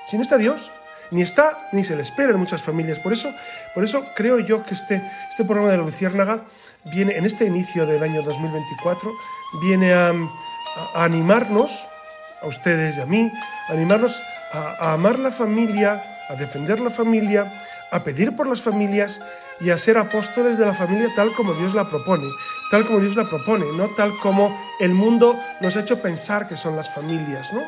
Si 0.07 0.17
no 0.17 0.23
está 0.23 0.37
Dios, 0.37 0.71
ni 1.11 1.21
está 1.21 1.69
ni 1.71 1.83
se 1.83 1.95
le 1.95 2.01
espera 2.01 2.31
en 2.31 2.39
muchas 2.39 2.63
familias. 2.63 2.99
Por 2.99 3.13
eso, 3.13 3.31
por 3.75 3.83
eso 3.83 4.03
creo 4.15 4.39
yo 4.39 4.65
que 4.65 4.73
este, 4.73 5.01
este 5.29 5.43
programa 5.45 5.71
de 5.71 5.77
la 5.77 5.83
Luciérnaga 5.83 6.45
viene, 6.85 7.15
en 7.17 7.25
este 7.25 7.45
inicio 7.45 7.85
del 7.85 8.01
año 8.01 8.21
2024, 8.23 9.11
viene 9.61 9.93
a 9.93 10.13
animarnos 10.95 11.87
a 12.43 12.47
ustedes 12.47 12.97
y 12.97 13.01
a 13.01 13.05
mí, 13.05 13.31
animarnos 13.69 14.21
a, 14.51 14.93
amar 14.93 15.17
la 15.17 15.31
familia, 15.31 16.03
a 16.29 16.35
defender 16.35 16.79
la 16.79 16.89
familia, 16.89 17.51
a 17.91 18.03
pedir 18.03 18.35
por 18.35 18.47
las 18.47 18.61
familias 18.61 19.21
y 19.59 19.69
a 19.69 19.77
ser 19.77 19.97
apóstoles 19.97 20.57
de 20.57 20.65
la 20.65 20.73
familia 20.73 21.09
tal 21.15 21.33
como 21.33 21.53
Dios 21.53 21.73
la 21.73 21.89
propone, 21.89 22.27
tal 22.69 22.85
como 22.85 22.99
Dios 22.99 23.15
la 23.15 23.23
propone, 23.23 23.65
no 23.77 23.89
tal 23.95 24.17
como 24.19 24.59
el 24.79 24.93
mundo 24.93 25.39
nos 25.61 25.75
ha 25.75 25.81
hecho 25.81 26.01
pensar 26.01 26.47
que 26.47 26.57
son 26.57 26.75
las 26.75 26.93
familias, 26.93 27.53
¿no? 27.53 27.61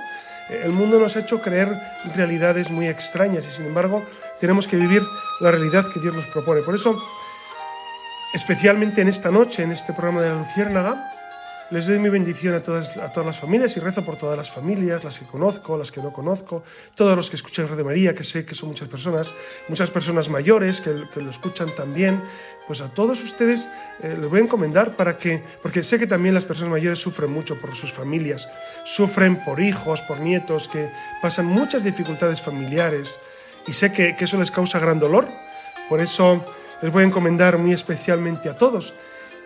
El 0.49 0.71
mundo 0.71 0.99
nos 0.99 1.15
ha 1.15 1.21
hecho 1.21 1.41
creer 1.41 1.69
realidades 2.13 2.69
muy 2.69 2.88
extrañas 2.88 3.47
y 3.47 3.49
sin 3.49 3.65
embargo 3.65 4.03
tenemos 4.39 4.67
que 4.67 4.78
vivir 4.78 5.01
la 5.39 5.49
realidad 5.49 5.86
que 5.91 5.99
Dios 5.99 6.13
nos 6.13 6.28
propone. 6.28 6.61
Por 6.61 6.76
eso, 6.76 7.01
especialmente 8.34 9.01
en 9.01 9.07
esta 9.07 9.32
noche, 9.32 9.63
en 9.63 9.71
este 9.71 9.93
programa 9.93 10.21
de 10.21 10.30
la 10.30 10.36
Luciérnaga, 10.36 11.14
les 11.72 11.88
doy 11.88 11.97
mi 11.97 12.09
bendición 12.09 12.53
a 12.53 12.61
todas, 12.61 12.95
a 12.97 13.11
todas 13.11 13.26
las 13.26 13.39
familias 13.39 13.76
y 13.76 13.80
rezo 13.80 14.05
por 14.05 14.18
todas 14.18 14.38
las 14.38 14.51
familias, 14.51 15.03
las 15.03 15.18
que 15.18 15.26
conozco, 15.26 15.78
las 15.78 15.91
que 15.91 16.01
no 16.01 16.13
conozco, 16.13 16.63
todos 16.93 17.16
los 17.16 17.30
que 17.30 17.36
escuchan 17.38 17.68
Radio 17.68 17.86
María, 17.86 18.13
que 18.13 18.24
sé 18.24 18.45
que 18.45 18.53
son 18.53 18.70
muchas 18.70 18.88
personas, 18.88 19.34
muchas 19.68 19.89
personas 19.89 20.30
mayores 20.30 20.80
que, 20.80 20.91
lo 20.91 21.30
escuchan 21.30 21.74
también. 21.76 22.22
Pues 22.68 22.82
a 22.82 22.89
todos 22.89 23.24
ustedes 23.24 23.68
eh, 24.01 24.16
les 24.20 24.30
voy 24.30 24.41
a 24.41 24.43
encomendar 24.43 24.95
para 24.95 25.18
que, 25.18 25.43
porque 25.61 25.82
sé 25.82 25.97
que 25.97 26.07
también 26.07 26.36
las 26.36 26.45
personas 26.45 26.72
mayores 26.72 26.99
sufren 26.99 27.32
mucho 27.32 27.59
por 27.59 27.74
sus 27.76 27.91
familias, 27.91 28.47
sufren 28.84 29.43
por 29.43 29.59
hijos, 29.59 30.01
por 30.03 30.20
nietos, 30.20 30.68
que 30.68 30.91
pasan 31.22 31.47
muchas 31.47 31.84
dificultades 31.84 32.41
familiares 32.41 33.20
y 33.68 33.74
sé 33.74 33.91
que, 33.91 34.16
que 34.16 34.26
eso 34.26 34.38
les 34.38 34.51
causa 34.51 34.80
gran 34.80 34.99
dolor. 34.99 35.28
Por 35.89 35.99
eso 35.99 36.45
les 36.82 36.91
voy 36.91 37.03
a 37.03 37.07
encomendar 37.07 37.57
muy 37.57 37.74
especialmente 37.74 38.49
a 38.49 38.57
todos 38.57 38.93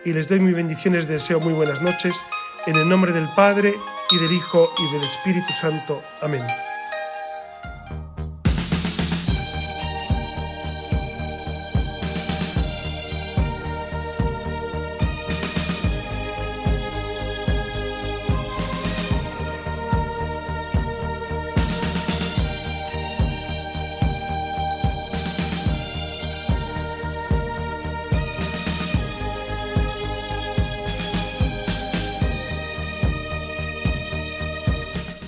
y 0.04 0.12
les 0.12 0.28
doy 0.28 0.40
mis 0.40 0.54
bendiciones, 0.54 1.08
deseo 1.08 1.40
muy 1.40 1.52
buenas 1.52 1.80
noches, 1.82 2.20
en 2.66 2.76
el 2.76 2.88
nombre 2.88 3.12
del 3.12 3.28
Padre 3.34 3.74
y 4.10 4.18
del 4.18 4.32
Hijo 4.32 4.70
y 4.78 4.92
del 4.94 5.04
Espíritu 5.04 5.52
Santo. 5.52 6.02
Amén. 6.20 6.44